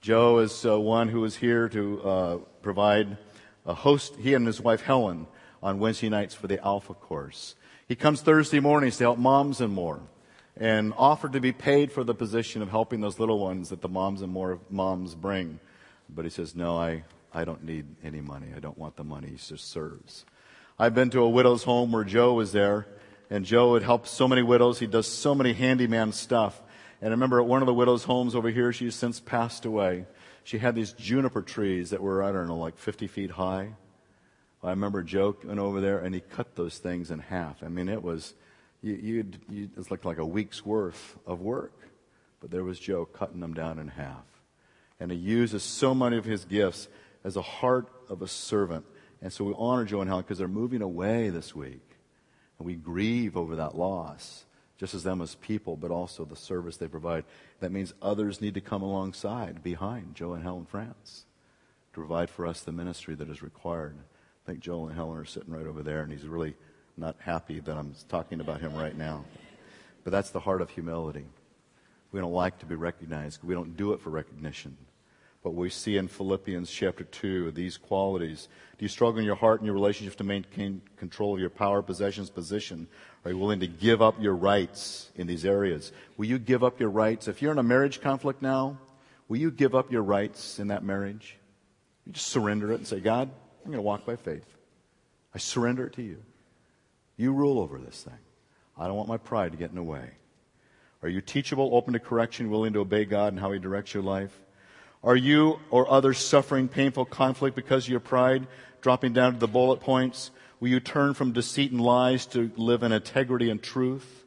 Joe 0.00 0.38
is 0.38 0.64
uh, 0.64 0.78
one 0.78 1.08
who 1.08 1.24
is 1.24 1.36
here 1.36 1.68
to 1.70 2.02
uh, 2.02 2.36
provide 2.62 3.18
a 3.66 3.74
host, 3.74 4.14
he 4.16 4.34
and 4.34 4.46
his 4.46 4.60
wife 4.60 4.80
Helen, 4.80 5.26
on 5.60 5.80
Wednesday 5.80 6.08
nights 6.08 6.34
for 6.34 6.46
the 6.46 6.64
Alpha 6.64 6.94
course. 6.94 7.56
He 7.88 7.96
comes 7.96 8.20
Thursday 8.20 8.60
mornings 8.60 8.96
to 8.98 9.04
help 9.04 9.18
moms 9.18 9.60
and 9.60 9.72
more 9.72 10.00
and 10.56 10.92
offered 10.96 11.32
to 11.32 11.40
be 11.40 11.50
paid 11.50 11.90
for 11.90 12.04
the 12.04 12.14
position 12.14 12.62
of 12.62 12.70
helping 12.70 13.00
those 13.00 13.18
little 13.18 13.40
ones 13.40 13.70
that 13.70 13.80
the 13.80 13.88
moms 13.88 14.22
and 14.22 14.32
more 14.32 14.60
moms 14.70 15.16
bring. 15.16 15.58
But 16.08 16.24
he 16.24 16.30
says, 16.30 16.54
no, 16.54 16.76
I, 16.76 17.02
I 17.34 17.44
don't 17.44 17.64
need 17.64 17.86
any 18.04 18.20
money. 18.20 18.48
I 18.56 18.60
don't 18.60 18.78
want 18.78 18.96
the 18.96 19.04
money. 19.04 19.28
He 19.28 19.36
just 19.36 19.68
serves. 19.68 20.24
I've 20.78 20.94
been 20.94 21.10
to 21.10 21.20
a 21.22 21.28
widow's 21.28 21.64
home 21.64 21.90
where 21.90 22.04
Joe 22.04 22.34
was 22.34 22.52
there 22.52 22.86
and 23.30 23.44
Joe 23.44 23.74
had 23.74 23.82
helped 23.82 24.06
so 24.06 24.28
many 24.28 24.42
widows. 24.42 24.78
He 24.78 24.86
does 24.86 25.08
so 25.08 25.34
many 25.34 25.54
handyman 25.54 26.12
stuff. 26.12 26.62
And 27.00 27.08
I 27.08 27.12
remember 27.12 27.40
at 27.40 27.46
one 27.46 27.62
of 27.62 27.66
the 27.66 27.74
widow's 27.74 28.04
homes 28.04 28.34
over 28.34 28.50
here, 28.50 28.72
she's 28.72 28.94
since 28.94 29.20
passed 29.20 29.64
away. 29.64 30.06
She 30.44 30.58
had 30.58 30.74
these 30.74 30.92
juniper 30.92 31.42
trees 31.42 31.90
that 31.90 32.02
were, 32.02 32.22
I 32.22 32.32
don't 32.32 32.48
know, 32.48 32.56
like 32.56 32.76
50 32.76 33.06
feet 33.06 33.30
high. 33.30 33.74
I 34.62 34.70
remember 34.70 35.02
Joe 35.02 35.36
went 35.44 35.60
over 35.60 35.80
there 35.80 35.98
and 35.98 36.14
he 36.14 36.20
cut 36.20 36.56
those 36.56 36.78
things 36.78 37.10
in 37.10 37.20
half. 37.20 37.62
I 37.62 37.68
mean, 37.68 37.88
it 37.88 38.02
was, 38.02 38.34
you, 38.82 38.94
you'd, 38.94 39.38
you, 39.48 39.70
it 39.76 39.90
looked 39.90 40.04
like 40.04 40.18
a 40.18 40.26
week's 40.26 40.66
worth 40.66 41.16
of 41.26 41.40
work. 41.40 41.78
But 42.40 42.50
there 42.50 42.64
was 42.64 42.78
Joe 42.78 43.04
cutting 43.04 43.40
them 43.40 43.54
down 43.54 43.78
in 43.78 43.88
half. 43.88 44.24
And 45.00 45.10
he 45.10 45.16
uses 45.16 45.62
so 45.62 45.94
many 45.94 46.16
of 46.16 46.24
his 46.24 46.44
gifts 46.44 46.88
as 47.24 47.36
a 47.36 47.42
heart 47.42 47.88
of 48.08 48.22
a 48.22 48.28
servant. 48.28 48.84
And 49.20 49.32
so 49.32 49.44
we 49.44 49.54
honor 49.56 49.84
Joe 49.84 50.00
and 50.00 50.08
Helen 50.08 50.24
because 50.24 50.38
they're 50.38 50.48
moving 50.48 50.82
away 50.82 51.30
this 51.30 51.54
week. 51.54 51.82
And 52.58 52.66
we 52.66 52.74
grieve 52.74 53.36
over 53.36 53.56
that 53.56 53.76
loss, 53.76 54.44
just 54.78 54.94
as 54.94 55.02
them 55.02 55.20
as 55.20 55.34
people, 55.34 55.76
but 55.76 55.90
also 55.90 56.24
the 56.24 56.36
service 56.36 56.76
they 56.76 56.88
provide. 56.88 57.24
That 57.60 57.72
means 57.72 57.92
others 58.00 58.40
need 58.40 58.54
to 58.54 58.60
come 58.60 58.82
alongside, 58.82 59.62
behind 59.62 60.14
Joe 60.14 60.32
and 60.32 60.42
Helen 60.42 60.66
France, 60.66 61.26
to 61.92 62.00
provide 62.00 62.30
for 62.30 62.46
us 62.46 62.60
the 62.60 62.72
ministry 62.72 63.14
that 63.16 63.28
is 63.28 63.42
required. 63.42 63.96
I 63.98 64.46
think 64.46 64.60
Joel 64.60 64.86
and 64.86 64.96
Helen 64.96 65.18
are 65.18 65.24
sitting 65.24 65.52
right 65.52 65.66
over 65.66 65.82
there, 65.82 66.02
and 66.02 66.12
he's 66.12 66.26
really 66.26 66.54
not 66.96 67.16
happy 67.18 67.60
that 67.60 67.76
I'm 67.76 67.94
talking 68.08 68.40
about 68.40 68.60
him 68.60 68.74
right 68.74 68.96
now. 68.96 69.24
But 70.04 70.12
that's 70.12 70.30
the 70.30 70.40
heart 70.40 70.62
of 70.62 70.70
humility. 70.70 71.26
We 72.12 72.20
don't 72.20 72.32
like 72.32 72.58
to 72.60 72.66
be 72.66 72.76
recognized. 72.76 73.42
We 73.42 73.54
don't 73.54 73.76
do 73.76 73.92
it 73.92 74.00
for 74.00 74.10
recognition. 74.10 74.76
But 75.48 75.54
we 75.54 75.70
see 75.70 75.96
in 75.96 76.08
Philippians 76.08 76.70
chapter 76.70 77.04
2 77.04 77.52
these 77.52 77.78
qualities. 77.78 78.48
Do 78.76 78.84
you 78.84 78.88
struggle 78.90 79.18
in 79.18 79.24
your 79.24 79.34
heart 79.34 79.60
and 79.60 79.64
your 79.64 79.74
relationship 79.74 80.14
to 80.16 80.24
maintain 80.24 80.82
control 80.98 81.32
of 81.32 81.40
your 81.40 81.48
power, 81.48 81.80
possessions, 81.80 82.28
position? 82.28 82.86
Are 83.24 83.30
you 83.30 83.38
willing 83.38 83.60
to 83.60 83.66
give 83.66 84.02
up 84.02 84.20
your 84.20 84.34
rights 84.34 85.10
in 85.14 85.26
these 85.26 85.46
areas? 85.46 85.90
Will 86.18 86.26
you 86.26 86.38
give 86.38 86.62
up 86.62 86.78
your 86.78 86.90
rights? 86.90 87.28
If 87.28 87.40
you're 87.40 87.52
in 87.52 87.58
a 87.58 87.62
marriage 87.62 88.02
conflict 88.02 88.42
now, 88.42 88.76
will 89.26 89.38
you 89.38 89.50
give 89.50 89.74
up 89.74 89.90
your 89.90 90.02
rights 90.02 90.58
in 90.58 90.68
that 90.68 90.84
marriage? 90.84 91.38
You 92.04 92.12
just 92.12 92.26
surrender 92.26 92.70
it 92.70 92.74
and 92.74 92.86
say, 92.86 93.00
God, 93.00 93.30
I'm 93.64 93.70
going 93.70 93.78
to 93.78 93.80
walk 93.80 94.04
by 94.04 94.16
faith. 94.16 94.54
I 95.34 95.38
surrender 95.38 95.86
it 95.86 95.94
to 95.94 96.02
you. 96.02 96.22
You 97.16 97.32
rule 97.32 97.58
over 97.58 97.78
this 97.78 98.02
thing. 98.02 98.20
I 98.76 98.86
don't 98.86 98.96
want 98.96 99.08
my 99.08 99.16
pride 99.16 99.52
to 99.52 99.58
get 99.58 99.70
in 99.70 99.76
the 99.76 99.82
way. 99.82 100.10
Are 101.02 101.08
you 101.08 101.22
teachable, 101.22 101.70
open 101.72 101.94
to 101.94 102.00
correction, 102.00 102.50
willing 102.50 102.74
to 102.74 102.80
obey 102.80 103.06
God 103.06 103.32
and 103.32 103.40
how 103.40 103.50
He 103.52 103.58
directs 103.58 103.94
your 103.94 104.02
life? 104.02 104.38
Are 105.04 105.16
you 105.16 105.60
or 105.70 105.90
others 105.90 106.18
suffering 106.18 106.68
painful 106.68 107.04
conflict 107.04 107.54
because 107.54 107.84
of 107.84 107.90
your 107.90 108.00
pride, 108.00 108.46
dropping 108.80 109.12
down 109.12 109.34
to 109.34 109.38
the 109.38 109.46
bullet 109.46 109.80
points? 109.80 110.30
Will 110.60 110.68
you 110.68 110.80
turn 110.80 111.14
from 111.14 111.32
deceit 111.32 111.70
and 111.70 111.80
lies 111.80 112.26
to 112.26 112.50
live 112.56 112.82
in 112.82 112.90
integrity 112.90 113.50
and 113.50 113.62
truth? 113.62 114.24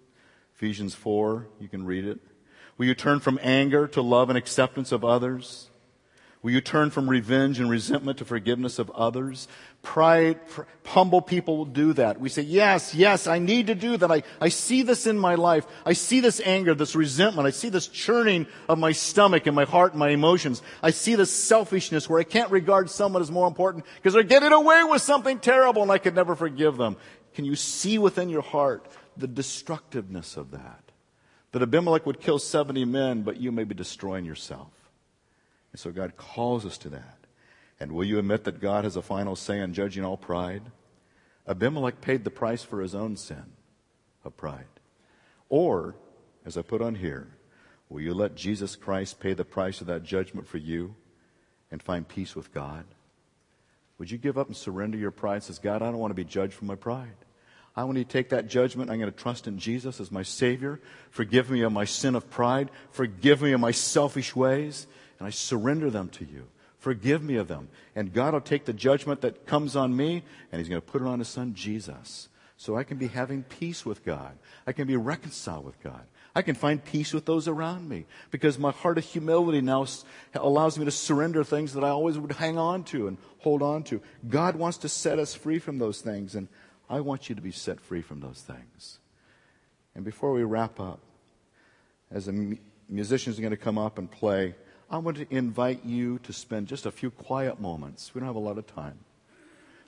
Ephesians 0.56 0.94
4, 0.94 1.48
you 1.60 1.68
can 1.68 1.86
read 1.86 2.06
it. 2.06 2.20
Will 2.78 2.86
you 2.86 2.96
turn 2.96 3.20
from 3.20 3.40
anger 3.42 3.88
to 3.90 4.02
love 4.02 4.30
and 4.30 4.38
acceptance 4.38 4.92
of 4.92 5.04
others? 5.04 5.71
Will 6.44 6.52
you 6.52 6.62
turn 6.62 6.90
from 6.90 7.08
revenge 7.08 7.60
and 7.60 7.70
resentment 7.70 8.18
to 8.18 8.26
forgiveness 8.26 8.80
of 8.80 8.90
others? 8.92 9.48
Pride, 9.84 10.48
pr- 10.48 10.64
humble 10.84 11.22
people 11.22 11.56
will 11.58 11.66
do 11.66 11.94
that. 11.94 12.20
We 12.20 12.30
say, 12.30 12.42
yes, 12.42 12.96
yes, 12.96 13.28
I 13.28 13.38
need 13.38 13.68
to 13.68 13.76
do 13.76 13.96
that. 13.98 14.12
I, 14.12 14.24
I 14.40 14.50
see 14.50 14.82
this 14.82 15.06
in 15.06 15.20
my 15.20 15.36
life. 15.36 15.68
I 15.86 15.94
see 15.94 16.20
this 16.20 16.42
anger, 16.44 16.74
this 16.74 16.96
resentment. 16.96 17.48
I 17.48 17.52
see 17.52 17.70
this 17.70 17.88
churning 17.88 18.48
of 18.68 18.80
my 18.80 18.92
stomach 18.92 19.46
and 19.46 19.56
my 19.56 19.66
heart 19.66 19.92
and 19.92 20.00
my 20.00 20.10
emotions. 20.10 20.64
I 20.82 20.90
see 20.90 21.14
this 21.14 21.32
selfishness 21.32 22.10
where 22.10 22.20
I 22.20 22.24
can't 22.24 22.50
regard 22.50 22.90
someone 22.90 23.22
as 23.22 23.30
more 23.30 23.48
important 23.48 23.86
because 23.98 24.14
they're 24.14 24.24
getting 24.24 24.52
away 24.52 24.84
with 24.84 25.04
something 25.04 25.38
terrible 25.38 25.84
and 25.84 25.92
I 25.92 26.00
could 26.00 26.16
never 26.16 26.36
forgive 26.36 26.76
them. 26.76 26.98
Can 27.36 27.46
you 27.46 27.56
see 27.56 28.00
within 28.00 28.30
your 28.30 28.42
heart 28.42 28.88
the 29.16 29.28
destructiveness 29.28 30.38
of 30.38 30.52
that? 30.52 30.82
That 31.52 31.62
Abimelech 31.62 32.08
would 32.08 32.20
kill 32.20 32.40
70 32.40 32.84
men, 32.86 33.22
but 33.22 33.38
you 33.38 33.52
may 33.52 33.64
be 33.64 33.76
destroying 33.76 34.26
yourself. 34.26 34.81
And 35.72 35.80
so 35.80 35.92
God 35.92 36.18
calls 36.18 36.66
us 36.66 36.78
to 36.80 36.90
that. 36.90 37.18
And 37.80 37.94
will 37.94 38.04
you 38.04 38.20
admit 38.20 38.44
that 38.44 38.60
God 38.60 38.84
has 38.84 38.96
a 38.96 39.02
final 39.02 39.36
say 39.36 39.60
in 39.60 39.74
judging 39.74 40.06
all 40.06 40.18
pride? 40.18 40.64
Abimelech 41.48 42.02
paid 42.02 42.24
the 42.24 42.30
price 42.30 42.64
for 42.64 42.82
his 42.82 42.94
own 42.94 43.18
sin 43.18 43.54
of 44.24 44.38
pride. 44.38 44.66
Or, 45.50 45.96
as 46.46 46.58
I 46.58 46.62
put 46.62 46.82
on 46.82 46.96
here, 46.96 47.28
will 47.90 48.02
you 48.02 48.14
let 48.14 48.36
Jesus 48.36 48.76
Christ 48.76 49.20
pay 49.20 49.34
the 49.34 49.44
price 49.44 49.82
of 49.82 49.88
that 49.88 50.04
judgment 50.04 50.48
for 50.48 50.58
you 50.58 50.96
and 51.72 51.82
find 51.82 52.08
peace 52.08 52.36
with 52.36 52.54
God? 52.54 52.86
Would 53.98 54.12
you 54.12 54.18
give 54.18 54.38
up 54.38 54.48
and 54.48 54.58
surrender 54.58 54.98
your 54.98 55.12
pride 55.12 55.44
says, 55.44 55.60
God, 55.60 55.82
I 55.82 55.86
don't 55.86 55.98
want 55.98 56.12
to 56.12 56.16
be 56.16 56.24
judged 56.24 56.54
for 56.54 56.66
my 56.66 56.76
pride. 56.76 57.10
I 57.76 57.84
want 57.86 57.98
to 57.98 58.04
take 58.04 58.30
that 58.30 58.48
judgment. 58.48 58.90
I'm 58.90 59.00
going 59.00 59.12
to 59.12 59.18
trust 59.18 59.48
in 59.48 59.58
Jesus 59.58 60.00
as 60.00 60.12
my 60.12 60.24
Savior. 60.24 60.80
Forgive 61.10 61.50
me 61.50 61.62
of 61.62 61.72
my 61.72 61.86
sin 61.86 62.16
of 62.16 62.30
pride. 62.30 62.70
Forgive 62.92 63.42
me 63.42 63.54
of 63.54 63.60
my 63.60 63.72
selfish 63.72 64.36
ways 64.36 64.88
and 65.22 65.28
I 65.28 65.30
surrender 65.30 65.92
them 65.92 66.10
to 66.10 66.26
you. 66.26 66.48
Forgive 66.80 67.22
me 67.22 67.36
of 67.36 67.48
them. 67.48 67.70
And 67.96 68.12
God 68.12 68.34
will 68.34 68.42
take 68.42 68.66
the 68.66 68.74
judgment 68.74 69.22
that 69.22 69.46
comes 69.46 69.76
on 69.76 69.96
me 69.96 70.24
and 70.52 70.60
He's 70.60 70.68
going 70.68 70.82
to 70.82 70.88
put 70.88 71.04
it 71.04 71.08
on 71.08 71.20
His 71.20 71.28
Son, 71.28 71.54
Jesus. 71.54 72.28
So 72.58 72.76
I 72.76 72.84
can 72.84 72.98
be 72.98 73.06
having 73.06 73.44
peace 73.44 73.86
with 73.86 74.04
God. 74.04 74.36
I 74.66 74.72
can 74.72 74.88
be 74.88 74.98
reconciled 74.98 75.64
with 75.64 75.80
God. 75.84 76.02
I 76.34 76.42
can 76.42 76.56
find 76.56 76.84
peace 76.84 77.14
with 77.14 77.28
those 77.28 77.48
around 77.48 77.88
me 77.88 78.08
because 78.32 78.58
my 78.58 78.72
heart 78.72 78.98
of 78.98 79.04
humility 79.04 79.62
now 79.62 79.86
allows 80.34 80.80
me 80.80 80.86
to 80.86 80.92
surrender 80.92 81.44
things 81.44 81.74
that 81.74 81.84
I 81.84 81.90
always 81.90 82.18
would 82.18 82.32
hang 82.32 82.58
on 82.58 82.84
to 82.86 83.08
and 83.08 83.20
hold 83.42 83.62
on 83.62 83.84
to. 83.84 84.02
God 84.28 84.56
wants 84.56 84.80
to 84.80 84.90
set 84.90 85.20
us 85.20 85.36
free 85.36 85.60
from 85.60 85.78
those 85.78 86.02
things, 86.02 86.34
and 86.34 86.48
I 86.90 87.02
want 87.02 87.30
you 87.30 87.36
to 87.36 87.44
be 87.44 87.52
set 87.52 87.80
free 87.80 88.02
from 88.02 88.22
those 88.22 88.42
things. 88.42 88.98
And 89.94 90.04
before 90.04 90.32
we 90.32 90.42
wrap 90.42 90.80
up, 90.80 91.00
as 92.10 92.26
the 92.26 92.58
musicians 92.90 93.38
are 93.38 93.42
going 93.44 93.52
to 93.52 93.58
come 93.58 93.78
up 93.78 94.00
and 94.00 94.10
play, 94.10 94.56
I 94.92 94.98
want 94.98 95.16
to 95.18 95.28
invite 95.34 95.86
you 95.86 96.20
to 96.24 96.34
spend 96.34 96.68
just 96.68 96.86
a 96.86 96.92
few 96.92 97.12
quiet 97.12 97.62
moments. 97.62 98.14
We 98.14 98.20
don't 98.20 98.28
have 98.28 98.36
a 98.36 98.40
lot 98.40 98.58
of 98.58 98.68
time. 98.68 99.00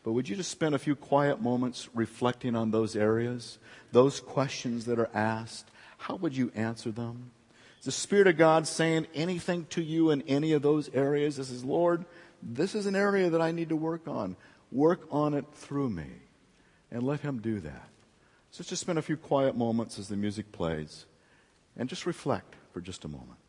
But 0.01 0.13
would 0.13 0.29
you 0.29 0.37
just 0.37 0.49
spend 0.49 0.73
a 0.73 0.79
few 0.79 0.95
quiet 0.95 1.41
moments 1.41 1.89
reflecting 1.93 2.55
on 2.55 2.71
those 2.71 2.95
areas, 2.95 3.57
those 3.91 4.21
questions 4.21 4.85
that 4.85 4.99
are 4.99 5.09
asked? 5.13 5.69
How 5.97 6.15
would 6.15 6.37
you 6.37 6.53
answer 6.55 6.89
them? 6.89 7.31
Is 7.79 7.85
the 7.85 7.91
Spirit 7.91 8.27
of 8.27 8.37
God 8.37 8.65
saying 8.65 9.07
anything 9.13 9.65
to 9.71 9.83
you 9.83 10.09
in 10.09 10.21
any 10.21 10.53
of 10.53 10.61
those 10.61 10.89
areas? 10.93 11.35
This 11.35 11.49
is, 11.49 11.65
Lord, 11.65 12.05
this 12.41 12.73
is 12.73 12.85
an 12.85 12.95
area 12.95 13.29
that 13.29 13.41
I 13.41 13.51
need 13.51 13.69
to 13.69 13.75
work 13.75 14.07
on. 14.07 14.37
Work 14.71 15.01
on 15.11 15.33
it 15.33 15.45
through 15.53 15.89
me. 15.89 16.07
And 16.91 17.03
let 17.03 17.19
Him 17.19 17.39
do 17.39 17.59
that. 17.59 17.89
So 18.51 18.63
just 18.63 18.81
spend 18.81 18.99
a 18.99 19.01
few 19.01 19.17
quiet 19.17 19.57
moments 19.57 19.99
as 19.99 20.07
the 20.07 20.15
music 20.15 20.53
plays 20.53 21.05
and 21.75 21.89
just 21.89 22.05
reflect 22.05 22.55
for 22.71 22.79
just 22.79 23.03
a 23.03 23.09
moment. 23.09 23.42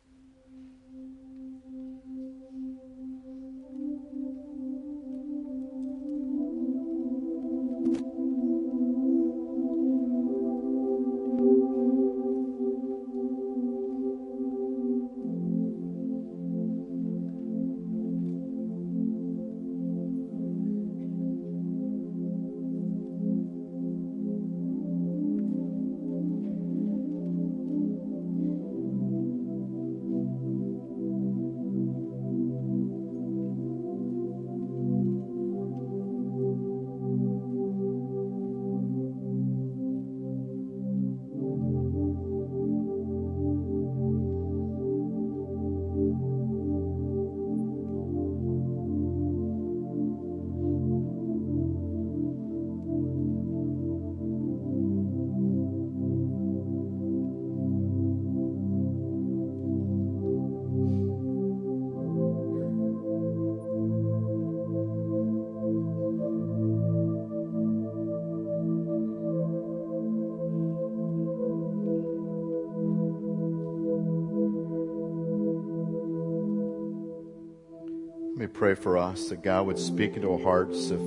Pray 78.55 78.73
for 78.73 78.97
us 78.97 79.27
that 79.27 79.43
God 79.43 79.67
would 79.67 79.77
speak 79.77 80.15
into 80.15 80.31
our 80.31 80.41
hearts. 80.41 80.89
If 80.89 81.01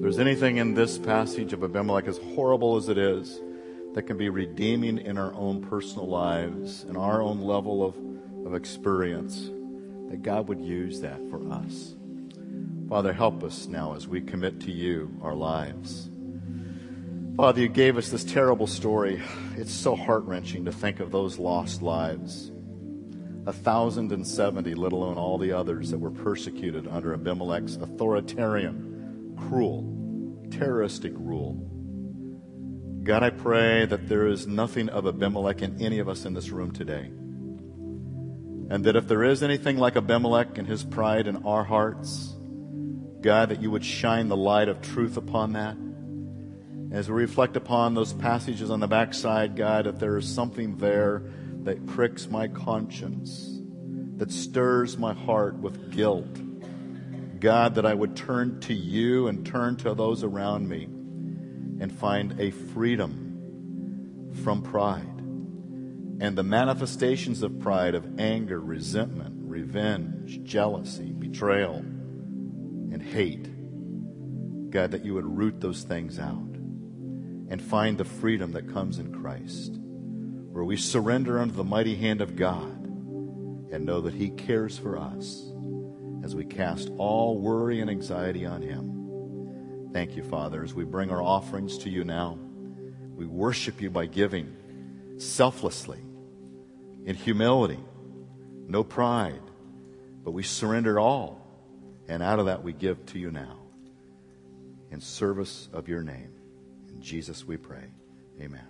there's 0.00 0.18
anything 0.18 0.56
in 0.56 0.74
this 0.74 0.98
passage 0.98 1.52
of 1.52 1.62
Abimelech, 1.62 2.08
as 2.08 2.18
horrible 2.18 2.76
as 2.76 2.88
it 2.88 2.98
is, 2.98 3.40
that 3.94 4.02
can 4.02 4.16
be 4.16 4.28
redeeming 4.28 4.98
in 4.98 5.16
our 5.16 5.32
own 5.34 5.62
personal 5.62 6.08
lives 6.08 6.82
and 6.82 6.96
our 6.96 7.22
own 7.22 7.42
level 7.42 7.84
of, 7.84 7.96
of 8.44 8.54
experience, 8.54 9.50
that 10.10 10.22
God 10.22 10.48
would 10.48 10.60
use 10.60 11.00
that 11.00 11.20
for 11.30 11.40
us. 11.52 11.94
Father, 12.88 13.12
help 13.12 13.44
us 13.44 13.68
now 13.68 13.94
as 13.94 14.08
we 14.08 14.20
commit 14.20 14.60
to 14.62 14.72
you 14.72 15.16
our 15.22 15.34
lives. 15.34 16.10
Father, 17.36 17.60
you 17.60 17.68
gave 17.68 17.96
us 17.98 18.08
this 18.08 18.24
terrible 18.24 18.66
story. 18.66 19.22
It's 19.56 19.72
so 19.72 19.94
heart 19.94 20.24
wrenching 20.24 20.64
to 20.64 20.72
think 20.72 20.98
of 20.98 21.12
those 21.12 21.38
lost 21.38 21.82
lives. 21.82 22.50
A 23.50 23.52
thousand 23.52 24.12
and 24.12 24.24
seventy, 24.24 24.76
let 24.76 24.92
alone 24.92 25.18
all 25.18 25.36
the 25.36 25.50
others 25.50 25.90
that 25.90 25.98
were 25.98 26.12
persecuted 26.12 26.86
under 26.86 27.12
Abimelech's 27.12 27.74
authoritarian, 27.74 29.34
cruel, 29.36 30.46
terroristic 30.52 31.12
rule. 31.16 31.54
God, 33.02 33.24
I 33.24 33.30
pray 33.30 33.86
that 33.86 34.08
there 34.08 34.28
is 34.28 34.46
nothing 34.46 34.88
of 34.88 35.04
Abimelech 35.04 35.62
in 35.62 35.82
any 35.82 35.98
of 35.98 36.08
us 36.08 36.26
in 36.26 36.32
this 36.32 36.50
room 36.50 36.70
today. 36.70 37.10
And 38.70 38.84
that 38.84 38.94
if 38.94 39.08
there 39.08 39.24
is 39.24 39.42
anything 39.42 39.78
like 39.78 39.96
Abimelech 39.96 40.56
and 40.56 40.68
his 40.68 40.84
pride 40.84 41.26
in 41.26 41.44
our 41.44 41.64
hearts, 41.64 42.36
God, 43.20 43.48
that 43.48 43.60
you 43.60 43.72
would 43.72 43.84
shine 43.84 44.28
the 44.28 44.36
light 44.36 44.68
of 44.68 44.80
truth 44.80 45.16
upon 45.16 45.54
that. 45.54 45.76
As 46.96 47.08
we 47.08 47.16
reflect 47.16 47.56
upon 47.56 47.94
those 47.94 48.12
passages 48.12 48.70
on 48.70 48.78
the 48.78 48.86
backside, 48.86 49.56
God, 49.56 49.88
if 49.88 49.98
there 49.98 50.16
is 50.16 50.32
something 50.32 50.76
there 50.76 51.24
that 51.64 51.86
pricks 51.86 52.28
my 52.28 52.48
conscience, 52.48 53.60
that 54.16 54.30
stirs 54.30 54.98
my 54.98 55.12
heart 55.12 55.56
with 55.56 55.90
guilt, 55.90 56.40
God, 57.40 57.74
that 57.76 57.86
I 57.86 57.94
would 57.94 58.16
turn 58.16 58.60
to 58.60 58.74
you 58.74 59.28
and 59.28 59.46
turn 59.46 59.76
to 59.76 59.94
those 59.94 60.22
around 60.22 60.68
me 60.68 60.84
and 60.84 61.90
find 61.90 62.38
a 62.40 62.50
freedom 62.50 64.32
from 64.44 64.62
pride 64.62 65.06
and 66.20 66.36
the 66.36 66.42
manifestations 66.42 67.42
of 67.42 67.58
pride 67.60 67.94
of 67.94 68.20
anger, 68.20 68.60
resentment, 68.60 69.32
revenge, 69.38 70.44
jealousy, 70.44 71.12
betrayal, 71.12 71.76
and 71.76 73.02
hate. 73.02 73.48
God, 74.70 74.90
that 74.90 75.02
you 75.02 75.14
would 75.14 75.24
root 75.24 75.60
those 75.60 75.82
things 75.82 76.18
out 76.18 76.36
and 77.48 77.60
find 77.60 77.96
the 77.96 78.04
freedom 78.04 78.52
that 78.52 78.70
comes 78.70 78.98
in 78.98 79.12
Christ, 79.12 79.79
where 80.50 80.64
we 80.64 80.76
surrender 80.76 81.38
under 81.38 81.54
the 81.54 81.64
mighty 81.64 81.94
hand 81.94 82.20
of 82.20 82.36
God 82.36 82.84
and 83.72 83.84
know 83.84 84.00
that 84.02 84.14
He 84.14 84.30
cares 84.30 84.76
for 84.76 84.98
us 84.98 85.50
as 86.24 86.34
we 86.34 86.44
cast 86.44 86.90
all 86.98 87.38
worry 87.38 87.80
and 87.80 87.90
anxiety 87.90 88.44
on 88.44 88.62
Him. 88.62 89.90
Thank 89.92 90.16
you, 90.16 90.22
Father, 90.22 90.62
as 90.62 90.74
we 90.74 90.84
bring 90.84 91.10
our 91.10 91.22
offerings 91.22 91.78
to 91.78 91.90
you 91.90 92.04
now. 92.04 92.38
We 93.14 93.26
worship 93.26 93.80
you 93.80 93.90
by 93.90 94.06
giving 94.06 94.56
selflessly 95.18 96.00
in 97.04 97.16
humility, 97.16 97.80
no 98.66 98.82
pride, 98.84 99.42
but 100.24 100.30
we 100.30 100.42
surrender 100.42 100.98
all. 100.98 101.46
And 102.08 102.22
out 102.22 102.38
of 102.38 102.46
that, 102.46 102.62
we 102.62 102.72
give 102.72 103.04
to 103.06 103.18
you 103.18 103.30
now 103.30 103.58
in 104.90 105.00
service 105.00 105.68
of 105.72 105.88
your 105.88 106.02
name. 106.02 106.32
In 106.88 107.00
Jesus 107.00 107.46
we 107.46 107.56
pray. 107.56 107.84
Amen. 108.40 108.69